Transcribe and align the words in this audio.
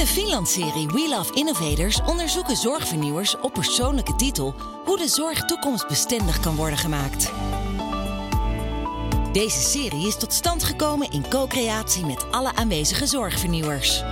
de 0.00 0.06
Finland-serie 0.06 0.86
We 0.86 1.08
Love 1.08 1.34
Innovators 1.34 2.00
onderzoeken 2.06 2.56
zorgvernieuwers 2.56 3.36
op 3.40 3.52
persoonlijke 3.52 4.16
titel 4.16 4.54
hoe 4.84 4.98
de 4.98 5.08
zorg 5.08 5.44
toekomstbestendig 5.44 6.40
kan 6.40 6.56
worden 6.56 6.78
gemaakt. 6.78 7.32
Deze 9.32 9.60
serie 9.60 10.06
is 10.06 10.16
tot 10.16 10.32
stand 10.32 10.64
gekomen 10.64 11.10
in 11.10 11.28
co-creatie 11.28 12.06
met 12.06 12.30
alle 12.30 12.54
aanwezige 12.54 13.06
zorgvernieuwers. 13.06 14.02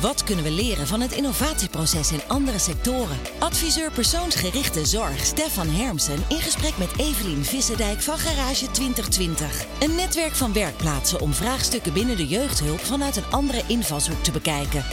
Wat 0.00 0.24
kunnen 0.24 0.44
we 0.44 0.50
leren 0.50 0.86
van 0.86 1.00
het 1.00 1.12
innovatieproces 1.12 2.12
in 2.12 2.20
andere 2.28 2.58
sectoren? 2.58 3.16
Adviseur 3.38 3.92
persoonsgerichte 3.92 4.86
zorg 4.86 5.18
Stefan 5.24 5.68
Hermsen 5.68 6.18
in 6.28 6.40
gesprek 6.40 6.78
met 6.78 6.98
Evelien 6.98 7.44
Vissendijk 7.44 8.00
van 8.00 8.18
Garage 8.18 8.70
2020. 8.70 9.66
Een 9.80 9.94
netwerk 9.94 10.32
van 10.32 10.52
werkplaatsen 10.52 11.20
om 11.20 11.32
vraagstukken 11.32 11.92
binnen 11.92 12.16
de 12.16 12.26
jeugdhulp 12.26 12.78
vanuit 12.78 13.16
een 13.16 13.30
andere 13.30 13.62
invalshoek 13.68 14.22
te 14.22 14.32
bekijken. 14.32 14.84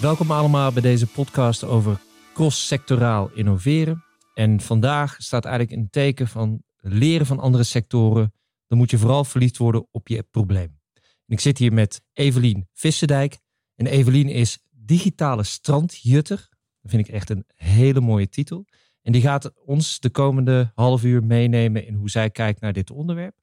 Welkom 0.00 0.30
allemaal 0.30 0.72
bij 0.72 0.82
deze 0.82 1.06
podcast 1.06 1.64
over 1.64 2.00
cross-sectoraal 2.34 3.30
innoveren. 3.34 4.04
En 4.34 4.60
vandaag 4.60 5.14
staat 5.18 5.44
eigenlijk 5.44 5.76
een 5.76 5.90
teken 5.90 6.28
van 6.28 6.62
leren 6.76 7.26
van 7.26 7.38
andere 7.38 7.64
sectoren. 7.64 8.32
Dan 8.66 8.78
moet 8.78 8.90
je 8.90 8.98
vooral 8.98 9.24
verliefd 9.24 9.56
worden 9.56 9.86
op 9.90 10.08
je 10.08 10.22
probleem. 10.30 10.80
Ik 11.26 11.40
zit 11.40 11.58
hier 11.58 11.72
met 11.72 12.00
Evelien 12.12 12.68
Vissendijk. 12.72 13.40
En 13.82 13.88
Evelien 13.88 14.28
is 14.28 14.58
digitale 14.70 15.42
strandjutter. 15.42 16.48
Dat 16.80 16.90
vind 16.90 17.08
ik 17.08 17.14
echt 17.14 17.30
een 17.30 17.44
hele 17.54 18.00
mooie 18.00 18.28
titel. 18.28 18.64
En 19.02 19.12
die 19.12 19.22
gaat 19.22 19.52
ons 19.64 20.00
de 20.00 20.10
komende 20.10 20.72
half 20.74 21.04
uur 21.04 21.24
meenemen 21.24 21.86
in 21.86 21.94
hoe 21.94 22.10
zij 22.10 22.30
kijkt 22.30 22.60
naar 22.60 22.72
dit 22.72 22.90
onderwerp. 22.90 23.34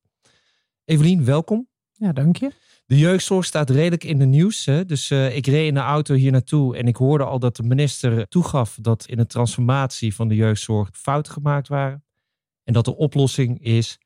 Evelien, 0.86 1.26
welkom. 1.26 1.68
Ja, 1.94 2.12
dank 2.12 2.38
je. 2.38 2.52
De 2.86 2.98
jeugdzorg 2.98 3.46
staat 3.46 3.70
redelijk 3.70 4.04
in 4.04 4.20
de 4.20 4.26
nieuws. 4.26 4.66
Hè? 4.66 4.86
Dus 4.86 5.10
uh, 5.10 5.36
ik 5.36 5.46
reed 5.46 5.68
in 5.68 5.74
de 5.74 5.80
auto 5.80 6.16
hier 6.16 6.32
naartoe 6.32 6.78
en 6.78 6.88
ik 6.88 6.96
hoorde 6.96 7.24
al 7.24 7.40
dat 7.40 7.56
de 7.56 7.64
minister 7.64 8.28
toegaf 8.28 8.78
dat 8.82 9.06
in 9.06 9.18
de 9.18 9.26
transformatie 9.26 10.16
van 10.16 10.28
de 10.28 10.36
jeugdzorg 10.36 10.90
fouten 10.94 11.34
gemaakt 11.34 11.68
waren. 11.68 12.04
En 12.64 12.74
dat 12.74 12.86
de 12.86 12.96
oplossing 12.96 13.64
is, 13.64 13.98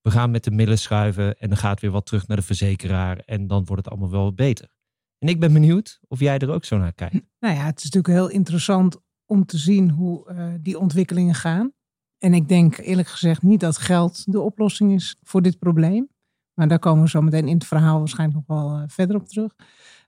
we 0.00 0.10
gaan 0.10 0.30
met 0.30 0.44
de 0.44 0.50
middelen 0.50 0.78
schuiven 0.78 1.38
en 1.38 1.48
dan 1.48 1.58
gaat 1.58 1.80
weer 1.80 1.90
wat 1.90 2.06
terug 2.06 2.26
naar 2.26 2.36
de 2.36 2.42
verzekeraar 2.42 3.18
en 3.18 3.46
dan 3.46 3.64
wordt 3.64 3.84
het 3.84 3.92
allemaal 3.92 4.10
wel 4.10 4.32
beter. 4.32 4.74
En 5.18 5.28
ik 5.28 5.40
ben 5.40 5.52
benieuwd 5.52 6.00
of 6.08 6.20
jij 6.20 6.38
er 6.38 6.50
ook 6.50 6.64
zo 6.64 6.78
naar 6.78 6.92
kijkt. 6.92 7.20
Nou 7.38 7.54
ja, 7.54 7.64
het 7.64 7.78
is 7.78 7.90
natuurlijk 7.90 8.14
heel 8.14 8.28
interessant 8.28 8.96
om 9.26 9.46
te 9.46 9.58
zien 9.58 9.90
hoe 9.90 10.30
uh, 10.30 10.48
die 10.60 10.78
ontwikkelingen 10.78 11.34
gaan. 11.34 11.72
En 12.18 12.34
ik 12.34 12.48
denk 12.48 12.78
eerlijk 12.78 13.08
gezegd 13.08 13.42
niet 13.42 13.60
dat 13.60 13.78
geld 13.78 14.32
de 14.32 14.40
oplossing 14.40 14.92
is 14.92 15.16
voor 15.22 15.42
dit 15.42 15.58
probleem. 15.58 16.08
Maar 16.54 16.68
daar 16.68 16.78
komen 16.78 17.02
we 17.02 17.08
zo 17.08 17.20
meteen 17.20 17.48
in 17.48 17.54
het 17.54 17.66
verhaal 17.66 17.98
waarschijnlijk 17.98 18.46
nog 18.46 18.58
wel 18.58 18.78
uh, 18.78 18.82
verder 18.86 19.16
op 19.16 19.28
terug. 19.28 19.54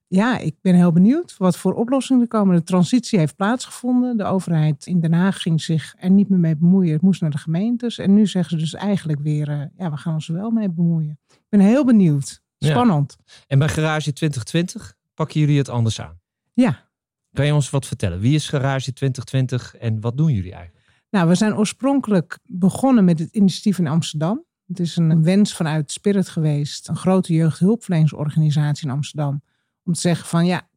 Ja, 0.06 0.39
ik 0.39 0.56
ben 0.61 0.75
heel 0.75 0.92
benieuwd 0.92 1.37
wat 1.37 1.56
voor 1.56 1.75
oplossingen 1.75 2.22
er 2.22 2.28
komen. 2.28 2.56
De 2.56 2.62
transitie 2.62 3.19
heeft 3.19 3.37
plaatsgevonden. 3.37 4.17
De 4.17 4.25
overheid 4.25 4.87
in 4.87 5.00
Den 5.00 5.12
Haag 5.12 5.43
ging 5.43 5.62
zich 5.62 5.95
er 5.98 6.11
niet 6.11 6.28
meer 6.28 6.39
mee 6.39 6.56
bemoeien. 6.56 6.93
Het 6.93 7.03
moest 7.03 7.20
naar 7.20 7.31
de 7.31 7.39
gemeentes. 7.39 7.98
En 7.98 8.15
nu 8.15 8.27
zeggen 8.27 8.50
ze 8.50 8.56
dus 8.56 8.75
eigenlijk 8.75 9.20
weer, 9.20 9.48
uh, 9.48 9.62
ja, 9.77 9.91
we 9.91 9.97
gaan 9.97 10.15
ons 10.15 10.28
er 10.28 10.34
wel 10.34 10.50
mee 10.50 10.70
bemoeien. 10.70 11.19
Ik 11.28 11.47
ben 11.48 11.61
heel 11.61 11.84
benieuwd. 11.84 12.43
Spannend. 12.59 13.17
Ja. 13.25 13.33
En 13.47 13.59
bij 13.59 13.69
Garage 13.69 14.12
2020 14.12 14.97
pakken 15.19 15.41
jullie 15.41 15.59
het 15.59 15.69
anders 15.69 16.01
aan? 16.01 16.21
Ja. 16.53 16.89
Kan 17.33 17.47
je 17.47 17.55
ons 17.55 17.71
wat 17.71 17.87
vertellen? 17.87 18.21
Wie 18.21 18.35
is 18.35 18.49
Garage 18.49 18.93
2020 18.93 19.77
en 19.77 20.01
wat 20.01 20.17
doen 20.17 20.33
jullie 20.33 20.53
eigenlijk? 20.53 20.87
Nou, 21.11 21.29
we 21.29 21.35
zijn 21.35 21.57
oorspronkelijk 21.57 22.39
begonnen 22.45 23.05
met 23.05 23.19
het 23.19 23.35
initiatief 23.35 23.79
in 23.79 23.87
Amsterdam. 23.87 24.45
Het 24.67 24.81
is 24.81 24.97
een 24.97 25.23
wens 25.23 25.55
vanuit 25.55 25.93
Spirit 25.93 26.29
geweest, 26.29 26.89
een 26.89 26.97
grote 26.97 27.33
jeugdhulpverleningsorganisatie 27.33 28.87
in 28.87 28.93
Amsterdam, 28.93 29.43
om 29.85 29.93
te 29.93 30.01
zeggen 30.01 30.27
van 30.27 30.47
ja, 30.47 30.69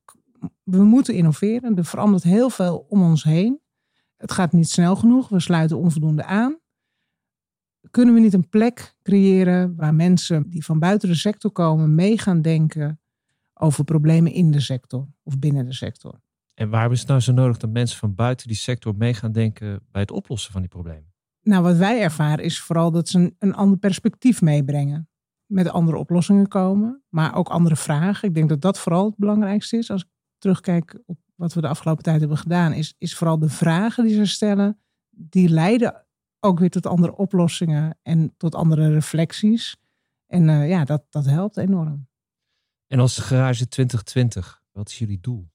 we 0.64 0.84
moeten 0.84 1.14
innoveren. 1.14 1.78
Er 1.78 1.86
verandert 1.86 2.24
heel 2.24 2.50
veel 2.50 2.86
om 2.90 3.02
ons 3.02 3.24
heen. 3.24 3.60
Het 4.18 4.32
gaat 4.32 4.52
niet 4.52 4.70
snel 4.70 4.96
genoeg, 4.96 5.30
we 5.30 5.40
sluiten 5.40 5.78
onvoldoende 5.78 6.24
aan. 6.24 6.60
Kunnen 7.92 8.14
we 8.14 8.20
niet 8.20 8.34
een 8.34 8.50
plek 8.50 8.96
creëren 9.04 9.76
waar 9.76 9.94
mensen 9.94 10.50
die 10.50 10.66
van 10.66 10.80
buiten 10.80 11.10
de 11.10 11.16
sector 11.16 11.52
komen 11.52 11.96
mee 11.96 12.18
gaan 12.18 12.42
denken 12.42 13.01
over 13.62 13.84
problemen 13.84 14.32
in 14.32 14.52
de 14.52 14.60
sector 14.60 15.08
of 15.24 15.40
binnen 15.40 15.66
de 15.66 15.74
sector. 15.74 16.22
En 16.54 16.70
waarom 16.70 16.92
is 16.92 17.00
het 17.00 17.08
nou 17.08 17.20
zo 17.20 17.32
nodig 17.32 17.58
dat 17.58 17.70
mensen 17.70 17.98
van 17.98 18.16
buiten 18.16 18.48
die 18.48 18.56
sector 18.56 18.96
mee 18.96 19.14
gaan 19.14 19.32
denken 19.32 19.82
bij 19.92 20.02
het 20.02 20.12
oplossen 20.12 20.52
van 20.52 20.62
die 20.62 20.70
problemen? 20.70 21.14
Nou, 21.42 21.64
wat 21.64 21.76
wij 21.76 22.02
ervaren 22.02 22.44
is 22.44 22.62
vooral 22.62 22.92
dat 22.92 23.10
ze 23.10 23.20
een, 23.20 23.36
een 23.40 23.54
ander 23.54 23.78
perspectief 23.78 24.42
meebrengen. 24.42 25.10
Met 25.46 25.70
andere 25.70 25.98
oplossingen 25.98 26.48
komen, 26.48 27.04
maar 27.10 27.36
ook 27.36 27.50
andere 27.50 27.76
vragen. 27.76 28.28
Ik 28.28 28.36
denk 28.36 28.50
dat 28.50 28.62
dat 28.62 28.80
vooral 28.80 29.06
het 29.06 29.18
belangrijkste 29.18 29.78
is. 29.78 29.90
Als 29.90 30.02
ik 30.02 30.10
terugkijk 30.38 31.02
op 31.06 31.18
wat 31.36 31.54
we 31.54 31.62
de 31.62 31.68
afgelopen 31.68 32.04
tijd 32.04 32.20
hebben 32.20 32.38
gedaan, 32.38 32.74
is, 32.74 32.96
is 32.98 33.16
vooral 33.16 33.40
de 33.40 33.50
vragen 33.50 34.04
die 34.04 34.16
ze 34.16 34.26
stellen, 34.26 34.80
die 35.10 35.50
leiden 35.50 36.06
ook 36.40 36.60
weer 36.60 36.70
tot 36.70 36.86
andere 36.86 37.16
oplossingen 37.16 37.98
en 38.02 38.34
tot 38.38 38.56
andere 38.56 38.94
reflecties. 38.94 39.78
En 40.28 40.48
uh, 40.48 40.70
ja, 40.70 40.84
dat, 40.84 41.04
dat 41.10 41.26
helpt 41.26 41.58
enorm. 41.58 42.10
En 42.92 43.00
als 43.00 43.18
Garage 43.18 43.68
2020, 43.68 44.62
wat 44.72 44.90
is 44.90 45.00
jullie 45.00 45.20
doel? 45.22 45.50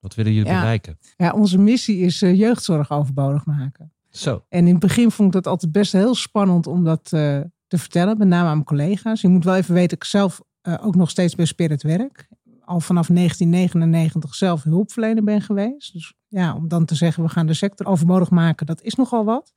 Wat 0.00 0.14
willen 0.14 0.32
jullie 0.32 0.50
ja. 0.50 0.58
bereiken? 0.58 0.98
Ja, 1.16 1.32
onze 1.32 1.58
missie 1.58 1.98
is 1.98 2.22
uh, 2.22 2.38
jeugdzorg 2.38 2.90
overbodig 2.90 3.44
maken. 3.44 3.92
Zo. 4.10 4.44
En 4.48 4.66
in 4.66 4.70
het 4.70 4.78
begin 4.78 5.10
vond 5.10 5.28
ik 5.28 5.34
dat 5.34 5.52
altijd 5.52 5.72
best 5.72 5.92
heel 5.92 6.14
spannend 6.14 6.66
om 6.66 6.84
dat 6.84 7.10
uh, 7.14 7.40
te 7.66 7.78
vertellen, 7.78 8.18
met 8.18 8.28
name 8.28 8.48
aan 8.48 8.54
mijn 8.54 8.64
collega's. 8.64 9.20
Je 9.20 9.28
moet 9.28 9.44
wel 9.44 9.56
even 9.56 9.74
weten, 9.74 9.96
ik 9.96 10.04
zelf 10.04 10.40
uh, 10.62 10.74
ook 10.80 10.94
nog 10.94 11.10
steeds 11.10 11.34
bij 11.34 11.44
Spirit 11.44 11.82
werk. 11.82 12.28
Al 12.60 12.80
vanaf 12.80 13.06
1999 13.06 14.34
zelf 14.34 14.62
hulpverlener 14.62 15.24
ben 15.24 15.40
geweest. 15.40 15.92
Dus 15.92 16.14
ja, 16.28 16.54
om 16.54 16.68
dan 16.68 16.84
te 16.84 16.94
zeggen, 16.94 17.22
we 17.22 17.28
gaan 17.28 17.46
de 17.46 17.54
sector 17.54 17.86
overbodig 17.86 18.30
maken, 18.30 18.66
dat 18.66 18.82
is 18.82 18.94
nogal 18.94 19.24
wat. 19.24 19.52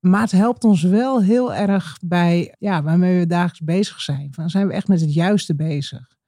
Maar 0.00 0.20
het 0.20 0.30
helpt 0.30 0.64
ons 0.64 0.82
wel 0.82 1.22
heel 1.22 1.54
erg 1.54 1.98
bij 2.04 2.54
ja, 2.58 2.82
waarmee 2.82 3.18
we 3.18 3.26
dagelijks 3.26 3.60
bezig 3.60 4.00
zijn. 4.00 4.34
Van, 4.34 4.50
zijn 4.50 4.66
we 4.66 4.72
echt 4.72 4.88
met 4.88 5.00
het 5.00 5.14
juiste 5.14 5.54
bezig? 5.54 6.20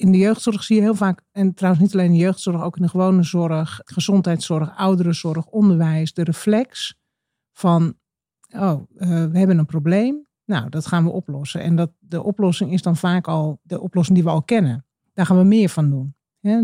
In 0.00 0.12
de 0.12 0.18
jeugdzorg 0.18 0.62
zie 0.62 0.76
je 0.76 0.82
heel 0.82 0.94
vaak, 0.94 1.22
en 1.32 1.54
trouwens 1.54 1.84
niet 1.84 1.94
alleen 1.94 2.06
in 2.06 2.12
de 2.12 2.18
jeugdzorg, 2.18 2.62
ook 2.62 2.76
in 2.76 2.82
de 2.82 2.88
gewone 2.88 3.22
zorg, 3.22 3.80
gezondheidszorg, 3.84 4.76
ouderenzorg, 4.76 5.46
onderwijs, 5.46 6.12
de 6.12 6.24
reflex 6.24 6.94
van, 7.52 7.94
oh, 8.54 8.82
uh, 8.96 9.08
we 9.08 9.38
hebben 9.38 9.58
een 9.58 9.66
probleem, 9.66 10.26
nou, 10.44 10.68
dat 10.68 10.86
gaan 10.86 11.04
we 11.04 11.10
oplossen. 11.10 11.60
En 11.60 11.76
dat, 11.76 11.90
de 11.98 12.22
oplossing 12.22 12.72
is 12.72 12.82
dan 12.82 12.96
vaak 12.96 13.28
al 13.28 13.60
de 13.62 13.80
oplossing 13.80 14.16
die 14.16 14.26
we 14.26 14.32
al 14.32 14.42
kennen. 14.42 14.86
Daar 15.12 15.26
gaan 15.26 15.38
we 15.38 15.44
meer 15.44 15.68
van 15.68 15.90
doen. 15.90 16.14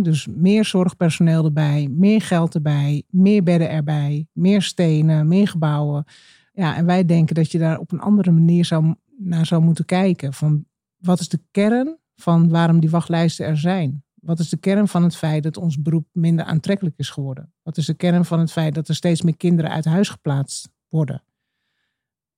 Dus 0.03 0.27
meer 0.27 0.65
zorgpersoneel 0.65 1.45
erbij, 1.45 1.89
meer 1.91 2.23
geld 2.23 2.55
erbij, 2.55 3.03
meer 3.09 3.43
bedden 3.43 3.71
erbij, 3.71 4.27
meer 4.33 4.63
stenen, 4.63 5.29
meer 5.29 5.49
gebouwen. 5.49 6.05
Ja, 6.53 6.77
en 6.77 6.87
wij 6.87 7.05
denken 7.05 7.35
dat 7.35 7.53
je 7.53 7.59
daar 7.59 7.79
op 7.79 7.93
een 7.93 8.01
andere 8.01 8.31
manier 8.31 8.65
zou, 8.65 8.95
naar 9.19 9.47
zou 9.47 9.63
moeten 9.63 9.85
kijken. 9.85 10.33
Van 10.33 10.65
wat 10.97 11.21
is 11.21 11.29
de 11.29 11.41
kern 11.51 11.99
van 12.17 12.49
waarom 12.49 12.81
die 12.81 12.91
wachtlijsten 12.91 13.47
er 13.47 13.59
zijn. 13.59 14.05
Wat 14.15 14.39
is 14.39 14.49
de 14.49 14.57
kern 14.57 14.89
van 14.89 15.03
het 15.03 15.17
feit 15.17 15.43
dat 15.43 15.57
ons 15.57 15.83
beroep 15.83 16.07
minder 16.13 16.45
aantrekkelijk 16.45 16.99
is 16.99 17.11
geworden? 17.11 17.53
Wat 17.63 17.77
is 17.77 17.87
de 17.87 17.95
kern 17.95 18.25
van 18.25 18.39
het 18.39 18.53
feit 18.53 18.75
dat 18.75 18.89
er 18.89 18.95
steeds 18.95 19.23
meer 19.23 19.37
kinderen 19.37 19.71
uit 19.71 19.85
huis 19.85 20.09
geplaatst 20.09 20.71
worden? 20.89 21.23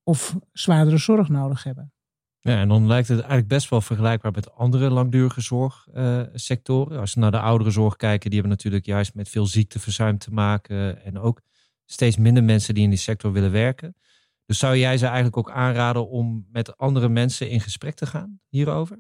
Of 0.03 0.37
zwaardere 0.53 0.99
zorg 0.99 1.29
nodig 1.29 1.65
hebben? 1.65 1.93
Ja, 2.41 2.61
en 2.61 2.69
dan 2.69 2.87
lijkt 2.87 3.09
het 3.09 3.19
eigenlijk 3.19 3.49
best 3.49 3.69
wel 3.69 3.81
vergelijkbaar 3.81 4.33
met 4.33 4.55
andere 4.55 4.91
langdurige 4.91 5.41
zorgsectoren. 5.41 7.01
Als 7.01 7.15
we 7.15 7.21
naar 7.21 7.31
de 7.31 7.41
ouderenzorg 7.41 7.97
kijken, 7.97 8.31
die 8.31 8.39
hebben 8.39 8.57
natuurlijk 8.57 8.87
juist 8.87 9.15
met 9.15 9.29
veel 9.29 9.47
ziekteverzuim 9.47 10.19
te 10.19 10.33
maken. 10.33 11.05
En 11.05 11.19
ook 11.19 11.41
steeds 11.85 12.17
minder 12.17 12.45
mensen 12.45 12.75
die 12.75 12.83
in 12.83 12.91
die 12.91 12.99
sector 12.99 13.33
willen 13.33 13.53
werken. 13.53 13.97
Dus 14.45 14.59
zou 14.59 14.77
jij 14.77 14.99
ze 14.99 15.07
eigenlijk 15.07 15.37
ook 15.37 15.51
aanraden 15.51 16.09
om 16.09 16.47
met 16.53 16.77
andere 16.77 17.09
mensen 17.09 17.51
in 17.51 17.61
gesprek 17.61 17.95
te 17.95 18.07
gaan 18.07 18.41
hierover? 18.49 18.99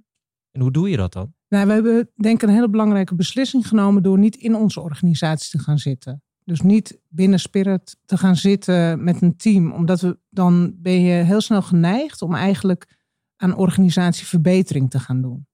Hoe 0.60 0.70
doe 0.70 0.90
je 0.90 0.96
dat 0.96 1.12
dan? 1.12 1.34
Nou, 1.48 1.66
we 1.66 1.72
hebben 1.72 2.10
denk 2.14 2.42
ik 2.42 2.48
een 2.48 2.54
hele 2.54 2.70
belangrijke 2.70 3.14
beslissing 3.14 3.68
genomen 3.68 4.02
door 4.02 4.18
niet 4.18 4.36
in 4.36 4.54
onze 4.54 4.80
organisatie 4.80 5.58
te 5.58 5.64
gaan 5.64 5.78
zitten. 5.78 6.22
Dus 6.44 6.60
niet 6.60 7.00
binnen 7.08 7.40
Spirit 7.40 7.96
te 8.04 8.18
gaan 8.18 8.36
zitten 8.36 9.04
met 9.04 9.22
een 9.22 9.36
team, 9.36 9.72
omdat 9.72 10.00
we 10.00 10.18
dan 10.30 10.74
ben 10.76 11.00
je 11.00 11.22
heel 11.22 11.40
snel 11.40 11.62
geneigd 11.62 12.22
om 12.22 12.34
eigenlijk 12.34 12.98
aan 13.36 13.56
organisatieverbetering 13.56 14.90
te 14.90 14.98
gaan 14.98 15.22
doen. 15.22 15.46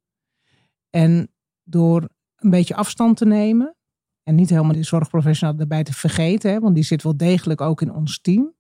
En 0.91 1.29
door 1.63 2.09
een 2.37 2.51
beetje 2.51 2.75
afstand 2.75 3.17
te 3.17 3.27
nemen 3.27 3.77
en 4.23 4.35
niet 4.35 4.51
helemaal 4.51 4.73
die 4.73 4.83
zorgprofessional 4.83 5.59
erbij 5.59 5.85
te 5.85 5.93
vergeten, 5.93 6.51
hè, 6.51 6.61
want 6.61 6.75
die 6.75 6.85
zit 6.85 7.03
wel 7.03 7.17
degelijk 7.17 7.61
ook 7.61 7.81
in 7.81 7.93
ons 7.93 8.21
team. 8.21 8.55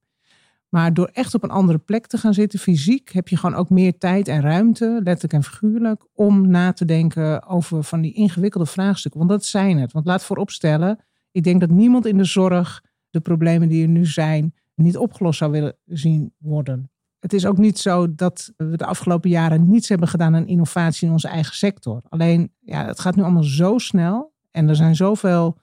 Maar 0.74 0.94
door 0.94 1.10
echt 1.12 1.34
op 1.34 1.42
een 1.42 1.50
andere 1.50 1.78
plek 1.78 2.06
te 2.06 2.18
gaan 2.18 2.34
zitten, 2.34 2.58
fysiek, 2.58 3.12
heb 3.12 3.28
je 3.28 3.36
gewoon 3.36 3.56
ook 3.56 3.70
meer 3.70 3.98
tijd 3.98 4.28
en 4.28 4.40
ruimte, 4.40 5.00
letterlijk 5.02 5.32
en 5.32 5.42
figuurlijk, 5.42 6.06
om 6.14 6.48
na 6.48 6.72
te 6.72 6.84
denken 6.84 7.46
over 7.46 7.84
van 7.84 8.00
die 8.00 8.12
ingewikkelde 8.12 8.66
vraagstukken. 8.66 9.20
Want 9.20 9.32
dat 9.32 9.44
zijn 9.44 9.78
het. 9.78 9.92
Want 9.92 10.06
laat 10.06 10.24
vooropstellen, 10.24 10.98
ik 11.30 11.44
denk 11.44 11.60
dat 11.60 11.70
niemand 11.70 12.06
in 12.06 12.16
de 12.16 12.24
zorg 12.24 12.84
de 13.10 13.20
problemen 13.20 13.68
die 13.68 13.82
er 13.82 13.88
nu 13.88 14.06
zijn 14.06 14.54
niet 14.74 14.96
opgelost 14.96 15.38
zou 15.38 15.50
willen 15.50 15.76
zien 15.84 16.34
worden. 16.38 16.90
het 17.18 17.32
is 17.32 17.46
ook 17.46 17.58
niet 17.58 17.78
zo 17.78 18.14
dat 18.14 18.52
we 18.56 18.76
de 18.76 18.86
afgelopen 18.86 19.30
jaren 19.30 19.68
niets 19.68 19.88
hebben 19.88 20.08
gedaan 20.08 20.34
aan 20.34 20.46
innovatie 20.46 21.06
in 21.06 21.12
onze 21.12 21.28
eigen 21.28 21.54
sector. 21.54 22.02
Alleen, 22.08 22.52
ja, 22.60 22.86
het 22.86 23.00
gaat 23.00 23.16
nu 23.16 23.22
allemaal 23.22 23.44
zo 23.44 23.78
snel. 23.78 24.34
En 24.50 24.68
er 24.68 24.76
zijn 24.76 24.96
zoveel 24.96 25.58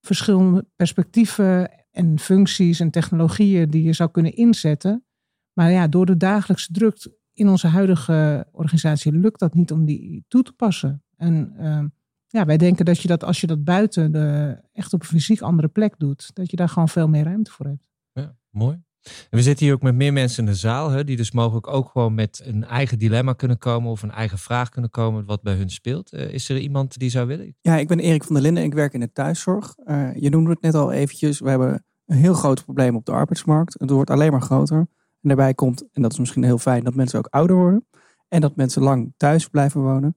verschillende 0.00 0.66
perspectieven 0.76 1.70
en 1.94 2.18
functies 2.18 2.80
en 2.80 2.90
technologieën 2.90 3.70
die 3.70 3.82
je 3.82 3.92
zou 3.92 4.10
kunnen 4.10 4.34
inzetten. 4.34 5.04
Maar 5.52 5.70
ja, 5.70 5.88
door 5.88 6.06
de 6.06 6.16
dagelijkse 6.16 6.72
druk 6.72 7.08
in 7.32 7.48
onze 7.48 7.66
huidige 7.66 8.46
organisatie 8.52 9.12
lukt 9.12 9.40
dat 9.40 9.54
niet 9.54 9.72
om 9.72 9.84
die 9.84 10.24
toe 10.28 10.42
te 10.42 10.52
passen. 10.52 11.02
En 11.16 11.54
uh, 11.58 11.84
ja, 12.26 12.44
wij 12.44 12.56
denken 12.56 12.84
dat 12.84 13.00
je 13.00 13.08
dat 13.08 13.24
als 13.24 13.40
je 13.40 13.46
dat 13.46 13.64
buiten 13.64 14.12
de, 14.12 14.58
echt 14.72 14.92
op 14.92 15.00
een 15.00 15.06
fysiek 15.06 15.40
andere 15.40 15.68
plek 15.68 15.98
doet, 15.98 16.30
dat 16.34 16.50
je 16.50 16.56
daar 16.56 16.68
gewoon 16.68 16.88
veel 16.88 17.08
meer 17.08 17.24
ruimte 17.24 17.50
voor 17.50 17.66
hebt. 17.66 17.88
Ja, 18.12 18.36
mooi. 18.50 18.82
En 19.04 19.38
we 19.38 19.42
zitten 19.42 19.64
hier 19.64 19.74
ook 19.74 19.82
met 19.82 19.94
meer 19.94 20.12
mensen 20.12 20.44
in 20.44 20.50
de 20.50 20.56
zaal, 20.56 20.90
hè, 20.90 21.04
die 21.04 21.16
dus 21.16 21.32
mogelijk 21.32 21.66
ook 21.66 21.88
gewoon 21.88 22.14
met 22.14 22.42
een 22.44 22.64
eigen 22.64 22.98
dilemma 22.98 23.32
kunnen 23.32 23.58
komen 23.58 23.90
of 23.90 24.02
een 24.02 24.10
eigen 24.10 24.38
vraag 24.38 24.68
kunnen 24.68 24.90
komen 24.90 25.24
wat 25.24 25.42
bij 25.42 25.54
hun 25.54 25.70
speelt. 25.70 26.14
Uh, 26.14 26.32
is 26.32 26.48
er 26.48 26.58
iemand 26.58 26.98
die 26.98 27.10
zou 27.10 27.26
willen? 27.26 27.56
Ja, 27.60 27.76
ik 27.76 27.88
ben 27.88 27.98
Erik 27.98 28.24
van 28.24 28.34
der 28.34 28.42
Linden. 28.42 28.64
Ik 28.64 28.74
werk 28.74 28.92
in 28.92 29.00
de 29.00 29.12
thuiszorg. 29.12 29.74
Uh, 29.86 30.14
je 30.14 30.30
noemde 30.30 30.50
het 30.50 30.60
net 30.60 30.74
al 30.74 30.92
eventjes. 30.92 31.40
We 31.40 31.48
hebben 31.48 31.84
een 32.06 32.16
heel 32.16 32.34
groot 32.34 32.64
probleem 32.64 32.96
op 32.96 33.04
de 33.04 33.12
arbeidsmarkt. 33.12 33.74
Het 33.78 33.90
wordt 33.90 34.10
alleen 34.10 34.32
maar 34.32 34.42
groter. 34.42 34.78
En 34.78 35.30
daarbij 35.30 35.54
komt, 35.54 35.84
en 35.92 36.02
dat 36.02 36.12
is 36.12 36.18
misschien 36.18 36.44
heel 36.44 36.58
fijn, 36.58 36.84
dat 36.84 36.94
mensen 36.94 37.18
ook 37.18 37.26
ouder 37.26 37.56
worden. 37.56 37.86
En 38.28 38.40
dat 38.40 38.56
mensen 38.56 38.82
lang 38.82 39.12
thuis 39.16 39.48
blijven 39.48 39.80
wonen. 39.80 40.16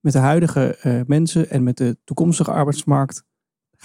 Met 0.00 0.12
de 0.12 0.18
huidige 0.18 0.78
uh, 0.82 1.00
mensen 1.06 1.50
en 1.50 1.62
met 1.62 1.76
de 1.76 1.98
toekomstige 2.04 2.50
arbeidsmarkt 2.50 3.24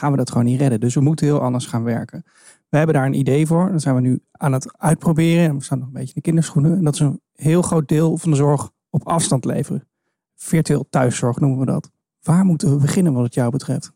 gaan 0.02 0.12
we 0.12 0.18
dat 0.18 0.32
gewoon 0.32 0.46
niet 0.46 0.60
redden. 0.60 0.80
Dus 0.80 0.94
we 0.94 1.02
moeten 1.02 1.26
heel 1.26 1.42
anders 1.42 1.66
gaan 1.66 1.84
werken. 1.84 2.24
We 2.70 2.78
hebben 2.78 2.96
daar 2.96 3.06
een 3.06 3.20
idee 3.20 3.46
voor. 3.46 3.72
Dat 3.72 3.82
zijn 3.82 3.96
we 3.96 4.02
nu 4.02 4.24
aan 4.32 4.54
het 4.54 4.78
uitproberen. 4.78 5.50
En 5.50 5.58
we 5.58 5.64
staan 5.64 5.78
nog 5.78 5.88
een 5.88 5.94
beetje 5.94 6.08
in 6.08 6.14
de 6.16 6.22
kinderschoenen. 6.22 6.78
En 6.78 6.84
dat 6.84 6.94
is 6.94 7.00
een 7.00 7.22
heel 7.34 7.62
groot 7.62 7.88
deel 7.88 8.18
van 8.18 8.32
de 8.32 8.38
zorg 8.38 8.72
op 8.90 9.08
afstand 9.08 9.46
leveren. 9.46 9.88
Virtueel 10.36 10.88
thuiszorg 10.90 11.40
noemen 11.40 11.60
we 11.60 11.66
dat. 11.66 11.92
Waar 12.22 12.46
moeten 12.46 12.72
we 12.72 12.82
beginnen 12.82 13.14
wat 13.14 13.24
het 13.24 13.34
jou 13.34 13.52
betreft? 13.52 13.92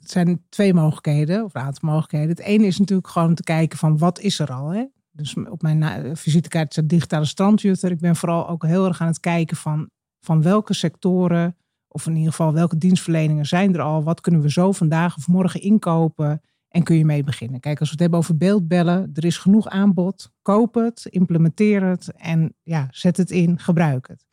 Het 0.00 0.10
zijn 0.10 0.44
twee 0.48 0.74
mogelijkheden, 0.74 1.44
of 1.44 1.54
een 1.54 1.60
aantal 1.60 1.88
mogelijkheden. 1.88 2.28
Het 2.28 2.44
ene 2.44 2.66
is 2.66 2.78
natuurlijk 2.78 3.08
gewoon 3.08 3.34
te 3.34 3.42
kijken 3.42 3.78
van 3.78 3.98
wat 3.98 4.18
is 4.18 4.38
er 4.38 4.52
al. 4.52 4.68
Hè? 4.68 4.84
Dus 5.10 5.34
op 5.34 5.62
mijn 5.62 6.16
visitekaart 6.16 6.72
staat 6.72 6.88
digitale 6.88 7.24
strandjutter. 7.24 7.90
Ik 7.90 8.00
ben 8.00 8.16
vooral 8.16 8.48
ook 8.48 8.66
heel 8.66 8.86
erg 8.86 9.00
aan 9.00 9.06
het 9.06 9.20
kijken 9.20 9.56
van, 9.56 9.90
van 10.20 10.42
welke 10.42 10.74
sectoren, 10.74 11.56
of 11.92 12.06
in 12.06 12.16
ieder 12.16 12.30
geval 12.30 12.52
welke 12.52 12.78
dienstverleningen 12.78 13.46
zijn 13.46 13.74
er 13.74 13.80
al. 13.80 14.02
Wat 14.02 14.20
kunnen 14.20 14.40
we 14.40 14.50
zo 14.50 14.72
vandaag 14.72 15.16
of 15.16 15.28
morgen 15.28 15.60
inkopen 15.60 16.40
en 16.68 16.82
kun 16.82 16.96
je 16.96 17.04
mee 17.04 17.24
beginnen. 17.24 17.60
Kijk, 17.60 17.78
als 17.78 17.88
we 17.88 17.92
het 17.92 18.00
hebben 18.00 18.18
over 18.18 18.36
beeldbellen, 18.36 19.10
er 19.14 19.24
is 19.24 19.36
genoeg 19.36 19.68
aanbod. 19.68 20.32
Koop 20.42 20.74
het, 20.74 21.06
implementeer 21.10 21.82
het 21.82 22.12
en 22.16 22.54
ja, 22.62 22.88
zet 22.90 23.16
het 23.16 23.30
in, 23.30 23.58
gebruik 23.58 24.08
het. 24.08 24.26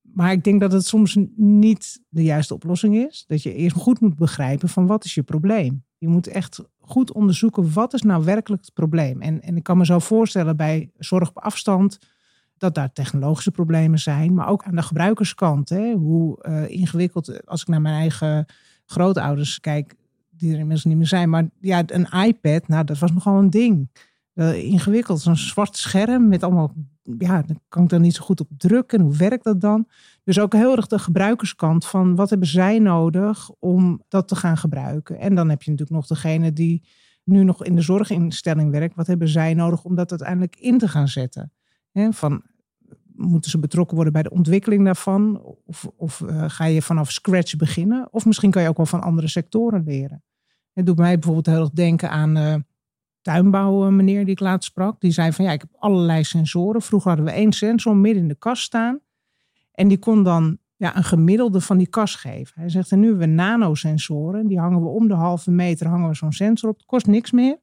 Maar 0.00 0.32
ik 0.32 0.44
denk 0.44 0.60
dat 0.60 0.72
het 0.72 0.86
soms 0.86 1.18
niet 1.36 2.02
de 2.08 2.22
juiste 2.22 2.54
oplossing 2.54 2.96
is. 2.96 3.24
Dat 3.26 3.42
je 3.42 3.54
eerst 3.54 3.76
goed 3.76 4.00
moet 4.00 4.16
begrijpen 4.16 4.68
van 4.68 4.86
wat 4.86 5.04
is 5.04 5.14
je 5.14 5.22
probleem. 5.22 5.84
Je 5.98 6.08
moet 6.08 6.26
echt 6.26 6.60
goed 6.78 7.12
onderzoeken 7.12 7.72
wat 7.72 7.94
is 7.94 8.02
nou 8.02 8.24
werkelijk 8.24 8.62
het 8.62 8.74
probleem. 8.74 9.20
En, 9.20 9.42
en 9.42 9.56
ik 9.56 9.62
kan 9.62 9.78
me 9.78 9.84
zo 9.84 9.98
voorstellen 9.98 10.56
bij 10.56 10.90
zorg 10.98 11.28
op 11.28 11.38
afstand 11.38 11.98
dat 12.62 12.74
daar 12.74 12.92
technologische 12.92 13.50
problemen 13.50 13.98
zijn. 13.98 14.34
Maar 14.34 14.48
ook 14.48 14.62
aan 14.62 14.76
de 14.76 14.82
gebruikerskant. 14.82 15.68
Hè, 15.68 15.92
hoe 15.92 16.38
uh, 16.48 16.68
ingewikkeld, 16.68 17.46
als 17.46 17.60
ik 17.60 17.68
naar 17.68 17.80
mijn 17.80 17.94
eigen 17.94 18.46
grootouders 18.86 19.60
kijk, 19.60 19.94
die 20.30 20.50
er 20.52 20.58
inmiddels 20.58 20.84
niet 20.84 20.96
meer 20.96 21.06
zijn. 21.06 21.30
Maar 21.30 21.48
ja, 21.60 21.82
een 21.86 22.26
iPad, 22.26 22.68
nou, 22.68 22.84
dat 22.84 22.98
was 22.98 23.12
nogal 23.12 23.38
een 23.38 23.50
ding. 23.50 23.90
Uh, 24.34 24.64
ingewikkeld, 24.64 25.20
zo'n 25.20 25.36
zwart 25.36 25.76
scherm 25.76 26.28
met 26.28 26.42
allemaal, 26.42 26.74
ja, 27.18 27.42
dan 27.42 27.60
kan 27.68 27.82
ik 27.82 27.88
daar 27.88 28.00
niet 28.00 28.14
zo 28.14 28.24
goed 28.24 28.40
op 28.40 28.48
drukken. 28.56 29.00
Hoe 29.00 29.16
werkt 29.16 29.44
dat 29.44 29.60
dan? 29.60 29.88
Dus 30.24 30.40
ook 30.40 30.52
heel 30.52 30.76
erg 30.76 30.86
de 30.86 30.98
gebruikerskant 30.98 31.86
van 31.86 32.14
wat 32.14 32.30
hebben 32.30 32.48
zij 32.48 32.78
nodig 32.78 33.50
om 33.58 34.02
dat 34.08 34.28
te 34.28 34.36
gaan 34.36 34.56
gebruiken. 34.56 35.18
En 35.18 35.34
dan 35.34 35.48
heb 35.48 35.62
je 35.62 35.70
natuurlijk 35.70 35.98
nog 35.98 36.06
degene 36.06 36.52
die 36.52 36.82
nu 37.24 37.44
nog 37.44 37.64
in 37.64 37.74
de 37.74 37.80
zorginstelling 37.80 38.70
werkt. 38.70 38.94
Wat 38.94 39.06
hebben 39.06 39.28
zij 39.28 39.54
nodig 39.54 39.84
om 39.84 39.94
dat 39.94 40.10
uiteindelijk 40.10 40.56
in 40.56 40.78
te 40.78 40.88
gaan 40.88 41.08
zetten? 41.08 41.52
Van, 42.10 42.42
moeten 43.22 43.50
ze 43.50 43.58
betrokken 43.58 43.94
worden 43.94 44.12
bij 44.12 44.22
de 44.22 44.30
ontwikkeling 44.30 44.84
daarvan? 44.84 45.42
Of, 45.66 45.88
of 45.96 46.20
uh, 46.20 46.44
ga 46.46 46.64
je 46.64 46.82
vanaf 46.82 47.10
scratch 47.10 47.56
beginnen? 47.56 48.08
Of 48.10 48.26
misschien 48.26 48.50
kan 48.50 48.62
je 48.62 48.68
ook 48.68 48.76
wel 48.76 48.86
van 48.86 49.02
andere 49.02 49.28
sectoren 49.28 49.84
leren. 49.84 50.22
Het 50.72 50.86
doet 50.86 50.98
mij 50.98 51.14
bijvoorbeeld 51.14 51.46
heel 51.46 51.60
erg 51.60 51.70
denken 51.70 52.10
aan 52.10 52.36
uh, 52.36 52.54
tuinbouw, 53.20 53.90
meneer 53.90 54.24
die 54.24 54.34
ik 54.34 54.40
laatst 54.40 54.70
sprak. 54.70 55.00
Die 55.00 55.10
zei 55.10 55.32
van 55.32 55.44
ja, 55.44 55.52
ik 55.52 55.60
heb 55.60 55.70
allerlei 55.78 56.24
sensoren. 56.24 56.82
Vroeger 56.82 57.08
hadden 57.08 57.26
we 57.26 57.32
één 57.32 57.52
sensor 57.52 57.96
midden 57.96 58.22
in 58.22 58.28
de 58.28 58.34
kast 58.34 58.62
staan. 58.62 59.00
En 59.72 59.88
die 59.88 59.98
kon 59.98 60.22
dan 60.22 60.58
ja, 60.76 60.96
een 60.96 61.04
gemiddelde 61.04 61.60
van 61.60 61.78
die 61.78 61.86
kast 61.86 62.16
geven. 62.16 62.60
Hij 62.60 62.68
zegt, 62.68 62.92
en 62.92 63.00
nu 63.00 63.08
hebben 63.08 63.28
we 63.28 63.34
nanosensoren. 63.34 64.46
Die 64.46 64.58
hangen 64.58 64.82
we 64.82 64.88
om 64.88 65.08
de 65.08 65.14
halve 65.14 65.50
meter, 65.50 65.86
hangen 65.86 66.08
we 66.08 66.14
zo'n 66.14 66.32
sensor 66.32 66.70
op. 66.70 66.76
Het 66.76 66.86
kost 66.86 67.06
niks 67.06 67.30
meer. 67.30 67.60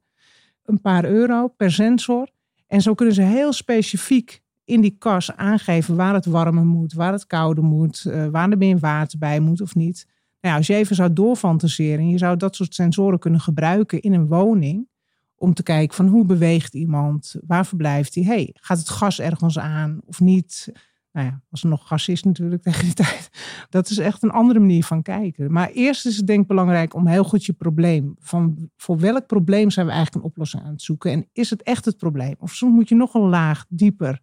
Een 0.64 0.80
paar 0.80 1.04
euro 1.04 1.48
per 1.48 1.72
sensor. 1.72 2.28
En 2.66 2.80
zo 2.80 2.94
kunnen 2.94 3.14
ze 3.14 3.22
heel 3.22 3.52
specifiek 3.52 4.39
in 4.70 4.80
die 4.80 4.96
kas 4.98 5.36
aangeven 5.36 5.96
waar 5.96 6.14
het 6.14 6.26
warmer 6.26 6.64
moet, 6.64 6.92
waar 6.92 7.12
het 7.12 7.26
kouder 7.26 7.64
moet, 7.64 8.04
uh, 8.06 8.26
waar 8.26 8.50
er 8.50 8.58
meer 8.58 8.78
water 8.78 9.18
bij 9.18 9.40
moet 9.40 9.60
of 9.60 9.74
niet. 9.74 10.06
Nou 10.40 10.56
als 10.56 10.66
je 10.66 10.74
even 10.74 10.96
zou 10.96 11.12
doorfantaseren, 11.12 12.08
je 12.08 12.18
zou 12.18 12.36
dat 12.36 12.56
soort 12.56 12.74
sensoren 12.74 13.18
kunnen 13.18 13.40
gebruiken 13.40 14.00
in 14.00 14.12
een 14.12 14.26
woning. 14.26 14.88
Om 15.34 15.54
te 15.54 15.62
kijken 15.62 15.96
van 15.96 16.06
hoe 16.06 16.24
beweegt 16.24 16.74
iemand, 16.74 17.34
waar 17.46 17.66
verblijft 17.66 18.14
hij, 18.14 18.24
hey, 18.24 18.50
gaat 18.54 18.78
het 18.78 18.88
gas 18.88 19.20
ergens 19.20 19.58
aan 19.58 20.00
of 20.04 20.20
niet? 20.20 20.72
Nou 21.12 21.26
ja, 21.26 21.42
als 21.50 21.62
er 21.62 21.68
nog 21.68 21.86
gas 21.86 22.08
is 22.08 22.22
natuurlijk 22.22 22.62
tegen 22.72 22.84
die 22.84 22.94
tijd. 22.94 23.30
Dat 23.68 23.90
is 23.90 23.98
echt 23.98 24.22
een 24.22 24.30
andere 24.30 24.58
manier 24.58 24.84
van 24.84 25.02
kijken. 25.02 25.52
Maar 25.52 25.70
eerst 25.70 26.06
is 26.06 26.16
het 26.16 26.26
denk 26.26 26.40
ik 26.40 26.46
belangrijk 26.46 26.94
om 26.94 27.06
heel 27.06 27.24
goed 27.24 27.44
je 27.44 27.52
probleem. 27.52 28.14
Van 28.18 28.70
voor 28.76 28.98
welk 28.98 29.26
probleem 29.26 29.70
zijn 29.70 29.86
we 29.86 29.92
eigenlijk 29.92 30.24
een 30.24 30.30
oplossing 30.30 30.62
aan 30.62 30.72
het 30.72 30.82
zoeken? 30.82 31.12
En 31.12 31.28
is 31.32 31.50
het 31.50 31.62
echt 31.62 31.84
het 31.84 31.96
probleem? 31.96 32.34
Of 32.38 32.54
soms 32.54 32.74
moet 32.74 32.88
je 32.88 32.94
nog 32.94 33.14
een 33.14 33.28
laag 33.28 33.66
dieper 33.68 34.20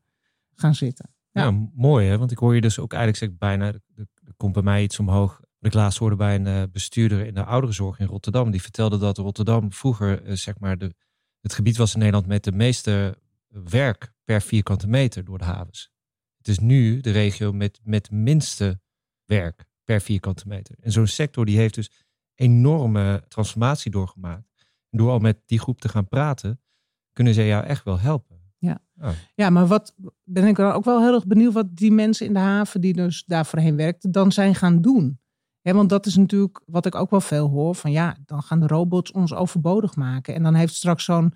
gaan 0.59 0.75
zitten. 0.75 1.15
Ja, 1.31 1.51
mooi 1.73 2.07
hè. 2.07 2.17
Want 2.17 2.31
ik 2.31 2.37
hoor 2.37 2.55
je 2.55 2.61
dus 2.61 2.79
ook 2.79 2.93
eigenlijk 2.93 3.23
zeg 3.23 3.37
bijna, 3.37 3.65
er 3.95 4.33
komt 4.37 4.53
bij 4.53 4.63
mij 4.63 4.83
iets 4.83 4.99
omhoog. 4.99 5.41
Ik 5.59 5.73
laatst 5.73 5.99
hoorde 5.99 6.15
bij 6.15 6.35
een 6.35 6.45
uh, 6.45 6.63
bestuurder 6.71 7.25
in 7.25 7.33
de 7.33 7.43
ouderenzorg 7.43 7.99
in 7.99 8.07
Rotterdam. 8.07 8.51
Die 8.51 8.61
vertelde 8.61 8.97
dat 8.97 9.17
Rotterdam 9.17 9.73
vroeger 9.73 10.25
uh, 10.25 10.33
zeg 10.35 10.59
maar 10.59 10.77
de, 10.77 10.93
het 11.41 11.53
gebied 11.53 11.77
was 11.77 11.93
in 11.93 11.99
Nederland 11.99 12.27
met 12.27 12.43
de 12.43 12.51
meeste 12.51 13.17
werk 13.47 14.13
per 14.23 14.41
vierkante 14.41 14.87
meter 14.87 15.23
door 15.23 15.37
de 15.37 15.43
havens. 15.43 15.91
Het 16.37 16.47
is 16.47 16.59
nu 16.59 16.99
de 16.99 17.11
regio 17.11 17.53
met, 17.53 17.79
met 17.83 18.11
minste 18.11 18.79
werk 19.25 19.65
per 19.83 20.01
vierkante 20.01 20.47
meter. 20.47 20.75
En 20.79 20.91
zo'n 20.91 21.07
sector 21.07 21.45
die 21.45 21.57
heeft 21.57 21.75
dus 21.75 21.91
enorme 22.35 23.23
transformatie 23.27 23.91
doorgemaakt. 23.91 24.45
Door 24.89 25.09
al 25.09 25.19
met 25.19 25.41
die 25.45 25.59
groep 25.59 25.81
te 25.81 25.89
gaan 25.89 26.07
praten, 26.07 26.61
kunnen 27.13 27.33
ze 27.33 27.45
jou 27.45 27.65
echt 27.65 27.83
wel 27.83 27.99
helpen. 27.99 28.36
Ja. 28.99 29.07
Oh. 29.07 29.13
ja, 29.35 29.49
maar 29.49 29.67
wat 29.67 29.95
ben 30.23 30.47
ik 30.47 30.55
dan 30.55 30.71
ook 30.71 30.85
wel 30.85 31.01
heel 31.01 31.13
erg 31.13 31.27
benieuwd 31.27 31.53
wat 31.53 31.75
die 31.75 31.91
mensen 31.91 32.25
in 32.25 32.33
de 32.33 32.39
haven 32.39 32.81
die 32.81 32.93
dus 32.93 33.23
daar 33.25 33.45
voorheen 33.45 33.75
werkten, 33.75 34.11
dan 34.11 34.31
zijn 34.31 34.55
gaan 34.55 34.81
doen. 34.81 35.19
Ja, 35.61 35.73
want 35.73 35.89
dat 35.89 36.05
is 36.05 36.15
natuurlijk 36.15 36.61
wat 36.65 36.85
ik 36.85 36.95
ook 36.95 37.09
wel 37.09 37.21
veel 37.21 37.49
hoor. 37.49 37.75
Van 37.75 37.91
ja, 37.91 38.17
dan 38.25 38.43
gaan 38.43 38.59
de 38.59 38.67
robots 38.67 39.11
ons 39.11 39.33
overbodig 39.33 39.95
maken. 39.95 40.33
En 40.33 40.43
dan 40.43 40.53
heeft 40.53 40.75
straks 40.75 41.03
zo'n 41.03 41.33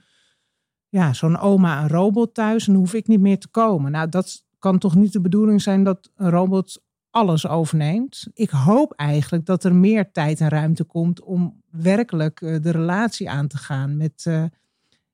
ja, 0.89 1.13
zo'n 1.13 1.37
oma 1.37 1.81
een 1.81 1.87
robot 1.87 2.33
thuis 2.33 2.67
en 2.67 2.73
dan 2.73 2.81
hoef 2.81 2.93
ik 2.93 3.07
niet 3.07 3.19
meer 3.19 3.39
te 3.39 3.47
komen. 3.47 3.91
Nou, 3.91 4.09
dat 4.09 4.45
kan 4.59 4.77
toch 4.77 4.95
niet 4.95 5.13
de 5.13 5.21
bedoeling 5.21 5.61
zijn 5.61 5.83
dat 5.83 6.11
een 6.15 6.29
robot 6.29 6.81
alles 7.09 7.47
overneemt. 7.47 8.27
Ik 8.33 8.49
hoop 8.49 8.93
eigenlijk 8.93 9.45
dat 9.45 9.63
er 9.63 9.75
meer 9.75 10.11
tijd 10.11 10.39
en 10.39 10.49
ruimte 10.49 10.83
komt 10.83 11.21
om 11.21 11.61
werkelijk 11.69 12.41
uh, 12.41 12.61
de 12.61 12.71
relatie 12.71 13.29
aan 13.29 13.47
te 13.47 13.57
gaan 13.57 13.97
met, 13.97 14.25
uh, 14.27 14.45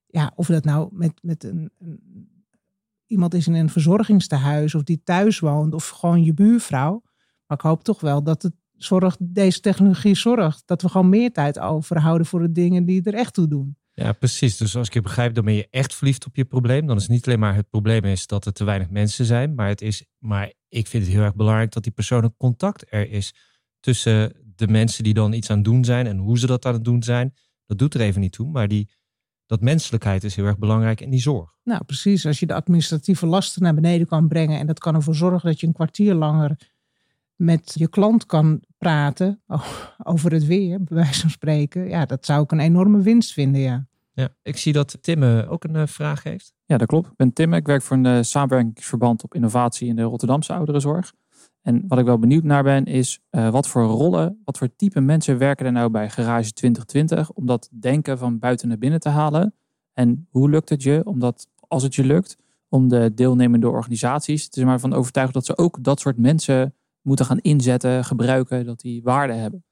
ja, 0.06 0.32
of 0.36 0.48
dat 0.48 0.63
nou 0.63 0.89
met, 0.92 1.13
met 1.22 1.44
een, 1.44 1.72
iemand 3.07 3.33
is 3.33 3.47
in 3.47 3.53
een 3.53 3.69
verzorgingstehuis 3.69 4.75
of 4.75 4.83
die 4.83 5.01
thuis 5.03 5.39
woont 5.39 5.73
of 5.73 5.89
gewoon 5.89 6.23
je 6.23 6.33
buurvrouw. 6.33 7.01
Maar 7.45 7.57
ik 7.57 7.63
hoop 7.63 7.83
toch 7.83 7.99
wel 7.99 8.23
dat 8.23 8.41
het 8.41 8.53
zorgt, 8.77 9.17
deze 9.19 9.59
technologie 9.59 10.15
zorgt 10.15 10.63
dat 10.65 10.81
we 10.81 10.89
gewoon 10.89 11.09
meer 11.09 11.31
tijd 11.31 11.59
overhouden 11.59 12.27
voor 12.27 12.39
de 12.39 12.51
dingen 12.51 12.85
die 12.85 13.03
er 13.03 13.13
echt 13.13 13.33
toe 13.33 13.47
doen. 13.47 13.77
Ja, 13.93 14.11
precies. 14.11 14.57
Dus 14.57 14.75
als 14.75 14.87
ik 14.87 14.93
je 14.93 15.01
begrijp, 15.01 15.33
dan 15.33 15.45
ben 15.45 15.53
je 15.53 15.67
echt 15.69 15.95
verliefd 15.95 16.25
op 16.25 16.35
je 16.35 16.45
probleem. 16.45 16.87
Dan 16.87 16.95
is 16.95 17.01
het 17.01 17.11
niet 17.11 17.27
alleen 17.27 17.39
maar 17.39 17.55
het 17.55 17.69
probleem 17.69 18.03
is 18.03 18.27
dat 18.27 18.45
er 18.45 18.53
te 18.53 18.63
weinig 18.63 18.89
mensen 18.89 19.25
zijn, 19.25 19.55
maar 19.55 19.67
het 19.67 19.81
is, 19.81 20.05
maar 20.17 20.53
ik 20.69 20.87
vind 20.87 21.03
het 21.03 21.13
heel 21.13 21.23
erg 21.23 21.35
belangrijk 21.35 21.71
dat 21.71 21.83
die 21.83 21.91
persoonlijk 21.91 22.33
contact 22.37 22.85
er 22.89 23.09
is 23.09 23.33
tussen 23.79 24.33
de 24.55 24.67
mensen 24.67 25.03
die 25.03 25.13
dan 25.13 25.33
iets 25.33 25.49
aan 25.49 25.55
het 25.55 25.65
doen 25.65 25.85
zijn 25.85 26.07
en 26.07 26.17
hoe 26.17 26.39
ze 26.39 26.47
dat 26.47 26.65
aan 26.65 26.73
het 26.73 26.83
doen 26.83 27.03
zijn. 27.03 27.33
Dat 27.65 27.77
doet 27.77 27.93
er 27.93 28.01
even 28.01 28.21
niet 28.21 28.31
toe, 28.31 28.51
maar 28.51 28.67
die, 28.67 28.89
dat 29.48 29.62
menselijkheid 29.62 30.24
is 30.24 30.36
heel 30.36 30.46
erg 30.46 30.58
belangrijk 30.58 31.01
en 31.01 31.10
die 31.10 31.22
zorg. 31.22 31.56
Nou, 31.63 31.84
precies. 31.84 32.25
Als 32.25 32.39
je 32.39 32.46
de 32.46 32.54
administratieve 32.54 33.25
lasten 33.25 33.63
naar 33.63 33.74
beneden 33.74 34.08
kan 34.08 34.27
brengen 34.27 34.60
en 34.60 34.68
dat 34.68 34.80
kan 34.80 34.96
ervoor 34.96 35.16
zorgen 35.16 35.50
dat 35.50 35.60
je 35.60 35.68
een 35.68 35.74
kwartier 35.74 36.13
langer 36.13 36.58
met 37.36 37.72
je 37.75 37.89
klant 37.89 38.25
kan 38.25 38.62
praten 38.77 39.42
over 40.04 40.32
het 40.32 40.46
weer, 40.46 40.84
bij 40.84 40.98
wijze 40.98 41.20
van 41.20 41.30
spreken. 41.30 41.89
Ja, 41.89 42.06
dat 42.06 42.25
zou 42.25 42.44
ik 42.44 42.51
een 42.51 42.60
enorme 42.60 43.01
winst 43.01 43.34
vinden, 43.34 43.62
ja. 43.62 43.88
Ja, 44.13 44.30
ik 44.42 44.58
zie 44.58 44.74
dat 44.74 44.98
Tim 45.01 45.24
eh, 45.24 45.51
ook 45.51 45.63
een 45.63 45.75
eh, 45.75 45.88
vraag 45.88 46.24
heeft. 46.24 46.54
Ja, 46.66 46.77
dat 46.77 46.88
klopt. 46.88 47.08
Ik 47.08 47.16
ben 47.16 47.34
Tim. 47.34 47.54
Ik 47.54 47.66
werk 47.66 47.82
voor 47.82 47.98
een 47.98 48.06
uh, 48.06 48.22
samenwerkingsverband 48.22 49.24
op 49.24 49.34
innovatie 49.34 49.88
in 49.88 49.96
de 49.96 50.01
Rotterdamse 50.01 50.54
ouderenzorg. 50.54 51.13
En 51.67 51.83
wat 51.88 52.00
ik 52.00 52.05
wel 52.05 52.19
benieuwd 52.19 52.43
naar 52.43 52.63
ben, 52.63 52.86
is 52.86 53.19
wat 53.29 53.67
voor 53.67 53.83
rollen, 53.83 54.41
wat 54.43 54.57
voor 54.57 54.75
type 54.75 55.00
mensen 55.00 55.38
werken 55.38 55.65
er 55.65 55.71
nou 55.71 55.89
bij 55.89 56.09
Garage 56.09 56.53
2020 56.53 57.31
om 57.31 57.45
dat 57.45 57.69
denken 57.79 58.17
van 58.17 58.39
buiten 58.39 58.67
naar 58.67 58.77
binnen 58.77 59.00
te 59.00 59.09
halen? 59.09 59.53
En 59.93 60.27
hoe 60.29 60.50
lukt 60.50 60.69
het 60.69 60.83
je, 60.83 61.01
omdat 61.05 61.47
als 61.67 61.83
het 61.83 61.95
je 61.95 62.03
lukt, 62.03 62.38
om 62.69 62.88
de 62.88 63.13
deelnemende 63.13 63.69
organisaties 63.69 64.50
te 64.50 64.65
maar 64.65 64.79
van 64.79 64.93
overtuigen 64.93 65.33
dat 65.33 65.45
ze 65.45 65.57
ook 65.57 65.83
dat 65.83 66.00
soort 66.00 66.17
mensen 66.17 66.75
moeten 67.01 67.25
gaan 67.25 67.39
inzetten, 67.39 68.05
gebruiken, 68.05 68.65
dat 68.65 68.79
die 68.79 69.03
waarde 69.03 69.33
hebben? 69.33 69.63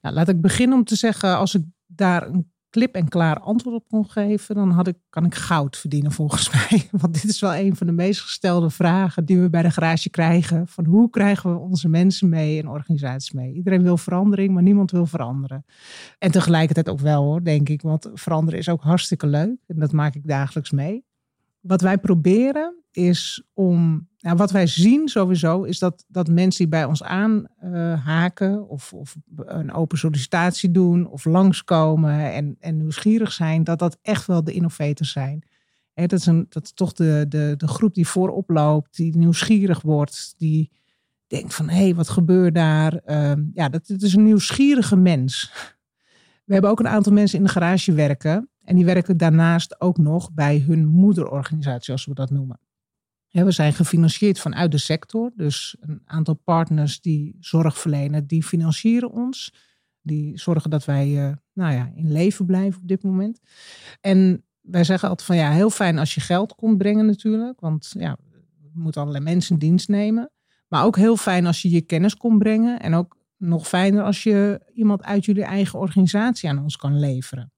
Nou, 0.00 0.14
laat 0.14 0.28
ik 0.28 0.40
beginnen 0.40 0.78
om 0.78 0.84
te 0.84 0.96
zeggen, 0.96 1.36
als 1.36 1.54
ik 1.54 1.62
daar 1.86 2.28
een 2.28 2.52
klip 2.70 2.94
en 2.94 3.08
klaar 3.08 3.40
antwoord 3.40 3.76
op 3.76 3.88
kon 3.88 4.10
geven, 4.10 4.54
dan 4.54 4.70
had 4.70 4.86
ik, 4.86 4.96
kan 5.08 5.24
ik 5.24 5.34
goud 5.34 5.76
verdienen 5.76 6.12
volgens 6.12 6.50
mij. 6.54 6.88
Want 6.90 7.14
dit 7.14 7.24
is 7.24 7.40
wel 7.40 7.54
een 7.54 7.76
van 7.76 7.86
de 7.86 7.92
meest 7.92 8.20
gestelde 8.20 8.70
vragen 8.70 9.24
die 9.24 9.40
we 9.40 9.50
bij 9.50 9.62
de 9.62 9.70
garage 9.70 10.10
krijgen. 10.10 10.66
Van 10.66 10.84
hoe 10.84 11.10
krijgen 11.10 11.52
we 11.52 11.58
onze 11.58 11.88
mensen 11.88 12.28
mee 12.28 12.58
en 12.58 12.68
organisaties 12.68 13.32
mee? 13.32 13.52
Iedereen 13.52 13.82
wil 13.82 13.96
verandering, 13.96 14.52
maar 14.54 14.62
niemand 14.62 14.90
wil 14.90 15.06
veranderen. 15.06 15.64
En 16.18 16.30
tegelijkertijd 16.30 16.88
ook 16.88 17.00
wel 17.00 17.22
hoor, 17.22 17.44
denk 17.44 17.68
ik. 17.68 17.82
Want 17.82 18.10
veranderen 18.14 18.60
is 18.60 18.68
ook 18.68 18.82
hartstikke 18.82 19.26
leuk. 19.26 19.56
En 19.66 19.78
dat 19.78 19.92
maak 19.92 20.14
ik 20.14 20.26
dagelijks 20.26 20.70
mee. 20.70 21.04
Wat 21.60 21.80
wij 21.80 21.98
proberen 21.98 22.74
is 22.90 23.44
om, 23.54 24.08
nou, 24.20 24.36
wat 24.36 24.50
wij 24.50 24.66
zien 24.66 25.08
sowieso, 25.08 25.62
is 25.62 25.78
dat, 25.78 26.04
dat 26.08 26.28
mensen 26.28 26.58
die 26.58 26.68
bij 26.68 26.84
ons 26.84 27.02
aanhaken 27.02 28.52
uh, 28.52 28.70
of, 28.70 28.92
of 28.92 29.16
een 29.36 29.72
open 29.72 29.98
sollicitatie 29.98 30.70
doen 30.70 31.08
of 31.08 31.24
langskomen 31.24 32.32
en, 32.32 32.56
en 32.60 32.76
nieuwsgierig 32.76 33.32
zijn, 33.32 33.64
dat 33.64 33.78
dat 33.78 33.98
echt 34.02 34.26
wel 34.26 34.44
de 34.44 34.52
innovators 34.52 35.12
zijn. 35.12 35.42
dat, 35.94 36.12
is 36.12 36.26
een, 36.26 36.46
dat 36.48 36.76
toch 36.76 36.92
de, 36.92 37.26
de, 37.28 37.54
de 37.56 37.68
groep 37.68 37.94
die 37.94 38.06
voorop 38.06 38.50
loopt, 38.50 38.96
die 38.96 39.16
nieuwsgierig 39.16 39.82
wordt, 39.82 40.34
die 40.36 40.70
denkt 41.26 41.54
van 41.54 41.68
hé, 41.68 41.82
hey, 41.82 41.94
wat 41.94 42.08
gebeurt 42.08 42.54
daar? 42.54 43.00
Uh, 43.06 43.32
ja, 43.52 43.68
dat, 43.68 43.86
dat 43.86 44.02
is 44.02 44.14
een 44.14 44.24
nieuwsgierige 44.24 44.96
mens. 44.96 45.52
We 46.44 46.52
hebben 46.52 46.70
ook 46.70 46.80
een 46.80 46.88
aantal 46.88 47.12
mensen 47.12 47.38
in 47.38 47.44
de 47.44 47.50
garage 47.50 47.92
werken. 47.92 48.48
En 48.64 48.76
die 48.76 48.84
werken 48.84 49.16
daarnaast 49.16 49.80
ook 49.80 49.98
nog 49.98 50.32
bij 50.32 50.64
hun 50.66 50.86
moederorganisatie, 50.86 51.84
zoals 51.84 52.06
we 52.06 52.14
dat 52.14 52.30
noemen. 52.30 52.60
We 53.30 53.50
zijn 53.50 53.72
gefinancierd 53.72 54.38
vanuit 54.38 54.70
de 54.70 54.78
sector. 54.78 55.30
Dus 55.34 55.76
een 55.80 56.02
aantal 56.04 56.34
partners 56.34 57.00
die 57.00 57.36
zorg 57.40 57.78
verlenen, 57.78 58.26
die 58.26 58.42
financieren 58.42 59.10
ons. 59.10 59.54
Die 60.02 60.38
zorgen 60.38 60.70
dat 60.70 60.84
wij 60.84 61.08
uh, 61.08 61.32
nou 61.52 61.72
ja, 61.72 61.92
in 61.94 62.12
leven 62.12 62.46
blijven 62.46 62.80
op 62.80 62.88
dit 62.88 63.02
moment. 63.02 63.40
En 64.00 64.44
wij 64.60 64.84
zeggen 64.84 65.08
altijd 65.08 65.26
van 65.26 65.36
ja, 65.36 65.50
heel 65.50 65.70
fijn 65.70 65.98
als 65.98 66.14
je 66.14 66.20
geld 66.20 66.54
komt 66.54 66.78
brengen 66.78 67.06
natuurlijk. 67.06 67.60
Want 67.60 67.94
ja, 67.98 68.16
we 68.72 68.80
moeten 68.80 69.00
allerlei 69.00 69.24
mensen 69.24 69.58
dienst 69.58 69.88
nemen. 69.88 70.30
Maar 70.68 70.84
ook 70.84 70.96
heel 70.96 71.16
fijn 71.16 71.46
als 71.46 71.62
je 71.62 71.70
je 71.70 71.80
kennis 71.80 72.16
komt 72.16 72.38
brengen. 72.38 72.80
En 72.80 72.94
ook 72.94 73.16
nog 73.36 73.68
fijner 73.68 74.04
als 74.04 74.22
je 74.22 74.60
iemand 74.74 75.02
uit 75.02 75.24
jullie 75.24 75.44
eigen 75.44 75.78
organisatie 75.78 76.48
aan 76.48 76.62
ons 76.62 76.76
kan 76.76 76.98
leveren. 76.98 77.52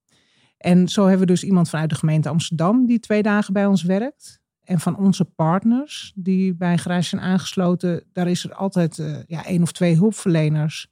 En 0.56 0.88
zo 0.88 1.02
hebben 1.02 1.26
we 1.26 1.32
dus 1.32 1.44
iemand 1.44 1.68
vanuit 1.68 1.90
de 1.90 1.96
gemeente 1.96 2.28
Amsterdam 2.28 2.86
die 2.86 2.98
twee 2.98 3.22
dagen 3.22 3.52
bij 3.52 3.66
ons 3.66 3.82
werkt. 3.82 4.41
En 4.64 4.80
van 4.80 4.96
onze 4.96 5.24
partners 5.24 6.12
die 6.14 6.54
bij 6.54 6.78
Garage 6.78 7.08
zijn 7.08 7.22
aangesloten, 7.22 8.04
daar 8.12 8.28
is 8.28 8.44
er 8.44 8.54
altijd 8.54 8.98
uh, 8.98 9.16
ja, 9.26 9.44
één 9.44 9.62
of 9.62 9.72
twee 9.72 9.96
hulpverleners 9.96 10.90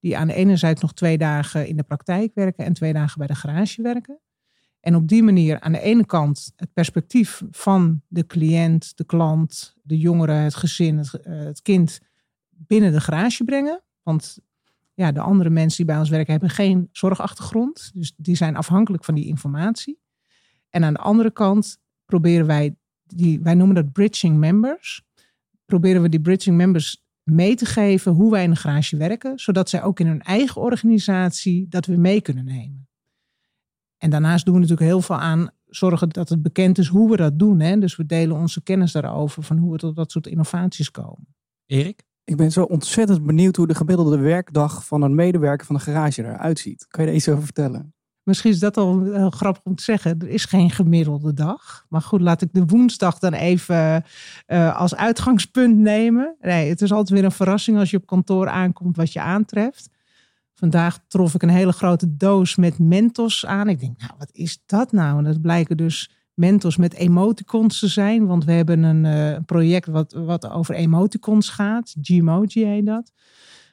die 0.00 0.16
aan 0.16 0.26
de 0.26 0.34
ene 0.34 0.56
zijde 0.56 0.80
nog 0.80 0.94
twee 0.94 1.18
dagen 1.18 1.66
in 1.66 1.76
de 1.76 1.82
praktijk 1.82 2.34
werken 2.34 2.64
en 2.64 2.72
twee 2.72 2.92
dagen 2.92 3.18
bij 3.18 3.26
de 3.26 3.34
garage 3.34 3.82
werken. 3.82 4.20
En 4.80 4.94
op 4.94 5.08
die 5.08 5.22
manier 5.22 5.60
aan 5.60 5.72
de 5.72 5.80
ene 5.80 6.06
kant 6.06 6.52
het 6.56 6.72
perspectief 6.72 7.42
van 7.50 8.02
de 8.08 8.26
cliënt, 8.26 8.96
de 8.96 9.04
klant, 9.04 9.76
de 9.82 9.98
jongere, 9.98 10.32
het 10.32 10.54
gezin, 10.54 10.98
het, 10.98 11.14
uh, 11.26 11.38
het 11.38 11.62
kind 11.62 12.00
binnen 12.48 12.92
de 12.92 13.00
garage 13.00 13.44
brengen. 13.44 13.82
Want 14.02 14.38
ja, 14.94 15.12
de 15.12 15.20
andere 15.20 15.50
mensen 15.50 15.76
die 15.76 15.86
bij 15.86 15.98
ons 15.98 16.08
werken 16.08 16.32
hebben 16.32 16.50
geen 16.50 16.88
zorgachtergrond. 16.92 17.90
Dus 17.94 18.14
die 18.16 18.36
zijn 18.36 18.56
afhankelijk 18.56 19.04
van 19.04 19.14
die 19.14 19.26
informatie. 19.26 20.00
En 20.70 20.84
aan 20.84 20.92
de 20.92 20.98
andere 20.98 21.30
kant 21.30 21.78
proberen 22.04 22.46
wij, 22.46 22.76
die, 23.16 23.40
wij 23.40 23.54
noemen 23.54 23.74
dat 23.74 23.92
bridging 23.92 24.36
members. 24.36 25.02
Proberen 25.64 26.02
we 26.02 26.08
die 26.08 26.20
bridging 26.20 26.56
members 26.56 27.06
mee 27.22 27.54
te 27.54 27.64
geven 27.64 28.12
hoe 28.12 28.30
wij 28.30 28.44
in 28.44 28.50
de 28.50 28.56
garage 28.56 28.96
werken. 28.96 29.38
Zodat 29.38 29.68
zij 29.68 29.82
ook 29.82 30.00
in 30.00 30.06
hun 30.06 30.22
eigen 30.22 30.60
organisatie 30.60 31.66
dat 31.68 31.86
we 31.86 31.96
mee 31.96 32.20
kunnen 32.20 32.44
nemen. 32.44 32.88
En 33.96 34.10
daarnaast 34.10 34.44
doen 34.44 34.54
we 34.54 34.60
natuurlijk 34.60 34.88
heel 34.88 35.00
veel 35.00 35.16
aan 35.16 35.50
zorgen 35.66 36.08
dat 36.08 36.28
het 36.28 36.42
bekend 36.42 36.78
is 36.78 36.88
hoe 36.88 37.10
we 37.10 37.16
dat 37.16 37.38
doen. 37.38 37.60
Hè? 37.60 37.78
Dus 37.78 37.96
we 37.96 38.06
delen 38.06 38.36
onze 38.36 38.62
kennis 38.62 38.92
daarover 38.92 39.42
van 39.42 39.58
hoe 39.58 39.72
we 39.72 39.78
tot 39.78 39.96
dat 39.96 40.10
soort 40.10 40.26
innovaties 40.26 40.90
komen. 40.90 41.34
Erik? 41.66 42.06
Ik 42.24 42.36
ben 42.36 42.52
zo 42.52 42.62
ontzettend 42.62 43.26
benieuwd 43.26 43.56
hoe 43.56 43.66
de 43.66 43.74
gemiddelde 43.74 44.18
werkdag 44.18 44.86
van 44.86 45.02
een 45.02 45.14
medewerker 45.14 45.66
van 45.66 45.74
een 45.74 45.80
garage 45.80 46.22
eruit 46.22 46.58
ziet. 46.58 46.86
Kan 46.88 47.04
je 47.04 47.10
er 47.10 47.16
iets 47.16 47.28
over 47.28 47.44
vertellen? 47.44 47.94
Misschien 48.28 48.50
is 48.50 48.58
dat 48.58 48.76
al 48.76 49.02
heel 49.02 49.30
grappig 49.30 49.62
om 49.64 49.74
te 49.74 49.82
zeggen. 49.82 50.18
Er 50.18 50.28
is 50.28 50.44
geen 50.44 50.70
gemiddelde 50.70 51.34
dag. 51.34 51.86
Maar 51.88 52.02
goed, 52.02 52.20
laat 52.20 52.42
ik 52.42 52.48
de 52.52 52.66
woensdag 52.66 53.18
dan 53.18 53.32
even 53.32 54.04
uh, 54.46 54.76
als 54.76 54.94
uitgangspunt 54.94 55.76
nemen. 55.76 56.36
Nee, 56.40 56.68
het 56.68 56.82
is 56.82 56.92
altijd 56.92 57.08
weer 57.08 57.24
een 57.24 57.32
verrassing 57.32 57.78
als 57.78 57.90
je 57.90 57.96
op 57.96 58.06
kantoor 58.06 58.48
aankomt 58.48 58.96
wat 58.96 59.12
je 59.12 59.20
aantreft. 59.20 59.90
Vandaag 60.54 60.98
trof 61.06 61.34
ik 61.34 61.42
een 61.42 61.48
hele 61.48 61.72
grote 61.72 62.16
doos 62.16 62.56
met 62.56 62.78
Mentos 62.78 63.46
aan. 63.46 63.68
Ik 63.68 63.80
denk, 63.80 63.98
nou, 63.98 64.12
wat 64.18 64.30
is 64.32 64.62
dat 64.66 64.92
nou? 64.92 65.18
En 65.18 65.24
dat 65.24 65.40
blijken 65.40 65.76
dus 65.76 66.10
mentors 66.34 66.76
met 66.76 66.94
emoticons 66.94 67.78
te 67.78 67.88
zijn. 67.88 68.26
Want 68.26 68.44
we 68.44 68.52
hebben 68.52 68.82
een 68.82 69.04
uh, 69.04 69.38
project 69.46 69.86
wat, 69.86 70.12
wat 70.12 70.50
over 70.50 70.74
emoticons 70.74 71.48
gaat. 71.48 71.94
Gmoji 72.02 72.64
heet 72.64 72.86
dat. 72.86 73.12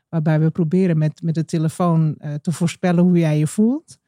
Waarbij 0.10 0.40
we 0.40 0.50
proberen 0.50 0.98
met, 0.98 1.22
met 1.22 1.36
de 1.36 1.46
telefoon 1.46 2.16
uh, 2.18 2.34
te 2.34 2.52
voorspellen 2.52 3.04
hoe 3.04 3.18
jij 3.18 3.38
je 3.38 3.48
voelt. 3.48 4.04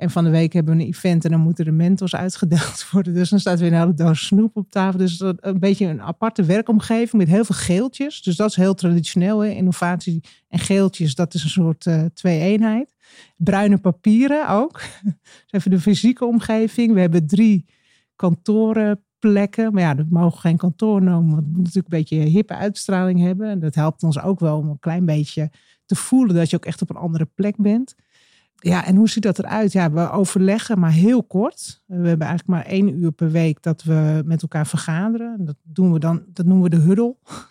En 0.00 0.10
van 0.10 0.24
de 0.24 0.30
week 0.30 0.52
hebben 0.52 0.76
we 0.76 0.82
een 0.82 0.88
event 0.88 1.24
en 1.24 1.30
dan 1.30 1.40
moeten 1.40 1.64
de 1.64 1.70
mentors 1.70 2.14
uitgedeeld 2.14 2.86
worden. 2.92 3.14
Dus 3.14 3.30
dan 3.30 3.38
staat 3.38 3.60
weer 3.60 3.72
een 3.72 3.78
hele 3.78 3.94
doos 3.94 4.26
snoep 4.26 4.56
op 4.56 4.70
tafel. 4.70 4.98
Dus 4.98 5.20
een 5.20 5.58
beetje 5.58 5.86
een 5.86 6.02
aparte 6.02 6.44
werkomgeving 6.44 7.12
met 7.12 7.28
heel 7.28 7.44
veel 7.44 7.56
geeltjes. 7.56 8.22
Dus 8.22 8.36
dat 8.36 8.48
is 8.48 8.56
heel 8.56 8.74
traditioneel. 8.74 9.40
Hè? 9.40 9.48
Innovatie 9.48 10.20
en 10.48 10.58
geeltjes, 10.58 11.14
dat 11.14 11.34
is 11.34 11.42
een 11.42 11.50
soort 11.50 11.86
uh, 11.86 12.04
twee-eenheid. 12.14 12.94
Bruine 13.36 13.78
papieren 13.78 14.48
ook. 14.48 14.80
dus 15.46 15.50
even 15.50 15.70
de 15.70 15.80
fysieke 15.80 16.24
omgeving. 16.24 16.94
We 16.94 17.00
hebben 17.00 17.26
drie 17.26 17.66
kantorenplekken. 18.16 19.72
Maar 19.72 19.82
ja, 19.82 19.94
dat 19.94 20.10
mogen 20.10 20.40
geen 20.40 20.56
kantoor 20.56 21.02
noemen, 21.02 21.34
want 21.34 21.44
het 21.44 21.56
moet 21.56 21.64
natuurlijk 21.64 21.94
een 21.94 21.98
beetje 21.98 22.16
hippe 22.16 22.54
uitstraling 22.54 23.20
hebben. 23.20 23.48
En 23.48 23.58
dat 23.58 23.74
helpt 23.74 24.02
ons 24.02 24.20
ook 24.20 24.40
wel 24.40 24.58
om 24.58 24.68
een 24.68 24.78
klein 24.78 25.04
beetje 25.04 25.50
te 25.84 25.96
voelen 25.96 26.34
dat 26.34 26.50
je 26.50 26.56
ook 26.56 26.64
echt 26.64 26.82
op 26.82 26.90
een 26.90 26.96
andere 26.96 27.28
plek 27.34 27.56
bent. 27.56 27.94
Ja, 28.60 28.86
en 28.86 28.96
hoe 28.96 29.08
ziet 29.08 29.22
dat 29.22 29.38
eruit? 29.38 29.72
Ja, 29.72 29.92
we 29.92 30.10
overleggen 30.10 30.78
maar 30.78 30.92
heel 30.92 31.22
kort. 31.22 31.82
We 31.86 32.08
hebben 32.08 32.26
eigenlijk 32.26 32.46
maar 32.46 32.72
één 32.72 32.98
uur 32.98 33.12
per 33.12 33.30
week 33.30 33.62
dat 33.62 33.82
we 33.82 34.22
met 34.24 34.42
elkaar 34.42 34.66
vergaderen. 34.66 35.44
Dat 35.44 35.56
doen 35.62 35.92
we 35.92 35.98
dan, 35.98 36.22
dat 36.26 36.46
noemen 36.46 36.70
we 36.70 36.76
de 36.76 36.82
huddle. 36.82 37.16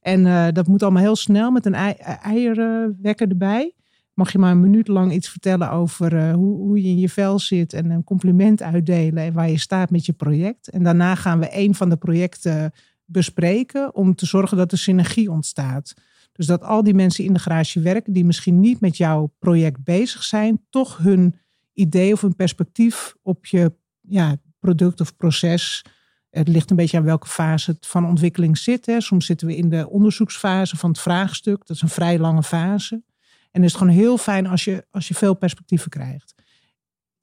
En 0.00 0.26
uh, 0.26 0.46
dat 0.52 0.66
moet 0.66 0.82
allemaal 0.82 1.02
heel 1.02 1.16
snel 1.16 1.50
met 1.50 1.66
een 1.66 1.74
eierwekker 1.74 3.28
erbij 3.28 3.74
mag 4.16 4.32
je 4.32 4.38
maar 4.38 4.50
een 4.50 4.60
minuut 4.60 4.88
lang 4.88 5.12
iets 5.12 5.28
vertellen 5.28 5.70
over 5.70 6.12
uh, 6.12 6.32
hoe, 6.32 6.56
hoe 6.56 6.82
je 6.82 6.88
in 6.88 6.98
je 6.98 7.08
vel 7.08 7.38
zit 7.38 7.72
en 7.72 7.90
een 7.90 8.04
compliment 8.04 8.62
uitdelen 8.62 9.24
en 9.24 9.32
waar 9.32 9.50
je 9.50 9.58
staat 9.58 9.90
met 9.90 10.06
je 10.06 10.12
project. 10.12 10.68
En 10.68 10.82
daarna 10.82 11.14
gaan 11.14 11.38
we 11.38 11.48
een 11.50 11.74
van 11.74 11.88
de 11.88 11.96
projecten 11.96 12.72
bespreken 13.04 13.94
om 13.94 14.14
te 14.14 14.26
zorgen 14.26 14.56
dat 14.56 14.72
er 14.72 14.78
synergie 14.78 15.30
ontstaat. 15.30 15.94
Dus 16.36 16.46
dat 16.46 16.62
al 16.62 16.82
die 16.82 16.94
mensen 16.94 17.24
in 17.24 17.32
de 17.32 17.38
garage 17.38 17.80
werken 17.80 18.12
die 18.12 18.24
misschien 18.24 18.60
niet 18.60 18.80
met 18.80 18.96
jouw 18.96 19.32
project 19.38 19.84
bezig 19.84 20.22
zijn, 20.22 20.64
toch 20.70 20.96
hun 20.96 21.34
idee 21.72 22.12
of 22.12 22.20
hun 22.20 22.36
perspectief 22.36 23.14
op 23.22 23.46
je 23.46 23.72
ja, 24.00 24.36
product 24.58 25.00
of 25.00 25.16
proces. 25.16 25.84
Het 26.30 26.48
ligt 26.48 26.70
een 26.70 26.76
beetje 26.76 26.96
aan 26.96 27.04
welke 27.04 27.26
fase 27.26 27.70
het 27.70 27.86
van 27.86 28.06
ontwikkeling 28.06 28.58
zit. 28.58 28.86
Hè. 28.86 29.00
Soms 29.00 29.26
zitten 29.26 29.46
we 29.46 29.56
in 29.56 29.68
de 29.68 29.88
onderzoeksfase 29.88 30.76
van 30.76 30.90
het 30.90 31.00
vraagstuk. 31.00 31.66
Dat 31.66 31.76
is 31.76 31.82
een 31.82 31.88
vrij 31.88 32.18
lange 32.18 32.42
fase. 32.42 33.02
En 33.50 33.62
is 33.62 33.72
het 33.72 33.80
gewoon 33.80 33.94
heel 33.94 34.18
fijn 34.18 34.46
als 34.46 34.64
je, 34.64 34.86
als 34.90 35.08
je 35.08 35.14
veel 35.14 35.34
perspectieven 35.34 35.90
krijgt. 35.90 36.34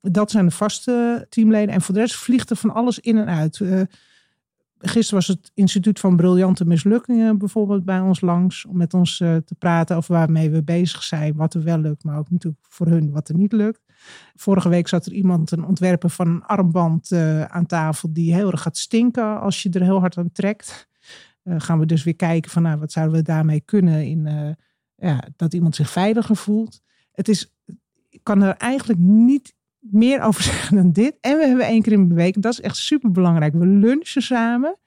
Dat 0.00 0.30
zijn 0.30 0.46
de 0.46 0.50
vaste 0.50 1.26
teamleden. 1.28 1.74
En 1.74 1.82
voor 1.82 1.94
de 1.94 2.00
rest 2.00 2.14
vliegt 2.14 2.50
er 2.50 2.56
van 2.56 2.74
alles 2.74 2.98
in 2.98 3.18
en 3.18 3.28
uit. 3.28 3.58
Uh, 3.58 3.80
gisteren 4.88 5.14
was 5.14 5.36
het 5.36 5.50
Instituut 5.54 6.00
van 6.00 6.16
Briljante 6.16 6.64
Mislukkingen 6.64 7.38
bijvoorbeeld 7.38 7.84
bij 7.84 8.00
ons 8.00 8.20
langs. 8.20 8.64
Om 8.64 8.76
met 8.76 8.94
ons 8.94 9.20
uh, 9.20 9.36
te 9.36 9.54
praten 9.54 9.96
over 9.96 10.14
waarmee 10.14 10.50
we 10.50 10.62
bezig 10.62 11.02
zijn. 11.02 11.36
Wat 11.36 11.54
er 11.54 11.62
wel 11.62 11.78
lukt, 11.78 12.04
maar 12.04 12.18
ook 12.18 12.30
natuurlijk 12.30 12.64
voor 12.68 12.86
hun 12.86 13.10
wat 13.10 13.28
er 13.28 13.34
niet 13.34 13.52
lukt. 13.52 13.80
Vorige 14.34 14.68
week 14.68 14.88
zat 14.88 15.06
er 15.06 15.12
iemand, 15.12 15.50
een 15.50 15.64
ontwerper 15.64 16.10
van 16.10 16.28
een 16.28 16.42
armband 16.42 17.10
uh, 17.10 17.44
aan 17.44 17.66
tafel. 17.66 18.12
Die 18.12 18.34
heel 18.34 18.50
erg 18.50 18.62
gaat 18.62 18.76
stinken 18.76 19.40
als 19.40 19.62
je 19.62 19.70
er 19.70 19.82
heel 19.82 20.00
hard 20.00 20.18
aan 20.18 20.32
trekt. 20.32 20.88
gaan 21.44 21.78
we 21.78 21.86
dus 21.86 22.04
weer 22.04 22.16
kijken 22.16 22.50
van 22.50 22.62
nou, 22.62 22.78
wat 22.78 22.92
zouden 22.92 23.16
we 23.16 23.22
daarmee 23.22 23.60
kunnen 23.60 24.06
in 24.06 24.56
ja, 24.96 25.28
dat 25.36 25.54
iemand 25.54 25.74
zich 25.74 25.90
veiliger 25.90 26.36
voelt. 26.36 26.80
Het 27.12 27.28
is, 27.28 27.54
kan 28.22 28.42
er 28.42 28.56
eigenlijk 28.56 29.00
niet 29.00 29.54
meer 29.90 30.20
over 30.20 30.42
zeggen 30.52 30.76
dan 30.76 30.92
dit. 30.92 31.16
En 31.20 31.36
we 31.38 31.46
hebben 31.46 31.66
één 31.66 31.82
keer 31.82 31.92
in 31.92 32.08
de 32.08 32.14
week, 32.14 32.42
dat 32.42 32.52
is 32.52 32.60
echt 32.60 32.76
super 32.76 33.10
belangrijk. 33.10 33.52
We 33.52 33.66
lunchen 33.66 34.22
samen. 34.22 34.78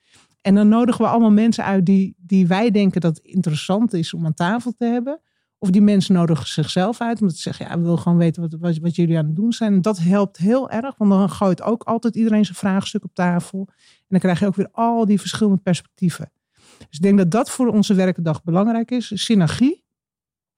En 0.42 0.56
dan 0.56 0.68
nodigen 0.68 1.02
we 1.02 1.12
allemaal 1.12 1.32
mensen 1.32 1.64
uit 1.64 1.86
die, 1.86 2.16
die 2.18 2.48
wij 2.48 2.72
denken 2.72 3.02
dat 3.02 3.18
interessant 3.18 3.94
is 3.94 4.14
om 4.14 4.26
aan 4.26 4.34
tafel 4.34 4.74
te 4.78 4.86
hebben. 4.86 5.22
Of 5.60 5.70
die 5.70 5.82
mensen 5.82 6.14
nodigen 6.14 6.48
zichzelf 6.48 7.02
uit. 7.02 7.22
Omdat 7.22 7.36
ze 7.36 7.42
zeggen, 7.42 7.66
ja, 7.66 7.78
we 7.78 7.82
willen 7.82 8.00
gewoon 8.00 8.18
weten 8.18 8.60
wat, 8.60 8.78
wat, 8.80 8.96
jullie 8.96 9.18
aan 9.18 9.26
het 9.26 9.36
doen 9.36 9.54
zijn. 9.54 9.74
En 9.74 9.82
dat 9.82 9.98
helpt 9.98 10.38
heel 10.38 10.70
erg. 10.70 10.98
Want 10.98 11.12
dan 11.12 11.30
gooit 11.30 11.62
ook 11.62 11.84
altijd 11.84 12.16
iedereen 12.16 12.46
zijn 12.46 12.58
vraagstuk 12.58 13.04
op 13.04 13.14
tafel. 13.14 13.68
En 13.70 14.06
dan 14.08 14.20
krijg 14.20 14.40
je 14.40 14.46
ook 14.46 14.56
weer 14.56 14.70
al 14.72 15.06
die 15.06 15.20
verschillende 15.20 15.58
perspectieven. 15.58 16.32
Dus 16.78 16.88
ik 16.98 17.02
denk 17.02 17.18
dat 17.18 17.32
dat 17.32 17.50
voor 17.50 17.68
onze 17.68 17.94
werkdag 17.94 18.44
belangrijk 18.44 18.92
is. 18.92 19.12
Synergie. 19.24 19.86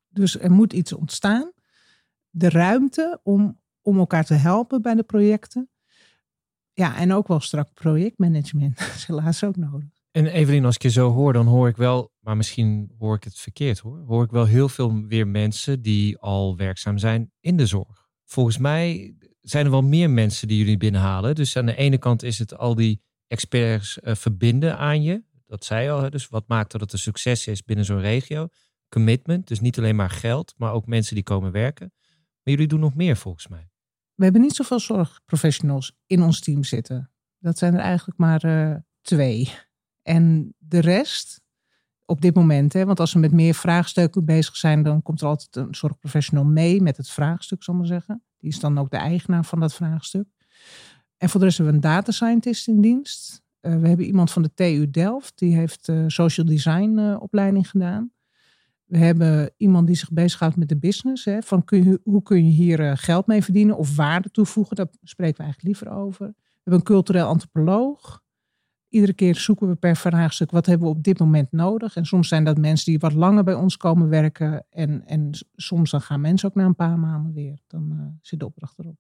Dus 0.10 0.40
er 0.40 0.52
moet 0.52 0.74
iets 0.74 0.94
ontstaan. 0.94 1.52
De 2.30 2.50
ruimte 2.50 3.20
om, 3.24 3.60
om 3.90 4.00
elkaar 4.00 4.26
te 4.26 4.34
helpen 4.34 4.82
bij 4.82 4.96
de 4.96 5.04
projecten. 5.04 5.70
Ja, 6.74 6.98
en 6.98 7.14
ook 7.14 7.28
wel 7.28 7.40
strak 7.40 7.74
projectmanagement. 7.74 8.78
Dat 8.80 8.96
is 8.96 9.06
helaas 9.06 9.44
ook 9.44 9.56
nodig. 9.56 9.90
En 10.12 10.26
Evelien, 10.28 10.66
als 10.66 10.76
ik 10.76 10.82
je 10.82 10.90
zo 10.90 11.12
hoor, 11.12 11.34
dan 11.34 11.48
hoor 11.48 11.68
ik 11.68 11.78
wel, 11.78 12.12
maar 12.20 12.38
misschien 12.38 12.92
hoor 13.00 13.16
ik 13.16 13.24
het 13.24 13.38
verkeerd 13.38 13.80
hoor, 13.80 14.04
hoor 14.08 14.24
ik 14.24 14.32
wel 14.32 14.46
heel 14.46 14.70
veel 14.70 15.06
weer 15.08 15.28
mensen 15.28 15.82
die 15.82 16.18
al 16.18 16.58
werkzaam 16.58 16.98
zijn 16.98 17.32
in 17.40 17.58
de 17.58 17.66
zorg. 17.66 18.08
Volgens 18.26 18.58
mij 18.58 19.16
zijn 19.42 19.66
er 19.66 19.72
wel 19.72 19.82
meer 19.82 20.10
mensen 20.10 20.48
die 20.48 20.58
jullie 20.58 20.78
binnenhalen. 20.78 21.36
Dus 21.36 21.58
aan 21.58 21.66
de 21.66 21.76
ene 21.76 21.98
kant 21.98 22.24
is 22.24 22.40
het 22.40 22.58
al 22.58 22.76
die 22.76 23.02
experts 23.28 24.00
uh, 24.02 24.16
verbinden 24.16 24.78
aan 24.78 25.04
je. 25.04 25.24
Dat 25.46 25.66
zei 25.66 25.90
al, 25.90 26.10
dus 26.10 26.28
wat 26.28 26.48
maakt 26.48 26.72
dat 26.72 26.82
het 26.82 26.94
een 26.94 27.00
succes 27.00 27.48
is 27.48 27.64
binnen 27.64 27.86
zo'n 27.86 28.02
regio. 28.02 28.48
Commitment, 28.90 29.48
dus 29.48 29.60
niet 29.60 29.78
alleen 29.78 29.96
maar 29.96 30.10
geld, 30.10 30.54
maar 30.58 30.74
ook 30.74 30.86
mensen 30.86 31.16
die 31.16 31.24
komen 31.24 31.52
werken. 31.52 31.94
Maar 32.44 32.54
jullie 32.54 32.68
doen 32.68 32.80
nog 32.80 32.96
meer 32.96 33.18
volgens 33.18 33.48
mij. 33.48 33.70
We 34.20 34.26
hebben 34.26 34.42
niet 34.42 34.56
zoveel 34.56 34.80
zorgprofessionals 34.80 35.98
in 36.06 36.24
ons 36.24 36.40
team 36.40 36.64
zitten. 36.64 37.12
Dat 37.38 37.58
zijn 37.58 37.74
er 37.74 37.80
eigenlijk 37.80 38.20
maar 38.20 38.46
uh, 38.46 38.76
twee. 39.02 39.54
En 40.02 40.54
de 40.58 40.80
rest, 40.80 41.42
op 42.06 42.22
dit 42.22 42.36
moment, 42.36 42.74
hè, 42.74 42.86
want 42.86 43.00
als 43.00 43.14
we 43.14 43.20
met 43.20 43.32
meer 43.32 43.54
vraagstukken 43.54 44.26
bezig 44.26 44.56
zijn, 44.56 44.84
dan 44.84 45.02
komt 45.02 45.22
er 45.22 45.28
altijd 45.28 45.56
een 45.56 45.76
zorgprofessional 45.76 46.46
mee 46.46 46.82
met 46.82 46.98
het 46.98 47.10
vraagstuk, 47.10 47.64
zal 47.64 47.74
ik 47.74 47.80
maar 47.80 47.90
zeggen. 47.90 48.24
Die 48.38 48.50
is 48.50 48.60
dan 48.60 48.78
ook 48.78 48.92
de 48.92 48.98
eigenaar 48.98 49.46
van 49.46 49.60
dat 49.60 49.74
vraagstuk. 49.74 50.28
En 51.18 51.30
voor 51.30 51.40
de 51.40 51.46
rest 51.46 51.58
hebben 51.58 51.80
we 51.80 51.88
een 51.88 51.94
data 51.94 52.12
scientist 52.12 52.68
in 52.68 52.82
dienst. 52.82 53.42
Uh, 53.62 53.80
we 53.80 53.88
hebben 53.88 54.06
iemand 54.06 54.32
van 54.32 54.42
de 54.42 54.54
TU 54.54 54.90
Delft, 54.90 55.38
die 55.38 55.56
heeft 55.56 55.88
uh, 55.88 56.04
social 56.08 56.46
design 56.46 57.18
opleiding 57.20 57.70
gedaan. 57.70 58.12
We 58.90 58.98
hebben 58.98 59.52
iemand 59.58 59.88
die 59.88 59.96
zich 59.96 60.12
bezighoudt 60.12 60.56
met 60.56 60.70
de 60.70 60.78
business. 60.78 61.26
Hè, 61.26 61.42
van 61.42 61.64
kun 61.64 61.84
je, 61.84 62.00
hoe 62.04 62.24
kun 62.24 62.46
je 62.46 62.52
hier 62.52 62.98
geld 62.98 63.28
mee 63.28 63.44
verdienen 63.44 63.78
of 63.78 63.96
waarde 63.96 64.32
toevoegen? 64.32 64.76
Daar 64.76 64.88
spreken 65.04 65.38
we 65.38 65.44
eigenlijk 65.44 65.80
liever 65.80 65.98
over. 65.98 66.28
We 66.28 66.36
hebben 66.54 66.74
een 66.74 66.96
cultureel 66.96 67.26
antropoloog. 67.26 68.22
Iedere 68.90 69.14
keer 69.14 69.36
zoeken 69.36 69.68
we 69.68 69.76
per 69.76 69.96
vraagstuk 69.96 70.52
wat 70.52 70.66
hebben 70.66 70.88
we 70.88 70.94
op 70.94 71.04
dit 71.04 71.20
moment 71.20 71.52
nodig. 71.52 71.96
En 71.96 72.06
soms 72.06 72.28
zijn 72.28 72.44
dat 72.44 72.58
mensen 72.58 72.92
die 72.92 73.00
wat 73.00 73.14
langer 73.14 73.44
bij 73.44 73.54
ons 73.54 73.78
komen 73.78 74.10
werken. 74.10 74.66
En, 74.70 75.06
en 75.06 75.30
soms 75.56 75.92
dan 75.92 76.02
gaan 76.02 76.22
mensen 76.22 76.50
ook 76.50 76.56
na 76.56 76.66
een 76.66 76.76
paar 76.76 77.00
maanden 77.00 77.34
weer. 77.34 77.60
Dan 77.68 77.92
uh, 77.94 78.02
zit 78.22 78.40
de 78.40 78.46
opdracht 78.46 78.80
erop. 78.80 78.98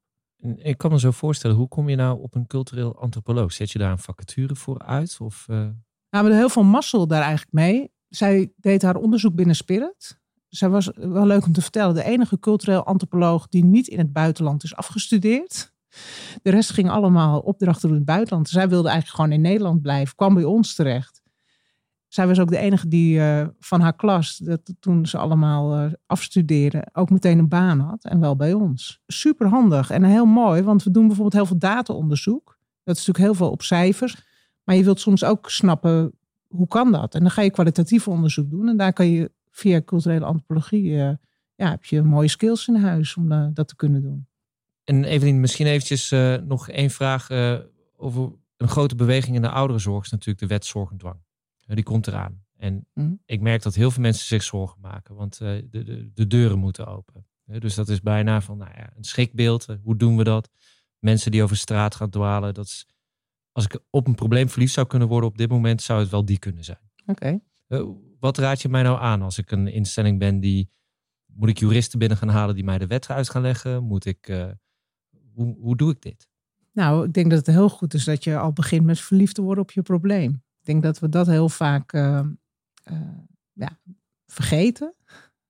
Ik 0.55 0.77
kan 0.77 0.91
me 0.91 1.00
zo 1.00 1.12
voorstellen, 1.12 1.55
hoe 1.55 1.67
kom 1.67 1.89
je 1.89 1.96
nou 1.96 2.22
op 2.22 2.36
een 2.36 2.48
cultureel 2.48 3.00
antropoloog? 3.00 3.51
Zet 3.51 3.72
je 3.72 3.79
daar 3.79 3.91
een 3.91 3.98
vacature 4.00 4.55
voor 4.55 4.79
uit? 4.79 5.17
Of, 5.19 5.46
uh... 5.50 5.55
Nou, 5.58 5.74
we 6.10 6.17
hebben 6.17 6.36
heel 6.36 6.50
veel 6.50 6.63
mazzel 6.63 7.08
daar 7.08 7.22
eigenlijk 7.22 7.53
mee. 7.53 7.91
Zij 8.10 8.54
deed 8.56 8.82
haar 8.82 8.96
onderzoek 8.96 9.36
binnen 9.36 9.56
Spirit. 9.56 10.20
Zij 10.48 10.70
was 10.70 10.92
wel 10.96 11.25
leuk 11.25 11.46
om 11.46 11.51
te 11.51 11.62
vertellen, 11.62 11.96
de 11.96 12.04
enige 12.04 12.39
cultureel 12.39 12.84
antropoloog 12.84 13.48
die 13.48 13.63
niet 13.63 13.88
in 13.88 13.98
het 13.98 14.13
buitenland 14.13 14.63
is 14.63 14.75
afgestudeerd. 14.75 15.74
De 16.42 16.50
rest 16.50 16.70
ging 16.70 16.89
allemaal 16.89 17.39
opdrachten 17.39 17.82
doen 17.82 17.98
in 17.98 18.04
het 18.04 18.13
buitenland. 18.13 18.50
Zij 18.50 18.70
wilde 18.70 18.89
eigenlijk 18.89 19.16
gewoon 19.16 19.32
in 19.32 19.42
Nederland 19.42 19.82
blijven, 19.82 20.16
kwam 20.16 20.34
bij 20.34 20.44
ons 20.44 20.75
terecht. 20.75 21.22
Zij 22.08 22.28
was 22.28 22.39
ook 22.39 22.50
de 22.50 22.58
enige 22.58 22.88
die 22.88 23.18
uh, 23.18 23.48
van 23.60 23.82
haar 23.82 23.96
klas, 23.96 24.38
dat, 24.38 24.74
toen 24.80 25.06
ze 25.06 25.18
allemaal 25.18 25.84
uh, 25.84 25.92
afstudeerden, 26.06 26.89
ook 26.94 27.10
meteen 27.10 27.39
een 27.39 27.48
baan 27.48 27.80
had. 27.80 28.04
En 28.04 28.20
wel 28.20 28.36
bij 28.36 28.54
ons. 28.54 29.02
Super 29.08 29.48
handig 29.48 29.89
en 29.89 30.04
heel 30.04 30.26
mooi, 30.26 30.62
want 30.62 30.84
we 30.84 30.91
doen 30.91 31.06
bijvoorbeeld 31.08 31.36
heel 31.36 31.45
veel 31.45 31.58
dataonderzoek. 31.58 32.58
Dat 32.84 32.98
is 32.98 33.06
natuurlijk 33.06 33.26
heel 33.26 33.34
veel 33.34 33.52
op 33.52 33.62
cijfers. 33.62 34.15
Maar 34.63 34.76
je 34.76 34.84
wilt 34.84 35.00
soms 35.00 35.24
ook 35.24 35.50
snappen, 35.50 36.12
hoe 36.49 36.67
kan 36.67 36.91
dat? 36.91 37.15
En 37.15 37.21
dan 37.21 37.31
ga 37.31 37.41
je 37.41 37.51
kwalitatief 37.51 38.07
onderzoek 38.07 38.49
doen. 38.49 38.67
En 38.67 38.77
daar 38.77 38.93
kan 38.93 39.07
je 39.07 39.31
via 39.51 39.81
culturele 39.81 40.25
antropologie, 40.25 40.83
uh, 40.83 41.12
ja, 41.55 41.69
heb 41.69 41.85
je 41.85 42.01
mooie 42.01 42.27
skills 42.27 42.67
in 42.67 42.75
huis 42.75 43.15
om 43.15 43.53
dat 43.53 43.67
te 43.67 43.75
kunnen 43.75 44.01
doen. 44.01 44.27
En 44.89 45.03
Evelien, 45.03 45.39
misschien 45.39 45.67
eventjes 45.67 46.12
uh, 46.12 46.35
nog 46.35 46.69
één 46.69 46.89
vraag 46.89 47.29
uh, 47.29 47.59
over 47.95 48.31
een 48.57 48.67
grote 48.67 48.95
beweging 48.95 49.35
in 49.35 49.41
de 49.41 49.49
ouderenzorg 49.49 50.03
is 50.03 50.12
natuurlijk 50.12 50.39
de 50.39 50.47
wet 50.47 50.65
zorgendwang. 50.65 51.19
Uh, 51.67 51.75
die 51.75 51.83
komt 51.83 52.07
eraan. 52.07 52.43
En 52.57 52.88
mm. 52.93 53.21
ik 53.25 53.41
merk 53.41 53.62
dat 53.62 53.75
heel 53.75 53.91
veel 53.91 54.01
mensen 54.01 54.25
zich 54.25 54.43
zorgen 54.43 54.81
maken, 54.81 55.15
want 55.15 55.38
de, 55.38 55.67
de, 55.71 56.12
de, 56.13 56.27
deuren 56.27 56.59
moeten 56.59 56.88
open. 56.88 57.25
dus 57.45 57.75
dat 57.75 57.89
is 57.89 58.01
bijna 58.01 58.41
van 58.41 58.57
nou 58.57 58.71
ja, 58.75 58.89
een 58.95 59.03
schrikbeeld. 59.03 59.67
hoe 59.83 59.95
doen 59.95 60.17
we 60.17 60.23
dat? 60.23 60.49
Mensen 60.99 61.31
die 61.31 61.43
over 61.43 61.57
straat 61.57 61.95
gaan 61.95 62.09
dwalen. 62.09 62.53
Dat 62.53 62.65
is, 62.65 62.88
als 63.51 63.65
ik 63.65 63.79
op 63.89 64.07
een 64.07 64.15
probleem 64.15 64.49
verliefd 64.49 64.73
zou 64.73 64.88
kunnen 64.88 65.07
worden 65.07 65.29
op 65.29 65.38
dit 65.38 65.49
moment, 65.49 65.81
zou 65.81 65.99
het 65.99 66.09
wel 66.09 66.25
die 66.25 66.39
kunnen 66.39 66.63
zijn. 66.63 66.91
Oké. 67.05 67.41
Okay. 67.67 67.91
wat 68.19 68.38
raad 68.38 68.62
je 68.62 68.69
mij 68.69 68.83
nou 68.83 68.99
aan 68.99 69.21
als 69.21 69.38
ik 69.38 69.51
een 69.51 69.67
instelling 69.67 70.19
ben 70.19 70.39
die. 70.39 70.69
Moet 71.25 71.49
ik 71.49 71.57
juristen 71.57 71.99
binnen 71.99 72.17
gaan 72.17 72.29
halen 72.29 72.55
die 72.55 72.63
mij 72.63 72.77
de 72.77 72.88
wet 72.88 73.09
uit 73.09 73.29
gaan 73.29 73.41
leggen? 73.41 73.83
Moet 73.83 74.05
ik 74.05 74.53
hoe, 75.33 75.55
hoe 75.59 75.75
doe 75.75 75.91
ik 75.91 76.01
dit? 76.01 76.27
Nou, 76.71 77.05
ik 77.05 77.13
denk 77.13 77.29
dat 77.29 77.45
het 77.45 77.55
heel 77.55 77.69
goed 77.69 77.93
is 77.93 78.03
dat 78.03 78.23
je 78.23 78.38
al 78.38 78.53
begint 78.53 78.85
met 78.85 78.99
verliefd 78.99 79.35
te 79.35 79.41
worden 79.41 79.63
op 79.63 79.71
je 79.71 79.81
probleem. 79.81 80.31
Ik 80.59 80.65
denk 80.65 80.83
dat 80.83 80.99
we 80.99 81.09
dat 81.09 81.27
heel 81.27 81.49
vaak 81.49 81.93
uh, 81.93 82.21
ja, 83.53 83.79
vergeten. 84.25 84.93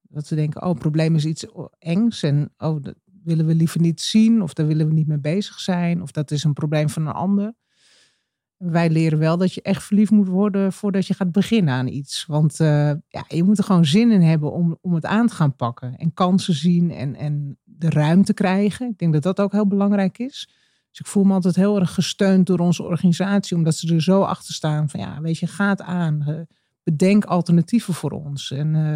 Dat 0.02 0.30
we 0.30 0.36
denken, 0.36 0.64
oh, 0.64 0.78
probleem 0.78 1.16
is 1.16 1.26
iets 1.26 1.46
engs 1.80 2.24
en 2.24 2.54
oh, 2.58 2.82
dat 2.82 2.96
willen 3.24 3.46
we 3.46 3.56
liever 3.56 3.82
niet 3.82 4.02
zien 4.02 4.42
of 4.42 4.54
daar 4.54 4.68
willen 4.68 4.88
we 4.88 4.94
niet 4.94 5.08
mee 5.08 5.20
bezig 5.20 5.60
zijn 5.60 6.02
of 6.02 6.12
dat 6.12 6.32
is 6.32 6.44
een 6.44 6.54
probleem 6.54 6.90
van 6.90 7.08
een 7.08 7.14
ander. 7.14 7.54
Wij 8.60 8.90
leren 8.90 9.20
wel 9.20 9.38
dat 9.38 9.54
je 9.54 9.62
echt 9.62 9.84
verliefd 9.84 10.12
moet 10.12 10.28
worden 10.28 10.74
voordat 10.74 11.08
je 11.08 11.14
gaat 11.14 11.32
beginnen 11.32 11.74
aan 11.74 11.88
iets. 11.88 12.26
Want 12.26 12.60
uh, 12.60 12.92
ja, 13.08 13.26
je 13.28 13.44
moet 13.44 13.58
er 13.58 13.64
gewoon 13.64 13.86
zin 13.86 14.12
in 14.12 14.22
hebben 14.22 14.52
om, 14.52 14.78
om 14.82 14.94
het 14.94 15.06
aan 15.06 15.28
te 15.28 15.34
gaan 15.34 15.56
pakken. 15.56 15.96
En 15.98 16.14
kansen 16.14 16.54
zien 16.54 16.92
en, 16.92 17.16
en 17.16 17.58
de 17.64 17.90
ruimte 17.90 18.34
krijgen. 18.34 18.90
Ik 18.90 18.98
denk 18.98 19.14
dat 19.14 19.24
dat 19.24 19.40
ook 19.40 19.52
heel 19.52 19.68
belangrijk 19.68 20.18
is. 20.18 20.50
Dus 20.90 21.00
ik 21.00 21.08
voel 21.08 21.24
me 21.24 21.34
altijd 21.34 21.56
heel 21.56 21.80
erg 21.80 21.94
gesteund 21.94 22.48
door 22.48 22.60
onze 22.60 22.84
organisatie, 22.84 23.58
omdat 23.58 23.76
ze 23.76 23.94
er 23.94 24.02
zo 24.02 24.22
achter 24.22 24.54
staan 24.54 24.90
van 24.90 25.00
ja, 25.00 25.22
weet 25.22 25.38
je, 25.38 25.48
gaat 25.48 25.82
aan. 25.82 26.46
Bedenk 26.84 27.26
alternatieven 27.26 27.94
voor 27.94 28.12
ons. 28.12 28.52
En 28.52 28.76
uh, 28.76 28.96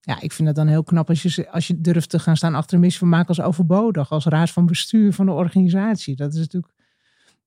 ja, 0.00 0.20
ik 0.20 0.32
vind 0.32 0.48
het 0.48 0.56
dan 0.56 0.66
heel 0.66 0.82
knap 0.82 1.08
als 1.08 1.22
je, 1.22 1.50
als 1.50 1.66
je 1.66 1.80
durft 1.80 2.10
te 2.10 2.18
gaan 2.18 2.36
staan 2.36 2.54
achter 2.54 2.82
een 2.82 3.08
maken 3.08 3.28
als 3.28 3.40
overbodig, 3.40 4.10
als 4.10 4.24
raad 4.24 4.50
van 4.50 4.66
bestuur 4.66 5.12
van 5.12 5.26
de 5.26 5.32
organisatie. 5.32 6.16
Dat 6.16 6.32
is 6.32 6.38
natuurlijk, 6.38 6.72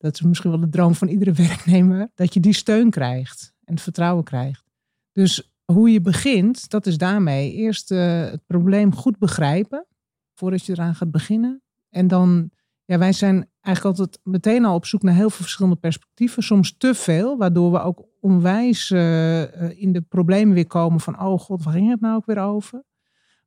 dat 0.03 0.13
is 0.13 0.21
misschien 0.21 0.49
wel 0.49 0.59
de 0.59 0.69
droom 0.69 0.95
van 0.95 1.07
iedere 1.07 1.31
werknemer, 1.47 2.09
dat 2.15 2.33
je 2.33 2.39
die 2.39 2.53
steun 2.53 2.89
krijgt 2.89 3.53
en 3.63 3.77
vertrouwen 3.77 4.23
krijgt. 4.23 4.63
Dus 5.11 5.53
hoe 5.65 5.91
je 5.91 6.01
begint, 6.01 6.69
dat 6.69 6.85
is 6.85 6.97
daarmee 6.97 7.51
eerst 7.51 7.91
uh, 7.91 8.21
het 8.21 8.45
probleem 8.45 8.95
goed 8.95 9.17
begrijpen 9.17 9.85
voordat 10.33 10.65
je 10.65 10.71
eraan 10.71 10.95
gaat 10.95 11.11
beginnen. 11.11 11.61
En 11.89 12.07
dan, 12.07 12.49
ja, 12.85 12.97
wij 12.97 13.13
zijn 13.13 13.49
eigenlijk 13.61 13.97
altijd 13.97 14.19
meteen 14.23 14.65
al 14.65 14.75
op 14.75 14.85
zoek 14.85 15.03
naar 15.03 15.13
heel 15.13 15.29
veel 15.29 15.41
verschillende 15.41 15.79
perspectieven. 15.79 16.43
Soms 16.43 16.77
te 16.77 16.93
veel, 16.93 17.37
waardoor 17.37 17.71
we 17.71 17.79
ook 17.79 18.05
onwijs 18.19 18.89
uh, 18.89 19.81
in 19.81 19.93
de 19.93 20.01
problemen 20.01 20.53
weer 20.53 20.67
komen 20.67 20.99
van, 20.99 21.21
oh 21.21 21.39
god, 21.39 21.63
waar 21.63 21.73
ging 21.73 21.89
het 21.89 22.01
nou 22.01 22.15
ook 22.15 22.25
weer 22.25 22.39
over? 22.39 22.83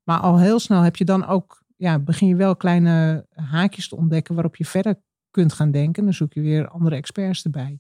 Maar 0.03 0.19
al 0.19 0.39
heel 0.39 0.59
snel 0.59 0.81
heb 0.81 0.97
je 0.97 1.05
dan 1.05 1.27
ook, 1.27 1.63
ja, 1.77 1.99
begin 1.99 2.29
je 2.29 2.37
wel 2.37 2.57
kleine 2.57 3.27
haakjes 3.35 3.89
te 3.89 3.97
ontdekken 3.97 4.35
waarop 4.35 4.57
je 4.57 4.65
verder 4.65 5.01
kunt 5.37 5.53
gaan 5.53 5.71
denken. 5.71 6.05
Dan 6.05 6.13
zoek 6.13 6.33
je 6.33 6.41
weer 6.41 6.69
andere 6.69 6.97
experts 6.97 7.45
erbij. 7.45 7.79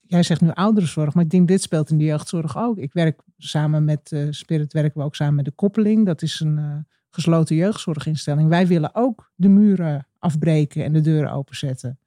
Jij 0.00 0.22
zegt 0.22 0.40
nu 0.40 0.50
ouderenzorg, 0.50 1.14
maar 1.14 1.24
ik 1.24 1.30
denk 1.30 1.48
dit 1.48 1.62
speelt 1.62 1.90
in 1.90 1.98
de 1.98 2.04
jeugdzorg 2.04 2.56
ook. 2.56 2.76
Ik 2.78 2.92
werk 2.92 3.22
samen 3.36 3.84
met 3.84 4.10
uh, 4.12 4.26
Spirit, 4.30 4.72
werken 4.72 5.00
we 5.00 5.06
ook 5.06 5.14
samen 5.14 5.34
met 5.34 5.44
de 5.44 5.50
koppeling. 5.50 6.06
Dat 6.06 6.22
is 6.22 6.40
een 6.40 6.86
gesloten 7.10 7.56
jeugdzorginstelling. 7.56 8.48
Wij 8.48 8.66
willen 8.66 8.94
ook 8.94 9.30
de 9.34 9.48
muren 9.48 10.06
afbreken 10.18 10.84
en 10.84 10.92
de 10.92 11.00
deuren 11.00 11.32
openzetten. 11.32 11.98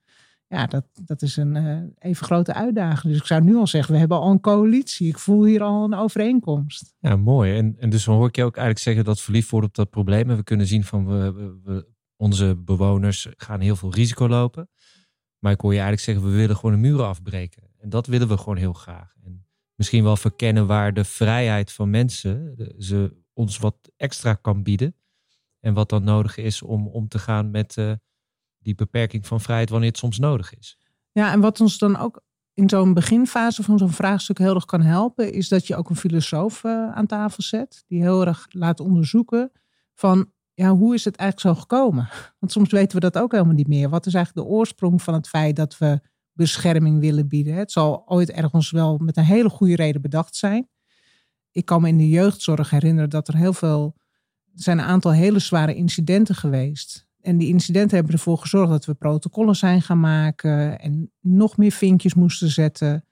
Ja, 0.48 0.66
dat, 0.66 0.84
dat 1.04 1.22
is 1.22 1.36
een 1.36 1.54
uh, 1.54 1.78
even 1.98 2.26
grote 2.26 2.54
uitdaging. 2.54 3.12
Dus 3.12 3.22
ik 3.22 3.26
zou 3.26 3.42
nu 3.42 3.56
al 3.56 3.66
zeggen, 3.66 3.92
we 3.92 3.98
hebben 3.98 4.18
al 4.18 4.30
een 4.30 4.40
coalitie. 4.40 5.08
Ik 5.08 5.18
voel 5.18 5.44
hier 5.44 5.62
al 5.62 5.84
een 5.84 5.94
overeenkomst. 5.94 6.94
Ja, 6.98 7.16
mooi. 7.16 7.56
En, 7.56 7.76
en 7.78 7.90
dus 7.90 8.04
dan 8.04 8.14
hoor 8.14 8.28
ik 8.28 8.36
je 8.36 8.44
ook 8.44 8.56
eigenlijk 8.56 8.84
zeggen 8.84 9.04
dat 9.04 9.20
verliefd 9.20 9.50
wordt 9.50 9.66
op 9.66 9.74
dat 9.74 9.90
probleem. 9.90 10.30
En 10.30 10.36
we 10.36 10.42
kunnen 10.42 10.66
zien 10.66 10.84
van 10.84 11.06
we, 11.06 11.32
we, 11.32 11.58
we, 11.64 11.86
onze 12.16 12.56
bewoners 12.56 13.28
gaan 13.36 13.60
heel 13.60 13.76
veel 13.76 13.94
risico 13.94 14.28
lopen. 14.28 14.70
Maar 15.38 15.52
ik 15.52 15.60
hoor 15.60 15.72
je 15.72 15.80
eigenlijk 15.80 16.08
zeggen, 16.08 16.32
we 16.32 16.36
willen 16.36 16.56
gewoon 16.56 16.72
de 16.72 16.88
muren 16.88 17.06
afbreken. 17.06 17.62
En 17.78 17.88
dat 17.88 18.06
willen 18.06 18.28
we 18.28 18.36
gewoon 18.36 18.56
heel 18.56 18.72
graag. 18.72 19.14
En 19.24 19.46
misschien 19.74 20.04
wel 20.04 20.16
verkennen 20.16 20.66
waar 20.66 20.94
de 20.94 21.04
vrijheid 21.04 21.72
van 21.72 21.90
mensen 21.90 22.54
ze 22.78 23.16
ons 23.32 23.58
wat 23.58 23.92
extra 23.96 24.34
kan 24.34 24.62
bieden. 24.62 24.96
En 25.60 25.74
wat 25.74 25.88
dan 25.88 26.04
nodig 26.04 26.36
is 26.36 26.62
om 26.62 26.88
om 26.88 27.08
te 27.08 27.18
gaan 27.18 27.50
met, 27.50 27.76
uh, 27.76 27.92
die 28.58 28.74
beperking 28.74 29.26
van 29.26 29.40
vrijheid 29.40 29.70
wanneer 29.70 29.88
het 29.88 29.98
soms 29.98 30.18
nodig 30.18 30.56
is. 30.56 30.78
Ja, 31.12 31.32
en 31.32 31.40
wat 31.40 31.60
ons 31.60 31.78
dan 31.78 31.96
ook 31.96 32.24
in 32.54 32.68
zo'n 32.68 32.94
beginfase 32.94 33.62
van 33.62 33.78
zo'n 33.78 33.90
vraagstuk 33.90 34.38
heel 34.38 34.54
erg 34.54 34.64
kan 34.64 34.82
helpen, 34.82 35.32
is 35.32 35.48
dat 35.48 35.66
je 35.66 35.76
ook 35.76 35.90
een 35.90 35.96
filosoof 35.96 36.64
uh, 36.64 36.92
aan 36.92 37.06
tafel 37.06 37.42
zet, 37.42 37.84
die 37.86 38.00
heel 38.00 38.26
erg 38.26 38.46
laat 38.48 38.80
onderzoeken 38.80 39.52
van 39.94 40.32
ja, 40.56 40.74
hoe 40.74 40.94
is 40.94 41.04
het 41.04 41.16
eigenlijk 41.16 41.56
zo 41.56 41.60
gekomen? 41.62 42.08
Want 42.38 42.52
soms 42.52 42.70
weten 42.70 42.94
we 42.94 43.10
dat 43.10 43.22
ook 43.22 43.32
helemaal 43.32 43.54
niet 43.54 43.68
meer. 43.68 43.88
Wat 43.88 44.06
is 44.06 44.14
eigenlijk 44.14 44.46
de 44.46 44.54
oorsprong 44.54 45.02
van 45.02 45.14
het 45.14 45.28
feit 45.28 45.56
dat 45.56 45.78
we 45.78 46.00
bescherming 46.32 47.00
willen 47.00 47.28
bieden? 47.28 47.54
Het 47.54 47.72
zal 47.72 48.02
ooit 48.06 48.30
ergens 48.30 48.70
wel 48.70 48.98
met 48.98 49.16
een 49.16 49.24
hele 49.24 49.48
goede 49.48 49.76
reden 49.76 50.02
bedacht 50.02 50.36
zijn. 50.36 50.68
Ik 51.50 51.64
kan 51.64 51.82
me 51.82 51.88
in 51.88 51.96
de 51.96 52.08
jeugdzorg 52.08 52.70
herinneren 52.70 53.10
dat 53.10 53.28
er 53.28 53.36
heel 53.36 53.52
veel, 53.52 53.94
er 54.54 54.62
zijn 54.62 54.78
een 54.78 54.84
aantal 54.84 55.12
hele 55.12 55.38
zware 55.38 55.74
incidenten 55.74 56.34
geweest. 56.34 57.06
En 57.20 57.36
die 57.36 57.48
incidenten 57.48 57.96
hebben 57.96 58.14
ervoor 58.14 58.38
gezorgd 58.38 58.70
dat 58.70 58.84
we 58.84 58.94
protocollen 58.94 59.56
zijn 59.56 59.82
gaan 59.82 60.00
maken 60.00 60.78
en 60.78 61.12
nog 61.20 61.56
meer 61.56 61.72
vinkjes 61.72 62.14
moesten 62.14 62.50
zetten. 62.50 63.04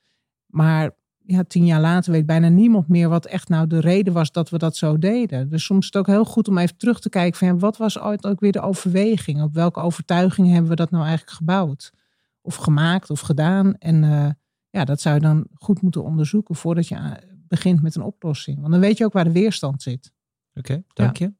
Maar 0.46 0.96
ja, 1.26 1.44
tien 1.44 1.66
jaar 1.66 1.80
later 1.80 2.12
weet 2.12 2.26
bijna 2.26 2.48
niemand 2.48 2.88
meer 2.88 3.08
wat 3.08 3.26
echt 3.26 3.48
nou 3.48 3.66
de 3.66 3.80
reden 3.80 4.12
was 4.12 4.32
dat 4.32 4.50
we 4.50 4.58
dat 4.58 4.76
zo 4.76 4.98
deden. 4.98 5.48
Dus 5.48 5.64
soms 5.64 5.80
is 5.80 5.86
het 5.86 5.96
ook 5.96 6.06
heel 6.06 6.24
goed 6.24 6.48
om 6.48 6.58
even 6.58 6.76
terug 6.76 7.00
te 7.00 7.08
kijken 7.08 7.38
van 7.38 7.48
ja, 7.48 7.56
wat 7.56 7.76
was 7.76 8.00
ooit 8.00 8.26
ook 8.26 8.40
weer 8.40 8.52
de 8.52 8.60
overweging? 8.60 9.42
Op 9.42 9.54
welke 9.54 9.80
overtuiging 9.80 10.50
hebben 10.50 10.70
we 10.70 10.76
dat 10.76 10.90
nou 10.90 11.04
eigenlijk 11.04 11.36
gebouwd? 11.36 11.92
Of 12.40 12.54
gemaakt 12.54 13.10
of 13.10 13.20
gedaan? 13.20 13.74
En 13.74 14.02
uh, 14.02 14.28
ja, 14.70 14.84
dat 14.84 15.00
zou 15.00 15.14
je 15.14 15.20
dan 15.20 15.46
goed 15.54 15.82
moeten 15.82 16.04
onderzoeken 16.04 16.54
voordat 16.54 16.88
je 16.88 16.94
eh, 16.94 17.12
begint 17.48 17.82
met 17.82 17.94
een 17.94 18.02
oplossing. 18.02 18.60
Want 18.60 18.72
dan 18.72 18.80
weet 18.80 18.98
je 18.98 19.04
ook 19.04 19.12
waar 19.12 19.24
de 19.24 19.32
weerstand 19.32 19.82
zit. 19.82 20.12
Oké, 20.54 20.82
dank 20.92 21.16
je. 21.16 21.32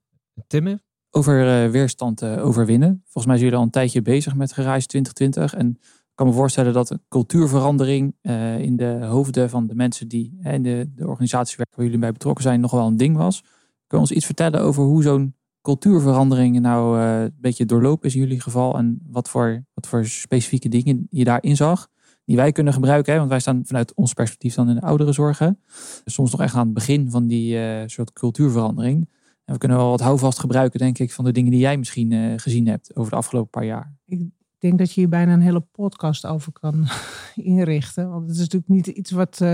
Timme? 0.46 0.82
Over 1.10 1.64
uh, 1.64 1.70
weerstand 1.70 2.24
overwinnen. 2.24 3.00
Volgens 3.02 3.26
mij 3.26 3.36
zijn 3.36 3.38
jullie 3.38 3.56
al 3.56 3.64
een 3.64 3.70
tijdje 3.70 4.02
bezig 4.02 4.34
met 4.34 4.52
Garage 4.52 4.86
2020. 4.86 5.54
En 5.54 5.78
kan 6.14 6.26
me 6.26 6.32
voorstellen 6.32 6.72
dat 6.72 6.90
een 6.90 7.02
cultuurverandering 7.08 8.14
uh, 8.22 8.58
in 8.58 8.76
de 8.76 9.04
hoofden 9.04 9.50
van 9.50 9.66
de 9.66 9.74
mensen 9.74 10.08
die 10.08 10.38
in 10.42 10.62
de, 10.62 10.90
de 10.94 11.06
organisatie 11.06 11.56
waar 11.56 11.84
jullie 11.84 11.98
bij 11.98 12.12
betrokken 12.12 12.42
zijn, 12.42 12.60
nog 12.60 12.70
wel 12.70 12.86
een 12.86 12.96
ding 12.96 13.16
was. 13.16 13.40
Kun 13.86 13.98
je 13.98 13.98
ons 13.98 14.10
iets 14.10 14.26
vertellen 14.26 14.60
over 14.60 14.82
hoe 14.82 15.02
zo'n 15.02 15.34
cultuurverandering 15.60 16.60
nou 16.60 16.98
uh, 16.98 17.22
een 17.22 17.36
beetje 17.40 17.66
doorlopen 17.66 18.08
is 18.08 18.14
in 18.14 18.20
jullie 18.20 18.40
geval 18.40 18.76
en 18.76 19.00
wat 19.10 19.28
voor, 19.28 19.64
wat 19.74 19.86
voor 19.86 20.06
specifieke 20.06 20.68
dingen 20.68 21.06
je 21.10 21.24
daarin 21.24 21.56
zag? 21.56 21.88
Die 22.24 22.36
wij 22.36 22.52
kunnen 22.52 22.72
gebruiken, 22.72 23.12
hè? 23.12 23.18
want 23.18 23.30
wij 23.30 23.40
staan 23.40 23.62
vanuit 23.66 23.94
ons 23.94 24.12
perspectief 24.12 24.54
dan 24.54 24.68
in 24.68 24.74
de 24.74 24.80
oudere 24.80 25.12
zorgen. 25.12 25.60
soms 26.04 26.30
nog 26.30 26.40
echt 26.40 26.54
aan 26.54 26.64
het 26.64 26.74
begin 26.74 27.10
van 27.10 27.26
die 27.26 27.56
uh, 27.56 27.82
soort 27.86 28.12
cultuurverandering. 28.12 29.08
En 29.44 29.52
we 29.52 29.58
kunnen 29.58 29.76
wel 29.76 29.90
wat 29.90 30.00
houvast 30.00 30.38
gebruiken, 30.38 30.78
denk 30.78 30.98
ik, 30.98 31.12
van 31.12 31.24
de 31.24 31.32
dingen 31.32 31.50
die 31.50 31.60
jij 31.60 31.76
misschien 31.76 32.40
gezien 32.40 32.66
hebt 32.66 32.96
over 32.96 33.10
de 33.10 33.16
afgelopen 33.16 33.50
paar 33.50 33.64
jaar. 33.64 33.92
Ik 34.06 34.28
denk 34.64 34.78
dat 34.78 34.92
je 34.92 35.00
hier 35.00 35.08
bijna 35.08 35.32
een 35.32 35.40
hele 35.40 35.60
podcast 35.60 36.26
over 36.26 36.52
kan 36.52 36.86
inrichten. 37.34 38.10
Want 38.10 38.22
het 38.22 38.34
is 38.34 38.38
natuurlijk 38.38 38.68
niet 38.68 38.86
iets 38.86 39.10
wat 39.10 39.40
uh, 39.42 39.52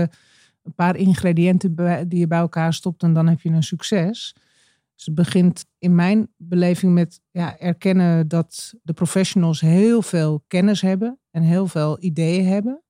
een 0.63 0.73
paar 0.75 0.95
ingrediënten 0.95 1.75
die 2.07 2.19
je 2.19 2.27
bij 2.27 2.39
elkaar 2.39 2.73
stopt 2.73 3.03
en 3.03 3.13
dan 3.13 3.27
heb 3.27 3.41
je 3.41 3.49
een 3.49 3.63
succes. 3.63 4.35
Dus 4.95 5.05
het 5.05 5.15
begint 5.15 5.65
in 5.77 5.95
mijn 5.95 6.27
beleving 6.37 6.93
met 6.93 7.21
ja, 7.31 7.57
erkennen 7.57 8.27
dat 8.27 8.73
de 8.83 8.93
professionals 8.93 9.61
heel 9.61 10.01
veel 10.01 10.43
kennis 10.47 10.81
hebben 10.81 11.19
en 11.31 11.41
heel 11.41 11.67
veel 11.67 12.03
ideeën 12.03 12.45
hebben. 12.45 12.83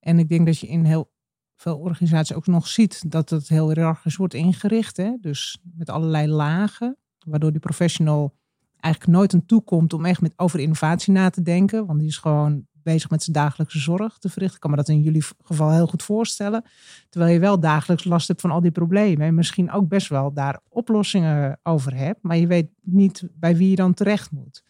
En 0.00 0.18
ik 0.18 0.28
denk 0.28 0.46
dat 0.46 0.58
je 0.58 0.66
in 0.66 0.84
heel 0.84 1.12
veel 1.56 1.78
organisaties 1.78 2.36
ook 2.36 2.46
nog 2.46 2.66
ziet 2.66 3.10
dat 3.10 3.30
het 3.30 3.48
heel 3.48 3.68
hiërarchisch 3.68 4.16
wordt 4.16 4.34
ingericht. 4.34 4.96
Hè? 4.96 5.16
Dus 5.20 5.58
met 5.76 5.90
allerlei 5.90 6.26
lagen, 6.26 6.96
waardoor 7.18 7.50
die 7.50 7.60
professional 7.60 8.37
eigenlijk 8.80 9.16
nooit 9.16 9.34
aan 9.34 9.46
toe 9.46 9.62
komt 9.62 9.92
om 9.92 10.04
echt 10.04 10.20
met, 10.20 10.32
over 10.36 10.60
innovatie 10.60 11.12
na 11.12 11.30
te 11.30 11.42
denken. 11.42 11.86
Want 11.86 11.98
die 11.98 12.08
is 12.08 12.16
gewoon 12.16 12.66
bezig 12.82 13.10
met 13.10 13.22
zijn 13.22 13.36
dagelijkse 13.36 13.78
zorg 13.78 14.18
te 14.18 14.28
verrichten. 14.28 14.54
Ik 14.54 14.60
kan 14.60 14.70
me 14.70 14.76
dat 14.76 14.88
in 14.88 15.00
jullie 15.00 15.24
geval 15.42 15.72
heel 15.72 15.86
goed 15.86 16.02
voorstellen. 16.02 16.64
Terwijl 17.08 17.32
je 17.32 17.38
wel 17.38 17.60
dagelijks 17.60 18.04
last 18.04 18.28
hebt 18.28 18.40
van 18.40 18.50
al 18.50 18.60
die 18.60 18.70
problemen. 18.70 19.26
En 19.26 19.34
misschien 19.34 19.70
ook 19.70 19.88
best 19.88 20.08
wel 20.08 20.32
daar 20.32 20.60
oplossingen 20.68 21.58
over 21.62 21.96
hebt. 21.96 22.22
Maar 22.22 22.36
je 22.36 22.46
weet 22.46 22.68
niet 22.82 23.28
bij 23.34 23.56
wie 23.56 23.70
je 23.70 23.76
dan 23.76 23.94
terecht 23.94 24.30
moet. 24.30 24.64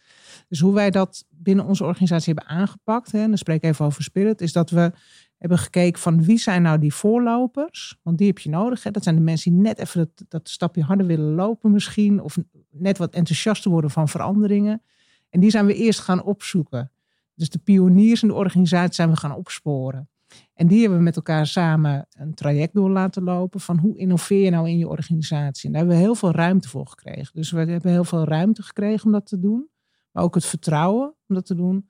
Dus 0.49 0.61
hoe 0.61 0.75
wij 0.75 0.91
dat 0.91 1.25
binnen 1.31 1.65
onze 1.65 1.85
organisatie 1.85 2.35
hebben 2.35 2.57
aangepakt. 2.57 3.13
Hè, 3.13 3.19
en 3.23 3.29
dan 3.29 3.39
spreek 3.39 3.63
ik 3.63 3.71
even 3.71 3.85
over 3.85 4.03
Spirit. 4.03 4.41
Is 4.41 4.53
dat 4.53 4.71
we 4.71 4.93
hebben 5.39 5.59
gekeken 5.59 6.01
van 6.01 6.23
wie 6.23 6.39
zijn 6.39 6.63
nou 6.63 6.79
die 6.79 6.95
voorlopers. 6.95 7.99
Want 8.03 8.19
die 8.19 8.27
heb 8.27 8.39
je 8.39 8.51
nodig. 8.51 8.83
Hè? 8.83 8.91
Dat 8.91 9.03
zijn 9.03 9.15
de 9.15 9.21
mensen 9.21 9.53
die 9.53 9.61
net 9.61 9.79
even 9.79 9.99
dat, 9.99 10.25
dat 10.29 10.49
stapje 10.49 10.83
harder 10.83 11.07
willen 11.07 11.35
lopen 11.35 11.71
misschien. 11.71 12.21
Of 12.23 12.39
net 12.71 12.99
wat 12.99 13.15
enthousiaster 13.15 13.71
worden 13.71 13.91
van 13.91 14.09
veranderingen. 14.09 14.83
En 15.31 15.41
die 15.41 15.51
zijn 15.51 15.67
we 15.67 15.75
eerst 15.75 16.01
gaan 16.01 16.23
opzoeken. 16.23 16.93
Dus 17.35 17.49
de 17.49 17.59
pioniers 17.59 18.23
in 18.23 18.29
de 18.29 18.35
organisatie 18.35 18.95
zijn 18.95 19.11
we 19.11 19.17
gaan 19.17 19.35
opsporen. 19.35 20.09
En 20.55 20.67
die 20.67 20.81
hebben 20.81 20.99
we 20.99 21.05
met 21.05 21.17
elkaar 21.17 21.47
samen 21.47 22.07
een 22.11 22.35
traject 22.35 22.75
door 22.75 22.91
laten 22.91 23.23
lopen 23.23 23.61
van 23.61 23.79
hoe 23.79 23.99
innoveer 23.99 24.45
je 24.45 24.51
nou 24.51 24.69
in 24.69 24.79
je 24.79 24.89
organisatie. 24.89 25.67
En 25.67 25.73
daar 25.73 25.81
hebben 25.81 25.99
we 25.99 26.05
heel 26.05 26.15
veel 26.15 26.31
ruimte 26.31 26.69
voor 26.69 26.87
gekregen. 26.87 27.35
Dus 27.35 27.51
we 27.51 27.59
hebben 27.59 27.91
heel 27.91 28.05
veel 28.05 28.25
ruimte 28.25 28.63
gekregen 28.63 29.07
om 29.07 29.13
dat 29.13 29.27
te 29.27 29.39
doen. 29.39 29.69
Maar 30.11 30.23
ook 30.23 30.35
het 30.35 30.45
vertrouwen 30.45 31.15
om 31.29 31.35
dat 31.35 31.47
te 31.47 31.55
doen. 31.55 31.89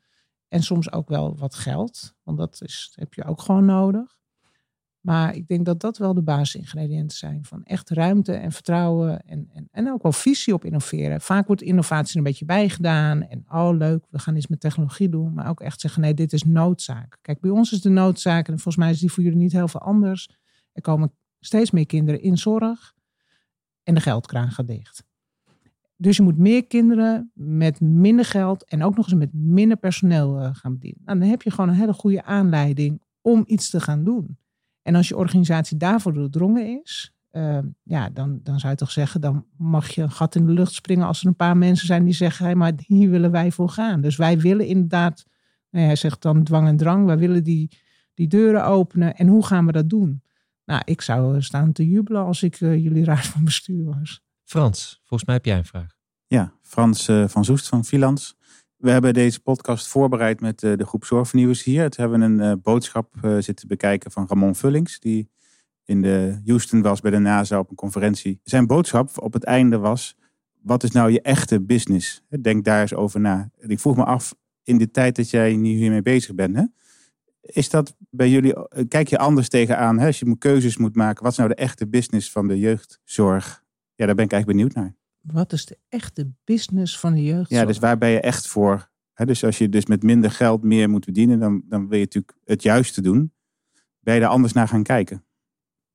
En 0.48 0.62
soms 0.62 0.92
ook 0.92 1.08
wel 1.08 1.36
wat 1.36 1.54
geld, 1.54 2.14
want 2.22 2.38
dat 2.38 2.60
is, 2.62 2.92
heb 2.94 3.14
je 3.14 3.24
ook 3.24 3.40
gewoon 3.40 3.64
nodig. 3.64 4.18
Maar 5.00 5.34
ik 5.34 5.48
denk 5.48 5.64
dat 5.64 5.80
dat 5.80 5.98
wel 5.98 6.14
de 6.14 6.22
basisingrediënten 6.22 7.18
zijn 7.18 7.44
van 7.44 7.64
echt 7.64 7.90
ruimte 7.90 8.32
en 8.32 8.52
vertrouwen 8.52 9.22
en, 9.22 9.48
en, 9.52 9.68
en 9.70 9.92
ook 9.92 10.02
wel 10.02 10.12
visie 10.12 10.54
op 10.54 10.64
innoveren. 10.64 11.20
Vaak 11.20 11.46
wordt 11.46 11.62
innovatie 11.62 12.18
een 12.18 12.24
beetje 12.24 12.44
bijgedaan 12.44 13.22
en 13.22 13.44
oh 13.48 13.76
leuk, 13.76 14.04
we 14.10 14.18
gaan 14.18 14.36
iets 14.36 14.46
met 14.46 14.60
technologie 14.60 15.08
doen. 15.08 15.34
Maar 15.34 15.48
ook 15.48 15.60
echt 15.60 15.80
zeggen 15.80 16.02
nee, 16.02 16.14
dit 16.14 16.32
is 16.32 16.42
noodzaak. 16.42 17.18
Kijk, 17.22 17.40
bij 17.40 17.50
ons 17.50 17.72
is 17.72 17.80
de 17.80 17.88
noodzaak 17.88 18.48
en 18.48 18.54
volgens 18.54 18.76
mij 18.76 18.90
is 18.90 19.00
die 19.00 19.12
voor 19.12 19.22
jullie 19.22 19.38
niet 19.38 19.52
heel 19.52 19.68
veel 19.68 19.80
anders. 19.80 20.28
Er 20.72 20.82
komen 20.82 21.12
steeds 21.40 21.70
meer 21.70 21.86
kinderen 21.86 22.22
in 22.22 22.38
zorg 22.38 22.94
en 23.82 23.94
de 23.94 24.00
geldkraan 24.00 24.50
gaat 24.50 24.66
dicht. 24.66 25.07
Dus 26.00 26.16
je 26.16 26.22
moet 26.22 26.38
meer 26.38 26.66
kinderen 26.66 27.30
met 27.34 27.80
minder 27.80 28.24
geld 28.24 28.64
en 28.64 28.82
ook 28.82 28.96
nog 28.96 29.06
eens 29.06 29.18
met 29.18 29.32
minder 29.32 29.76
personeel 29.76 30.38
eh, 30.38 30.48
gaan 30.52 30.72
bedienen. 30.72 31.00
Nou, 31.04 31.18
dan 31.18 31.28
heb 31.28 31.42
je 31.42 31.50
gewoon 31.50 31.68
een 31.68 31.76
hele 31.76 31.92
goede 31.92 32.24
aanleiding 32.24 33.02
om 33.20 33.44
iets 33.46 33.70
te 33.70 33.80
gaan 33.80 34.04
doen. 34.04 34.38
En 34.82 34.94
als 34.94 35.08
je 35.08 35.16
organisatie 35.16 35.76
daarvoor 35.76 36.14
doordrongen 36.14 36.80
is, 36.82 37.12
uh, 37.32 37.58
ja, 37.82 38.10
dan, 38.10 38.40
dan 38.42 38.58
zou 38.58 38.72
je 38.72 38.78
toch 38.78 38.90
zeggen, 38.90 39.20
dan 39.20 39.44
mag 39.56 39.90
je 39.90 40.02
een 40.02 40.10
gat 40.10 40.34
in 40.34 40.46
de 40.46 40.52
lucht 40.52 40.72
springen 40.72 41.06
als 41.06 41.20
er 41.20 41.26
een 41.26 41.36
paar 41.36 41.56
mensen 41.56 41.86
zijn 41.86 42.04
die 42.04 42.14
zeggen, 42.14 42.44
hey, 42.44 42.54
maar 42.54 42.72
hier 42.76 43.10
willen 43.10 43.30
wij 43.30 43.50
voor 43.50 43.68
gaan. 43.68 44.00
Dus 44.00 44.16
wij 44.16 44.38
willen 44.38 44.66
inderdaad, 44.66 45.24
nou 45.70 45.84
hij 45.84 45.96
zegt 45.96 46.22
dan 46.22 46.44
dwang 46.44 46.68
en 46.68 46.76
drang, 46.76 47.06
wij 47.06 47.18
willen 47.18 47.44
die, 47.44 47.78
die 48.14 48.28
deuren 48.28 48.64
openen. 48.64 49.16
En 49.16 49.26
hoe 49.26 49.46
gaan 49.46 49.66
we 49.66 49.72
dat 49.72 49.88
doen? 49.88 50.22
Nou, 50.64 50.82
ik 50.84 51.00
zou 51.00 51.42
staan 51.42 51.72
te 51.72 51.88
jubelen 51.88 52.24
als 52.24 52.42
ik 52.42 52.60
uh, 52.60 52.82
jullie 52.82 53.04
raad 53.04 53.26
van 53.26 53.44
bestuur 53.44 53.84
was. 53.84 54.22
Frans, 54.48 55.00
volgens 55.04 55.24
mij 55.24 55.34
heb 55.34 55.44
jij 55.44 55.56
een 55.56 55.64
vraag. 55.64 55.96
Ja, 56.26 56.52
Frans 56.62 57.08
uh, 57.08 57.28
van 57.28 57.44
Zoest 57.44 57.68
van 57.68 57.84
Filans. 57.84 58.36
We 58.76 58.90
hebben 58.90 59.14
deze 59.14 59.40
podcast 59.40 59.88
voorbereid 59.88 60.40
met 60.40 60.62
uh, 60.62 60.76
de 60.76 60.86
groep 60.86 61.04
Zorgvernieuwers 61.04 61.62
hier. 61.62 61.82
Het 61.82 61.96
hebben 61.96 62.20
een 62.20 62.38
uh, 62.38 62.52
boodschap 62.62 63.14
zitten 63.38 63.68
bekijken 63.68 64.10
van 64.10 64.26
Ramon 64.28 64.54
Vullings, 64.54 65.00
die 65.00 65.30
in 65.84 66.02
de 66.02 66.40
Houston 66.46 66.82
was 66.82 67.00
bij 67.00 67.10
de 67.10 67.18
NASA 67.18 67.58
op 67.58 67.70
een 67.70 67.76
conferentie. 67.76 68.40
Zijn 68.42 68.66
boodschap 68.66 69.10
op 69.22 69.32
het 69.32 69.44
einde 69.44 69.78
was, 69.78 70.16
wat 70.62 70.82
is 70.82 70.90
nou 70.90 71.10
je 71.10 71.20
echte 71.20 71.62
business? 71.62 72.22
Denk 72.40 72.64
daar 72.64 72.80
eens 72.80 72.94
over 72.94 73.20
na. 73.20 73.50
Ik 73.58 73.80
vroeg 73.80 73.96
me 73.96 74.04
af, 74.04 74.34
in 74.62 74.78
de 74.78 74.90
tijd 74.90 75.16
dat 75.16 75.30
jij 75.30 75.56
nu 75.56 75.68
hiermee 75.68 76.02
bezig 76.02 76.34
bent, 76.34 76.56
hè, 76.56 76.64
is 77.40 77.70
dat 77.70 77.96
bij 78.10 78.30
jullie, 78.30 78.54
kijk 78.88 79.08
je 79.08 79.18
anders 79.18 79.48
tegenaan, 79.48 79.98
hè, 79.98 80.06
als 80.06 80.18
je 80.18 80.38
keuzes 80.38 80.76
moet 80.76 80.94
maken, 80.94 81.22
wat 81.22 81.32
is 81.32 81.38
nou 81.38 81.50
de 81.50 81.56
echte 81.56 81.88
business 81.88 82.30
van 82.30 82.48
de 82.48 82.58
jeugdzorg? 82.58 83.66
Ja, 83.98 84.06
daar 84.06 84.14
ben 84.14 84.24
ik 84.24 84.32
eigenlijk 84.32 84.46
benieuwd 84.46 84.74
naar 84.74 84.96
wat 85.32 85.52
is 85.52 85.66
de 85.66 85.78
echte 85.88 86.30
business 86.44 86.98
van 86.98 87.12
de 87.12 87.22
jeugd? 87.22 87.50
Ja, 87.50 87.64
dus 87.64 87.78
waar 87.78 87.98
ben 87.98 88.08
je 88.08 88.20
echt 88.20 88.46
voor? 88.46 88.90
dus 89.14 89.44
als 89.44 89.58
je 89.58 89.68
dus 89.68 89.86
met 89.86 90.02
minder 90.02 90.30
geld 90.30 90.62
meer 90.62 90.90
moet 90.90 91.04
verdienen, 91.04 91.38
dan, 91.38 91.62
dan 91.68 91.88
wil 91.88 91.98
je 91.98 92.04
natuurlijk 92.04 92.36
het 92.44 92.62
juiste 92.62 93.00
doen. 93.02 93.32
Ben 94.00 94.14
je 94.14 94.20
daar 94.20 94.30
anders 94.30 94.52
naar 94.52 94.68
gaan 94.68 94.82
kijken? 94.82 95.24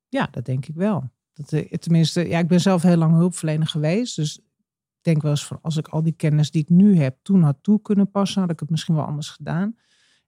Ja, 0.08 0.28
dat 0.30 0.44
denk 0.44 0.66
ik 0.66 0.74
wel. 0.74 1.10
Dat, 1.32 1.52
eh, 1.52 1.72
tenminste, 1.72 2.28
ja, 2.28 2.38
ik 2.38 2.48
ben 2.48 2.60
zelf 2.60 2.82
heel 2.82 2.96
lang 2.96 3.14
hulpverlener 3.14 3.66
geweest. 3.66 4.16
Dus 4.16 4.38
ik 4.38 5.02
denk 5.02 5.22
wel 5.22 5.30
eens 5.30 5.46
van 5.46 5.58
als 5.62 5.76
ik 5.76 5.88
al 5.88 6.02
die 6.02 6.12
kennis 6.12 6.50
die 6.50 6.62
ik 6.62 6.68
nu 6.68 6.96
heb 6.96 7.18
toen 7.22 7.42
had 7.42 7.56
toe 7.62 7.80
kunnen 7.82 8.10
passen, 8.10 8.40
had 8.40 8.50
ik 8.50 8.60
het 8.60 8.70
misschien 8.70 8.94
wel 8.94 9.04
anders 9.04 9.28
gedaan. 9.28 9.76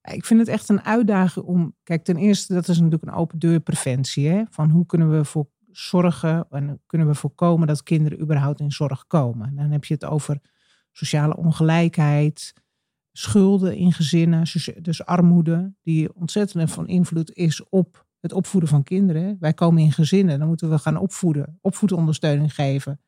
ik 0.03 0.25
vind 0.25 0.41
het 0.41 0.49
echt 0.49 0.69
een 0.69 0.83
uitdaging 0.83 1.45
om. 1.45 1.75
Kijk, 1.83 2.05
ten 2.05 2.17
eerste, 2.17 2.55
dat 2.55 2.69
is 2.69 2.77
natuurlijk 2.77 3.03
een 3.03 3.19
open 3.19 3.39
deur 3.39 3.61
preventie. 3.61 4.29
Hè? 4.29 4.43
Van 4.51 4.71
hoe 4.71 4.87
kunnen 4.87 5.11
we 5.11 5.25
voor 5.25 5.49
zorgen 5.79 6.47
en 6.51 6.81
kunnen 6.87 7.07
we 7.07 7.15
voorkomen 7.15 7.67
dat 7.67 7.83
kinderen 7.83 8.21
überhaupt 8.21 8.61
in 8.61 8.73
zorg 8.73 9.07
komen. 9.07 9.55
Dan 9.55 9.71
heb 9.71 9.85
je 9.85 9.95
het 9.95 10.05
over 10.05 10.41
sociale 10.93 11.37
ongelijkheid, 11.37 12.55
schulden 13.13 13.77
in 13.77 13.93
gezinnen, 13.93 14.47
dus 14.81 15.05
armoede, 15.05 15.75
die 15.83 16.15
ontzettend 16.15 16.71
van 16.71 16.89
invloed 16.89 17.33
is 17.33 17.69
op 17.69 18.07
het 18.21 18.33
opvoeden 18.33 18.69
van 18.69 18.83
kinderen. 18.83 19.37
Wij 19.41 19.55
komen 19.55 19.83
in 19.83 19.93
gezinnen, 19.93 20.39
dan 20.39 20.49
moeten 20.49 20.71
we 20.71 20.79
gaan 20.79 20.97
opvoeden, 20.97 21.59
opvoedondersteuning 21.61 22.55
geven. 22.55 23.01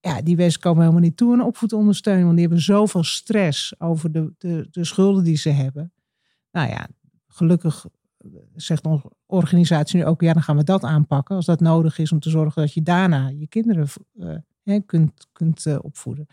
ja, 0.00 0.22
die 0.22 0.36
mensen 0.36 0.60
komen 0.60 0.80
helemaal 0.80 1.02
niet 1.02 1.16
toe 1.16 1.32
aan 1.32 1.40
opvoedondersteuning. 1.40 2.24
Want 2.24 2.36
die 2.36 2.46
hebben 2.46 2.64
zoveel 2.64 3.04
stress 3.04 3.80
over 3.80 4.12
de, 4.12 4.34
de, 4.38 4.66
de 4.70 4.84
schulden 4.84 5.24
die 5.24 5.36
ze 5.36 5.48
hebben. 5.48 5.92
Nou 6.50 6.68
ja, 6.68 6.88
gelukkig 7.26 7.86
zegt 8.54 8.84
onze 8.86 9.10
organisatie 9.26 9.98
nu 9.98 10.04
ook, 10.04 10.20
ja, 10.20 10.32
dan 10.32 10.42
gaan 10.42 10.56
we 10.56 10.64
dat 10.64 10.82
aanpakken 10.82 11.36
als 11.36 11.46
dat 11.46 11.60
nodig 11.60 11.98
is 11.98 12.12
om 12.12 12.20
te 12.20 12.30
zorgen 12.30 12.62
dat 12.62 12.72
je 12.72 12.82
daarna 12.82 13.28
je 13.28 13.46
kinderen 13.46 13.88
uh, 14.64 14.80
kunt, 14.86 15.26
kunt 15.32 15.64
uh, 15.64 15.78
opvoeden. 15.80 16.26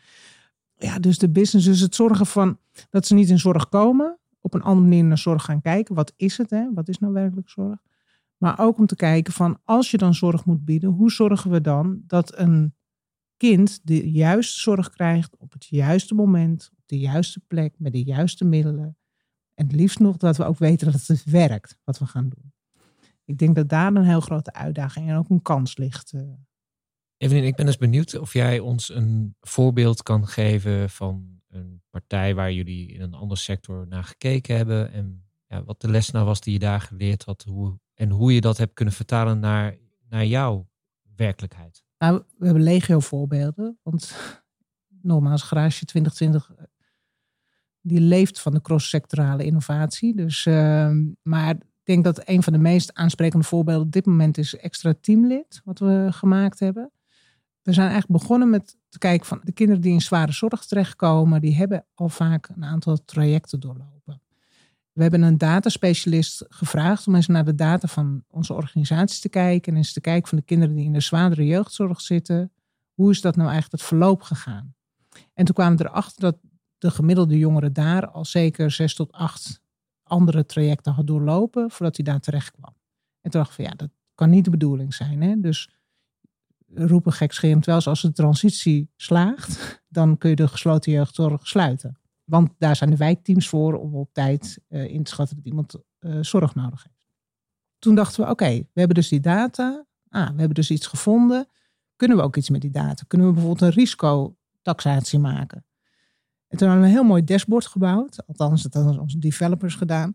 Ja, 0.76 1.00
dus 1.00 1.18
de 1.18 1.30
business, 1.30 1.68
dus 1.68 1.80
het 1.80 1.96
zorgen 1.96 2.26
van 2.26 2.58
dat 2.90 3.08
ze 3.08 3.14
niet 3.14 3.30
in 3.30 3.40
zorg 3.40 3.70
komen, 3.70 4.18
op 4.42 4.54
een 4.54 4.62
andere 4.62 4.88
manier 4.88 5.04
naar 5.04 5.18
zorg 5.18 5.44
gaan 5.44 5.62
kijken. 5.62 5.96
Wat 5.96 6.14
is 6.16 6.38
het? 6.38 6.50
Hè? 6.50 6.74
Wat 6.74 6.88
is 6.88 7.00
nou 7.00 7.14
werkelijk 7.14 7.50
zorg? 7.50 7.80
Maar 8.38 8.60
ook 8.60 8.78
om 8.78 8.86
te 8.86 8.96
kijken 8.96 9.34
van 9.34 9.60
als 9.64 9.92
je 9.92 9.98
dan 9.98 10.14
zorg 10.14 10.46
moet 10.46 10.66
bieden, 10.66 10.90
hoe 10.90 11.12
zorgen 11.12 11.52
we 11.52 11.62
dan 11.62 12.02
dat 12.08 12.38
een 12.38 12.76
kind 13.38 13.80
de 13.84 14.12
juiste 14.12 14.60
zorg 14.60 14.90
krijgt 14.90 15.38
op 15.38 15.52
het 15.52 15.66
juiste 15.66 16.14
moment, 16.14 16.70
op 16.78 16.84
de 16.86 17.00
juiste 17.00 17.40
plek, 17.48 17.76
met 17.78 17.92
de 17.92 18.04
juiste 18.04 18.46
middelen. 18.46 18.98
En 19.54 19.66
het 19.66 19.76
liefst 19.76 20.00
nog 20.00 20.18
dat 20.18 20.38
we 20.38 20.44
ook 20.44 20.58
weten 20.58 20.92
dat 20.92 21.08
het 21.08 21.24
werkt 21.24 21.78
wat 21.84 22.00
we 22.00 22.06
gaan 22.06 22.30
doen. 22.30 22.53
Ik 23.26 23.38
denk 23.38 23.56
dat 23.56 23.70
daar 23.70 23.96
een 23.96 24.06
heel 24.06 24.20
grote 24.20 24.54
uitdaging 24.54 25.10
en 25.10 25.18
ook 25.18 25.30
een 25.30 25.42
kans 25.42 25.78
ligt. 25.78 26.14
Eh. 26.14 26.22
Evelien, 27.18 27.44
ik 27.44 27.56
ben 27.56 27.66
dus 27.66 27.78
benieuwd 27.78 28.20
of 28.20 28.34
jij 28.34 28.60
ons 28.60 28.90
een 28.90 29.36
voorbeeld 29.42 30.04
kan 30.04 30.28
geven 30.28 30.90
van 30.90 31.42
een 31.50 31.82
partij 31.90 32.36
waar 32.36 32.52
jullie 32.52 32.92
in 32.92 33.02
een 33.02 33.14
andere 33.14 33.40
sector 33.40 33.88
naar 33.88 34.04
gekeken 34.04 34.56
hebben. 34.56 34.92
En 34.92 35.26
ja, 35.48 35.64
wat 35.64 35.82
de 35.82 35.90
les 35.90 36.12
nou 36.12 36.26
was 36.26 36.42
die 36.42 36.54
je 36.54 36.60
daar 36.60 36.82
geleerd 36.82 37.24
had. 37.24 37.44
Hoe, 37.44 37.80
en 37.94 38.10
hoe 38.10 38.34
je 38.34 38.42
dat 38.42 38.58
hebt 38.58 38.74
kunnen 38.74 38.94
vertalen 38.94 39.40
naar, 39.40 39.78
naar 40.10 40.26
jouw 40.26 40.68
werkelijkheid. 41.16 41.84
Nou, 41.98 42.24
we 42.38 42.46
hebben 42.46 42.64
legio 42.64 43.00
voorbeelden. 43.00 43.80
Want 43.84 44.16
nogmaals, 45.02 45.42
Garage 45.42 45.86
2020 45.86 46.52
eh, 46.56 46.66
die 47.82 48.00
leeft 48.00 48.42
van 48.42 48.54
de 48.54 48.62
cross-sectorale 48.62 49.44
innovatie. 49.44 50.16
Dus, 50.16 50.46
uh, 50.46 50.92
maar 51.22 51.58
denk 51.84 52.04
dat 52.04 52.28
een 52.30 52.44
van 52.44 52.54
de 52.54 52.60
meest 52.60 52.94
aansprekende 52.94 53.46
voorbeelden 53.46 53.86
op 53.86 53.92
dit 53.92 54.06
moment 54.06 54.38
is 54.38 54.56
extra 54.56 54.94
teamlid, 55.02 55.62
wat 55.64 55.80
we 55.80 56.08
gemaakt 56.12 56.60
hebben. 56.60 56.92
We 57.62 57.74
zijn 57.74 57.90
eigenlijk 57.90 58.22
begonnen 58.22 58.50
met 58.50 58.78
te 58.90 58.98
kijken 58.98 59.26
van 59.26 59.42
de 59.44 59.52
kinderen 59.52 59.82
die 59.82 59.94
in 59.94 60.02
zware 60.02 60.32
zorg 60.32 60.66
terechtkomen, 60.66 61.42
die 61.42 61.56
hebben 61.56 61.86
al 61.94 62.10
vaak 62.10 62.50
een 62.56 62.64
aantal 62.64 62.98
trajecten 63.06 63.60
doorlopen. 63.60 64.22
We 64.92 65.02
hebben 65.02 65.22
een 65.22 65.38
dataspecialist 65.38 66.46
gevraagd 66.50 67.08
om 67.08 67.16
eens 67.16 67.28
naar 67.28 67.46
de 67.46 67.56
data 67.56 67.88
van 67.88 68.24
onze 68.30 68.54
organisatie 68.54 69.22
te 69.22 69.30
kijken 69.30 69.72
en 69.72 69.78
eens 69.78 69.94
te 69.94 70.02
kijken 70.02 70.30
van 70.30 70.38
de 70.38 70.44
kinderen 70.44 70.76
die 70.76 70.86
in 70.86 70.94
de 70.94 71.00
zwaardere 71.00 71.46
jeugdzorg 71.46 72.02
zitten. 72.02 72.52
Hoe 72.94 73.12
is 73.12 73.22
dat 73.22 73.36
nou 73.36 73.50
eigenlijk 73.50 73.82
het 73.82 73.90
verloop 73.90 74.22
gegaan? 74.22 74.76
En 75.34 75.46
toen 75.46 75.56
kwamen 75.56 75.78
we 75.78 75.84
erachter 75.84 76.22
dat 76.22 76.38
de 76.78 76.92
gemiddelde 76.92 77.38
jongere 77.38 77.72
daar 77.72 78.08
al 78.10 78.26
zeker 78.26 78.72
zes 78.72 78.96
tot 78.96 79.12
acht 79.12 79.62
andere 80.04 80.46
trajecten 80.46 80.94
had 80.94 81.08
doorlopen 81.08 81.72
voordat 81.72 81.96
hij 81.96 82.06
daar 82.06 82.20
terecht 82.20 82.52
kwam. 82.52 82.76
En 83.22 83.32
toen 83.32 83.42
dacht 83.42 83.50
ik 83.50 83.56
van 83.56 83.66
ja, 83.66 83.72
dat 83.72 83.90
kan 84.16 84.30
niet 84.30 84.44
de 84.44 84.50
bedoeling 84.50 84.94
zijn. 84.94 85.22
Hè? 85.22 85.40
Dus 85.40 85.70
roepen 86.74 87.14
gekscherend 87.14 87.66
wel 87.66 87.82
als 87.82 88.02
de 88.02 88.12
transitie 88.12 88.92
slaagt, 88.96 89.84
dan 89.88 90.18
kun 90.18 90.30
je 90.30 90.36
de 90.36 90.48
gesloten 90.48 90.92
jeugdzorg 90.92 91.48
sluiten. 91.48 91.98
Want 92.24 92.52
daar 92.58 92.76
zijn 92.76 92.90
de 92.90 92.98
wijkteams 92.98 93.50
voor 93.50 93.74
om 93.74 93.96
op 93.96 94.14
tijd 94.14 94.60
uh, 94.70 94.86
in 94.86 95.04
te 95.04 95.12
schatten 95.12 95.36
dat 95.36 95.46
iemand 95.46 95.76
uh, 96.00 96.18
zorg 96.22 96.56
nodig 96.56 96.84
heeft. 96.84 97.02
Toen 97.80 97.96
dachten 97.96 98.24
we, 98.24 98.30
oké, 98.30 98.50
we 98.50 98.80
hebben 98.80 98.96
dus 98.96 99.08
die 99.08 99.20
data. 99.20 99.86
Ah, 100.10 100.28
we 100.28 100.36
hebben 100.36 100.54
dus 100.54 100.72
iets 100.72 100.88
gevonden. 100.88 101.48
Kunnen 101.96 102.18
we 102.18 102.24
ook 102.24 102.36
iets 102.36 102.50
met 102.50 102.62
die 102.62 102.72
data? 102.72 103.04
Kunnen 103.08 103.28
we 103.28 103.34
bijvoorbeeld 103.34 103.62
een 103.62 103.78
risicotaxatie 103.78 105.20
maken? 105.20 105.66
En 106.54 106.60
toen 106.60 106.68
hadden 106.68 106.86
we 106.86 106.92
een 106.92 107.00
heel 107.00 107.10
mooi 107.10 107.24
dashboard 107.24 107.66
gebouwd. 107.66 108.28
Althans, 108.28 108.64
dat 108.64 108.74
hadden 108.74 109.02
onze 109.02 109.20
developers 109.20 109.76
gedaan. 109.76 110.14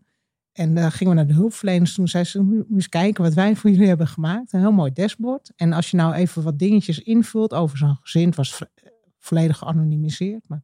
En 0.51 0.75
dan 0.75 0.91
gingen 0.91 1.13
we 1.13 1.19
naar 1.19 1.27
de 1.27 1.33
hulpverleners. 1.33 1.93
Toen 1.93 2.07
zei 2.07 2.23
ze, 2.23 2.41
moet 2.41 2.65
eens 2.71 2.89
kijken 2.89 3.23
wat 3.23 3.33
wij 3.33 3.55
voor 3.55 3.69
jullie 3.69 3.87
hebben 3.87 4.07
gemaakt. 4.07 4.53
Een 4.53 4.59
heel 4.59 4.71
mooi 4.71 4.93
dashboard. 4.93 5.51
En 5.55 5.73
als 5.73 5.91
je 5.91 5.97
nou 5.97 6.13
even 6.13 6.43
wat 6.43 6.59
dingetjes 6.59 6.99
invult 6.99 7.53
over 7.53 7.77
zo'n 7.77 7.97
gezin. 8.01 8.25
Het 8.25 8.35
was 8.35 8.61
volledig 9.17 9.57
geanonimiseerd. 9.57 10.47
Maar 10.47 10.63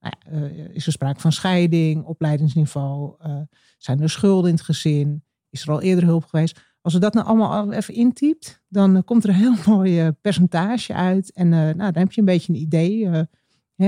nou 0.00 0.14
ja, 0.18 0.32
uh, 0.32 0.68
is 0.74 0.86
er 0.86 0.92
sprake 0.92 1.20
van 1.20 1.32
scheiding, 1.32 2.04
opleidingsniveau? 2.04 3.14
Uh, 3.26 3.40
zijn 3.78 4.00
er 4.00 4.10
schulden 4.10 4.50
in 4.50 4.56
het 4.56 4.64
gezin? 4.64 5.24
Is 5.50 5.62
er 5.62 5.70
al 5.70 5.82
eerder 5.82 6.04
hulp 6.04 6.24
geweest? 6.24 6.60
Als 6.80 6.92
we 6.92 7.00
dat 7.00 7.14
nou 7.14 7.26
allemaal 7.26 7.72
even 7.72 7.94
intypt, 7.94 8.62
dan 8.68 8.96
uh, 8.96 9.02
komt 9.04 9.24
er 9.24 9.30
een 9.30 9.36
heel 9.36 9.56
mooi 9.74 10.12
percentage 10.12 10.94
uit. 10.94 11.32
En 11.32 11.48
nou, 11.48 11.74
dan 11.74 11.96
heb 11.96 12.12
je 12.12 12.20
een 12.20 12.26
beetje 12.26 12.52
een 12.52 12.60
idee 12.60 13.26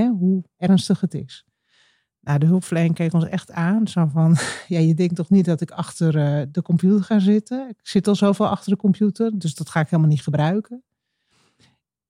hoe 0.03 0.43
ernstig 0.57 1.01
het 1.01 1.13
is. 1.13 1.45
Nou, 2.19 2.39
de 2.39 2.45
hulpverlening 2.45 2.95
keek 2.95 3.13
ons 3.13 3.25
echt 3.25 3.51
aan. 3.51 3.87
Zo 3.87 4.05
van, 4.05 4.35
ja, 4.67 4.79
je 4.79 4.93
denkt 4.93 5.15
toch 5.15 5.29
niet 5.29 5.45
dat 5.45 5.61
ik 5.61 5.71
achter 5.71 6.15
uh, 6.15 6.41
de 6.51 6.61
computer 6.61 7.03
ga 7.03 7.19
zitten? 7.19 7.69
Ik 7.69 7.87
zit 7.87 8.07
al 8.07 8.15
zoveel 8.15 8.47
achter 8.47 8.71
de 8.71 8.77
computer, 8.77 9.39
dus 9.39 9.55
dat 9.55 9.69
ga 9.69 9.79
ik 9.79 9.89
helemaal 9.89 10.11
niet 10.11 10.21
gebruiken. 10.21 10.83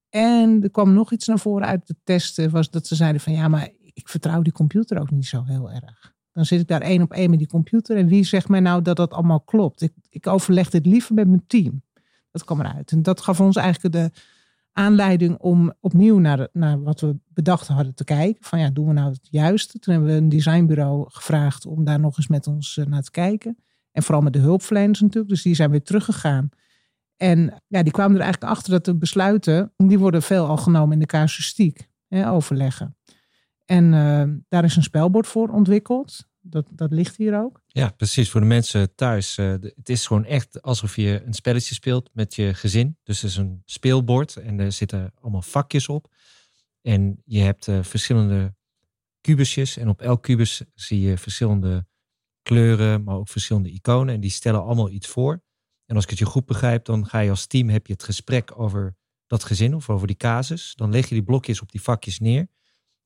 En 0.09 0.63
er 0.63 0.71
kwam 0.71 0.93
nog 0.93 1.11
iets 1.11 1.27
naar 1.27 1.39
voren 1.39 1.67
uit 1.67 1.87
de 1.87 1.95
testen, 2.03 2.51
was 2.51 2.69
dat 2.69 2.87
ze 2.87 2.95
zeiden 2.95 3.21
van, 3.21 3.33
ja, 3.33 3.47
maar 3.47 3.69
ik 3.93 4.09
vertrouw 4.09 4.41
die 4.41 4.53
computer 4.53 4.99
ook 4.99 5.11
niet 5.11 5.25
zo 5.25 5.43
heel 5.43 5.71
erg. 5.71 6.13
Dan 6.31 6.45
zit 6.45 6.59
ik 6.59 6.67
daar 6.67 6.81
één 6.81 7.01
op 7.01 7.13
één 7.13 7.29
met 7.29 7.39
die 7.39 7.47
computer 7.47 7.97
en 7.97 8.07
wie 8.07 8.23
zegt 8.23 8.47
mij 8.47 8.59
nou 8.59 8.81
dat 8.81 8.95
dat 8.95 9.13
allemaal 9.13 9.41
klopt? 9.41 9.81
Ik, 9.81 9.93
ik 10.09 10.27
overleg 10.27 10.69
dit 10.69 10.85
liever 10.85 11.13
met 11.13 11.27
mijn 11.27 11.43
team. 11.47 11.83
Dat 12.31 12.43
kwam 12.43 12.59
eruit. 12.59 12.91
En 12.91 13.01
dat 13.01 13.21
gaf 13.21 13.39
ons 13.39 13.55
eigenlijk 13.55 13.93
de, 13.93 14.19
aanleiding 14.77 15.37
om 15.37 15.73
opnieuw 15.79 16.17
naar, 16.17 16.47
naar 16.51 16.83
wat 16.83 17.01
we 17.01 17.17
bedacht 17.27 17.67
hadden 17.67 17.93
te 17.93 18.03
kijken. 18.03 18.43
Van 18.43 18.59
ja, 18.59 18.69
doen 18.69 18.87
we 18.87 18.93
nou 18.93 19.11
het 19.11 19.27
juiste? 19.29 19.79
Toen 19.79 19.93
hebben 19.93 20.11
we 20.11 20.17
een 20.17 20.29
designbureau 20.29 21.05
gevraagd 21.07 21.65
om 21.65 21.83
daar 21.83 21.99
nog 21.99 22.17
eens 22.17 22.27
met 22.27 22.47
ons 22.47 22.77
eh, 22.77 22.85
naar 22.85 23.01
te 23.01 23.11
kijken. 23.11 23.57
En 23.91 24.03
vooral 24.03 24.23
met 24.23 24.33
de 24.33 24.39
hulpverleners 24.39 25.01
natuurlijk. 25.01 25.29
Dus 25.29 25.41
die 25.41 25.55
zijn 25.55 25.71
weer 25.71 25.83
teruggegaan. 25.83 26.49
En 27.17 27.63
ja, 27.67 27.83
die 27.83 27.91
kwamen 27.91 28.15
er 28.15 28.21
eigenlijk 28.21 28.53
achter 28.53 28.71
dat 28.71 28.85
de 28.85 28.95
besluiten, 28.95 29.73
die 29.77 29.99
worden 29.99 30.21
veel 30.21 30.47
al 30.47 30.57
genomen 30.57 30.93
in 30.93 30.99
de 30.99 31.05
casuïstiek, 31.05 31.89
hè, 32.07 32.29
overleggen. 32.31 32.97
En 33.65 33.93
uh, 33.93 34.23
daar 34.47 34.63
is 34.63 34.75
een 34.75 34.83
spelbord 34.83 35.27
voor 35.27 35.49
ontwikkeld. 35.49 36.27
Dat, 36.47 36.67
dat 36.71 36.91
ligt 36.91 37.17
hier 37.17 37.39
ook. 37.39 37.61
Ja, 37.67 37.89
precies. 37.89 38.29
Voor 38.29 38.41
de 38.41 38.47
mensen 38.47 38.95
thuis. 38.95 39.37
Uh, 39.37 39.51
het 39.51 39.89
is 39.89 40.07
gewoon 40.07 40.25
echt 40.25 40.61
alsof 40.61 40.95
je 40.95 41.21
een 41.25 41.33
spelletje 41.33 41.75
speelt 41.75 42.09
met 42.13 42.35
je 42.35 42.53
gezin. 42.53 42.97
Dus 43.03 43.21
het 43.21 43.31
is 43.31 43.37
een 43.37 43.61
speelbord 43.65 44.35
en 44.35 44.59
er 44.59 44.71
zitten 44.71 45.11
allemaal 45.21 45.41
vakjes 45.41 45.87
op. 45.87 46.13
En 46.81 47.21
je 47.25 47.39
hebt 47.39 47.67
uh, 47.67 47.83
verschillende 47.83 48.55
kubusjes. 49.21 49.77
En 49.77 49.89
op 49.89 50.01
elk 50.01 50.23
kubus 50.23 50.63
zie 50.73 51.01
je 51.01 51.17
verschillende 51.17 51.87
kleuren, 52.41 53.03
maar 53.03 53.15
ook 53.15 53.29
verschillende 53.29 53.71
iconen. 53.71 54.13
En 54.13 54.21
die 54.21 54.29
stellen 54.29 54.63
allemaal 54.63 54.89
iets 54.89 55.07
voor. 55.07 55.43
En 55.85 55.95
als 55.95 56.03
ik 56.03 56.09
het 56.09 56.19
je 56.19 56.25
goed 56.25 56.45
begrijp, 56.45 56.85
dan 56.85 57.05
ga 57.05 57.19
je 57.19 57.29
als 57.29 57.47
team 57.47 57.69
heb 57.69 57.87
je 57.87 57.93
het 57.93 58.03
gesprek 58.03 58.59
over 58.59 58.95
dat 59.27 59.43
gezin 59.43 59.75
of 59.75 59.89
over 59.89 60.07
die 60.07 60.15
casus. 60.15 60.73
Dan 60.75 60.91
leg 60.91 61.07
je 61.07 61.15
die 61.15 61.23
blokjes 61.23 61.61
op 61.61 61.71
die 61.71 61.81
vakjes 61.81 62.19
neer. 62.19 62.47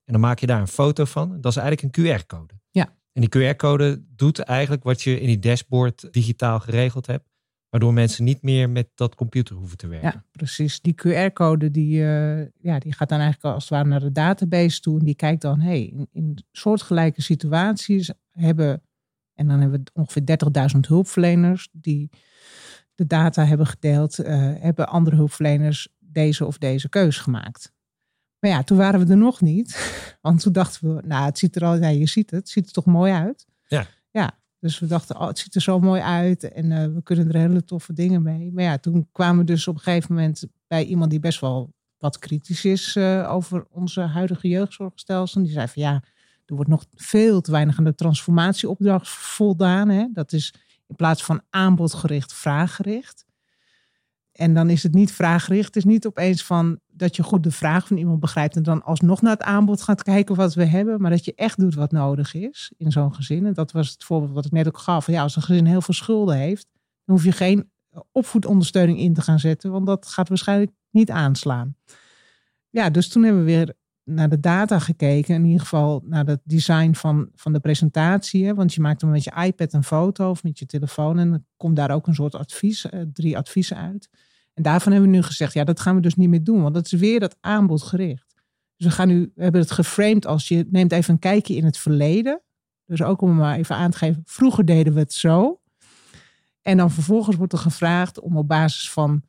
En 0.04 0.15
dan 0.15 0.19
maak 0.19 0.39
je 0.39 0.47
daar 0.47 0.62
een 0.62 0.67
foto 0.67 1.06
van. 1.06 1.41
Dat 1.41 1.52
is 1.52 1.58
eigenlijk 1.58 1.97
een 1.97 2.19
QR-code. 2.19 2.54
Ja. 2.71 2.97
En 3.20 3.28
die 3.30 3.54
QR-code 3.54 4.04
doet 4.16 4.40
eigenlijk 4.40 4.84
wat 4.84 5.02
je 5.02 5.20
in 5.20 5.28
die 5.28 5.40
dashboard 5.40 6.08
digitaal 6.12 6.60
geregeld 6.60 7.08
hebt. 7.08 7.28
Waardoor 7.70 7.94
mensen 7.94 8.24
niet 8.24 8.42
meer 8.42 8.70
met 8.70 8.88
dat 8.96 9.16
computer 9.16 9.56
hoeven 9.56 9.78
te 9.78 9.88
werken. 9.88 10.12
Ja, 10.14 10.24
precies. 10.32 10.82
Die 10.82 10.96
QR-code 10.96 11.72
die, 11.72 12.00
uh, 12.00 12.40
ja, 12.40 12.80
die 12.80 12.94
gaat 12.94 13.10
dan 13.10 13.20
eigenlijk 13.20 13.54
als 13.54 13.64
het 13.64 13.74
ware 13.74 13.88
naar 13.88 14.00
de 14.00 14.12
database 14.12 14.82
toe. 14.82 15.00
En 15.00 15.06
die 15.06 15.16
kijkt 15.16 15.42
dan, 15.42 15.60
hey, 15.60 15.94
in, 16.12 16.38
soortgelijke 16.52 17.22
situaties 17.22 18.12
hebben, 18.32 18.82
en 19.34 19.48
dan 19.48 19.60
hebben 19.60 19.82
we 19.84 19.92
ongeveer 19.94 20.24
30.000 20.76 20.80
hulpverleners 20.80 21.70
die 21.72 22.10
de 22.96 23.08
data 23.08 23.46
hebben 23.46 23.68
gedeeld, 23.68 24.20
uh, 24.20 24.28
hebben 24.60 24.88
andere 24.88 25.16
hulpverleners 25.16 25.88
deze 26.00 26.46
of 26.46 26.58
deze 26.58 26.90
keus 26.90 27.18
gemaakt. 27.18 27.74
Maar 28.39 28.52
ja, 28.52 28.63
toen 28.63 28.78
waren 28.78 29.06
we 29.06 29.12
er 29.12 29.17
nog 29.17 29.41
niet. 29.41 29.97
Want 30.21 30.41
toen 30.41 30.54
dachten 30.54 30.95
we, 30.95 31.02
nou, 31.06 31.25
het 31.25 31.38
ziet 31.38 31.56
er 31.56 31.65
al, 31.65 31.75
ja, 31.75 31.88
je 31.88 32.08
ziet 32.08 32.32
het, 32.32 32.39
het 32.39 32.49
ziet 32.49 32.65
er 32.65 32.71
toch 32.71 32.86
mooi 32.86 33.13
uit. 33.13 33.45
Ja. 33.67 33.86
Ja, 34.12 34.39
dus 34.60 34.80
we 34.80 34.88
dachten, 34.88 35.19
oh, 35.19 35.28
het 35.28 35.39
ziet 35.39 35.56
er 35.56 35.62
zo 35.62 35.80
mooi 35.80 36.02
uit 36.02 36.52
en 36.52 36.71
uh, 36.71 36.86
we 36.86 37.04
kunnen 37.04 37.28
er 37.28 37.39
hele 37.39 37.63
toffe 37.63 37.93
dingen 37.93 38.21
mee. 38.21 38.52
Maar 38.52 38.63
ja, 38.63 38.78
toen 38.78 39.10
kwamen 39.12 39.38
we 39.38 39.43
dus 39.43 39.67
op 39.67 39.75
een 39.75 39.82
gegeven 39.82 40.15
moment 40.15 40.43
bij 40.67 40.86
iemand 40.86 41.10
die 41.10 41.19
best 41.19 41.39
wel 41.39 41.73
wat 41.97 42.19
kritisch 42.19 42.65
is 42.65 42.95
uh, 42.95 43.34
over 43.34 43.65
onze 43.69 44.02
huidige 44.02 44.47
jeugdzorgstelsel. 44.47 45.43
Die 45.43 45.52
zei 45.52 45.67
van 45.67 45.82
ja, 45.82 46.04
er 46.45 46.56
wordt 46.56 46.69
nog 46.69 46.86
veel 46.95 47.41
te 47.41 47.52
weinig 47.52 47.78
aan 47.78 47.84
de 47.84 47.95
transformatieopdracht 47.95 49.10
voldaan. 49.10 49.89
Hè? 49.89 50.08
Dat 50.13 50.34
is 50.34 50.54
in 50.88 50.95
plaats 50.95 51.23
van 51.23 51.41
aanbodgericht, 51.49 52.34
vraaggericht. 52.34 53.25
En 54.39 54.54
dan 54.54 54.69
is 54.69 54.84
het 54.84 54.93
niet 54.93 55.12
vraaggericht. 55.12 55.65
Het 55.65 55.75
is 55.75 55.84
niet 55.84 56.06
opeens 56.06 56.45
van 56.45 56.80
dat 56.88 57.15
je 57.15 57.23
goed 57.23 57.43
de 57.43 57.52
vraag 57.52 57.88
van 57.88 57.97
iemand 57.97 58.19
begrijpt 58.19 58.56
en 58.56 58.63
dan 58.63 58.84
alsnog 58.84 59.21
naar 59.21 59.32
het 59.32 59.41
aanbod 59.41 59.82
gaat 59.82 60.04
kijken 60.04 60.36
wat 60.36 60.54
we 60.54 60.65
hebben, 60.65 61.02
maar 61.02 61.12
dat 61.12 61.25
je 61.25 61.34
echt 61.36 61.60
doet 61.60 61.75
wat 61.75 61.91
nodig 61.91 62.34
is 62.34 62.71
in 62.78 62.91
zo'n 62.91 63.13
gezin. 63.13 63.45
En 63.45 63.54
dat 63.54 63.71
was 63.71 63.89
het 63.89 64.04
voorbeeld 64.04 64.34
wat 64.34 64.45
ik 64.45 64.52
net 64.52 64.67
ook 64.67 64.78
gaf. 64.78 65.08
Ja, 65.08 65.21
als 65.21 65.36
een 65.36 65.41
gezin 65.41 65.65
heel 65.65 65.82
veel 65.82 65.93
schulden 65.93 66.38
heeft, 66.38 66.67
dan 67.06 67.15
hoef 67.15 67.23
je 67.23 67.32
geen 67.32 67.71
opvoedondersteuning 68.12 68.99
in 68.99 69.13
te 69.13 69.21
gaan 69.21 69.39
zetten, 69.39 69.71
want 69.71 69.86
dat 69.86 70.08
gaat 70.08 70.30
waarschijnlijk 70.30 70.71
niet 70.89 71.12
aanslaan. 71.12 71.75
ja, 72.69 72.89
dus 72.89 73.10
toen 73.10 73.23
hebben 73.23 73.45
we 73.45 73.52
weer 73.52 73.73
naar 74.04 74.30
de 74.30 74.39
data 74.39 74.80
gekeken. 74.80 75.36
In 75.36 75.45
ieder 75.45 75.60
geval 75.60 76.04
naar 76.06 76.25
het 76.25 76.41
design 76.43 76.93
van, 76.93 77.30
van 77.36 77.54
de 77.54 77.60
presentatie. 77.60 78.45
Hè? 78.45 78.54
Want 78.54 78.73
je 78.73 78.82
maakt 78.82 78.99
dan 78.99 79.10
met 79.10 79.23
je 79.23 79.43
iPad 79.45 79.73
een 79.73 79.84
foto 79.84 80.30
of 80.30 80.43
met 80.43 80.60
je 80.60 80.65
telefoon. 80.65 81.19
En 81.19 81.30
dan 81.30 81.45
komt 81.58 81.75
daar 81.75 81.91
ook 81.91 82.08
een 82.08 82.15
soort 82.15 82.36
advies, 82.36 82.89
eh, 82.89 83.02
drie 83.13 83.38
adviezen 83.38 83.78
uit. 83.78 84.10
En 84.60 84.65
daarvan 84.65 84.91
hebben 84.91 85.10
we 85.10 85.15
nu 85.15 85.24
gezegd, 85.24 85.54
ja, 85.54 85.63
dat 85.63 85.80
gaan 85.80 85.95
we 85.95 86.02
dus 86.02 86.15
niet 86.15 86.30
meer 86.30 86.43
doen. 86.43 86.62
Want 86.62 86.74
dat 86.74 86.86
is 86.86 86.91
weer 86.91 87.19
dat 87.19 87.38
aanbod 87.39 87.82
gericht. 87.82 88.36
Dus 88.76 88.88
we 88.88 88.93
gaan 88.93 89.08
nu, 89.08 89.32
we 89.36 89.43
hebben 89.43 89.62
het 89.62 89.72
geframed 89.72 90.26
als 90.26 90.48
je 90.48 90.67
neemt 90.69 90.91
even 90.91 91.13
een 91.13 91.19
kijkje 91.19 91.56
in 91.56 91.65
het 91.65 91.78
verleden. 91.78 92.41
Dus 92.86 93.02
ook 93.02 93.22
om 93.22 93.36
maar 93.36 93.58
even 93.58 93.76
aan 93.76 93.91
te 93.91 93.98
geven, 93.98 94.22
vroeger 94.26 94.65
deden 94.65 94.93
we 94.93 95.00
het 95.00 95.13
zo. 95.13 95.62
En 96.62 96.78
dan 96.78 96.91
vervolgens 96.91 97.36
wordt 97.36 97.54
er 97.54 97.60
gevraagd 97.60 98.19
om 98.19 98.38
op 98.38 98.48
basis 98.48 98.91
van 98.91 99.22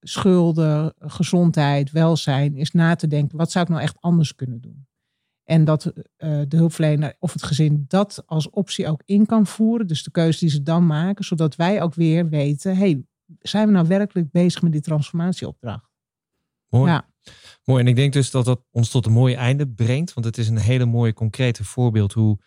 schulden, 0.00 0.94
gezondheid, 0.98 1.90
welzijn, 1.90 2.56
is 2.56 2.70
na 2.70 2.94
te 2.94 3.06
denken, 3.06 3.38
wat 3.38 3.50
zou 3.50 3.64
ik 3.64 3.70
nou 3.70 3.82
echt 3.82 3.96
anders 4.00 4.34
kunnen 4.34 4.60
doen? 4.60 4.86
En 5.44 5.64
dat 5.64 5.86
uh, 5.86 5.92
de 6.48 6.56
hulpverlener 6.56 7.16
of 7.18 7.32
het 7.32 7.42
gezin 7.42 7.84
dat 7.88 8.22
als 8.26 8.50
optie 8.50 8.88
ook 8.88 9.02
in 9.04 9.26
kan 9.26 9.46
voeren. 9.46 9.86
Dus 9.86 10.02
de 10.02 10.10
keuze 10.10 10.38
die 10.38 10.48
ze 10.48 10.62
dan 10.62 10.86
maken, 10.86 11.24
zodat 11.24 11.56
wij 11.56 11.82
ook 11.82 11.94
weer 11.94 12.28
weten, 12.28 12.76
hey, 12.76 13.04
zijn 13.38 13.66
we 13.66 13.72
nou 13.72 13.86
werkelijk 13.86 14.30
bezig 14.30 14.62
met 14.62 14.72
die 14.72 14.80
transformatieopdracht? 14.80 15.90
Mooi. 16.68 16.90
Ja. 16.90 17.08
Mooi. 17.64 17.82
En 17.82 17.88
ik 17.88 17.96
denk 17.96 18.12
dus 18.12 18.30
dat 18.30 18.44
dat 18.44 18.62
ons 18.70 18.90
tot 18.90 19.06
een 19.06 19.12
mooi 19.12 19.34
einde 19.34 19.68
brengt. 19.68 20.14
Want 20.14 20.26
het 20.26 20.38
is 20.38 20.48
een 20.48 20.58
hele 20.58 20.84
mooie 20.84 21.12
concrete 21.12 21.64
voorbeeld 21.64 22.12
hoe 22.12 22.38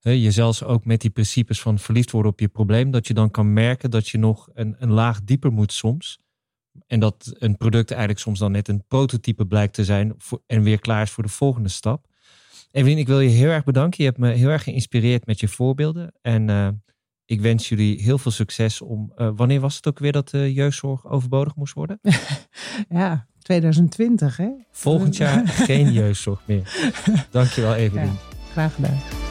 hè, 0.00 0.10
je 0.10 0.30
zelfs 0.30 0.62
ook 0.62 0.84
met 0.84 1.00
die 1.00 1.10
principes 1.10 1.60
van 1.60 1.78
verliefd 1.78 2.10
worden 2.10 2.32
op 2.32 2.40
je 2.40 2.48
probleem, 2.48 2.90
dat 2.90 3.06
je 3.06 3.14
dan 3.14 3.30
kan 3.30 3.52
merken 3.52 3.90
dat 3.90 4.08
je 4.08 4.18
nog 4.18 4.48
een, 4.54 4.76
een 4.78 4.90
laag 4.90 5.22
dieper 5.22 5.52
moet 5.52 5.72
soms. 5.72 6.18
En 6.86 7.00
dat 7.00 7.34
een 7.38 7.56
product 7.56 7.90
eigenlijk 7.90 8.20
soms 8.20 8.38
dan 8.38 8.52
net 8.52 8.68
een 8.68 8.84
prototype 8.86 9.46
blijkt 9.46 9.74
te 9.74 9.84
zijn 9.84 10.14
voor, 10.18 10.42
en 10.46 10.62
weer 10.62 10.78
klaar 10.78 11.02
is 11.02 11.10
voor 11.10 11.22
de 11.22 11.30
volgende 11.30 11.68
stap. 11.68 12.06
Evelien, 12.70 12.98
ik 12.98 13.06
wil 13.06 13.20
je 13.20 13.28
heel 13.28 13.50
erg 13.50 13.64
bedanken. 13.64 14.04
Je 14.04 14.10
hebt 14.10 14.20
me 14.20 14.30
heel 14.30 14.48
erg 14.48 14.62
geïnspireerd 14.62 15.26
met 15.26 15.40
je 15.40 15.48
voorbeelden. 15.48 16.12
En 16.22 16.48
uh, 16.48 16.68
ik 17.26 17.40
wens 17.40 17.68
jullie 17.68 18.02
heel 18.02 18.18
veel 18.18 18.30
succes 18.30 18.80
om. 18.80 19.12
Uh, 19.16 19.30
wanneer 19.36 19.60
was 19.60 19.76
het 19.76 19.86
ook 19.86 19.98
weer 19.98 20.12
dat 20.12 20.28
de 20.28 20.52
jeugdzorg 20.52 21.06
overbodig 21.06 21.54
moest 21.54 21.74
worden? 21.74 22.00
ja, 22.88 23.26
2020 23.38 24.36
hè? 24.36 24.48
Volgend 24.70 25.16
jaar 25.16 25.48
geen 25.68 25.92
jeugdzorg 25.92 26.40
meer. 26.44 26.94
Dankjewel 27.30 27.74
Evelien. 27.74 28.04
Ja, 28.04 28.52
graag 28.52 28.74
gedaan. 28.74 29.25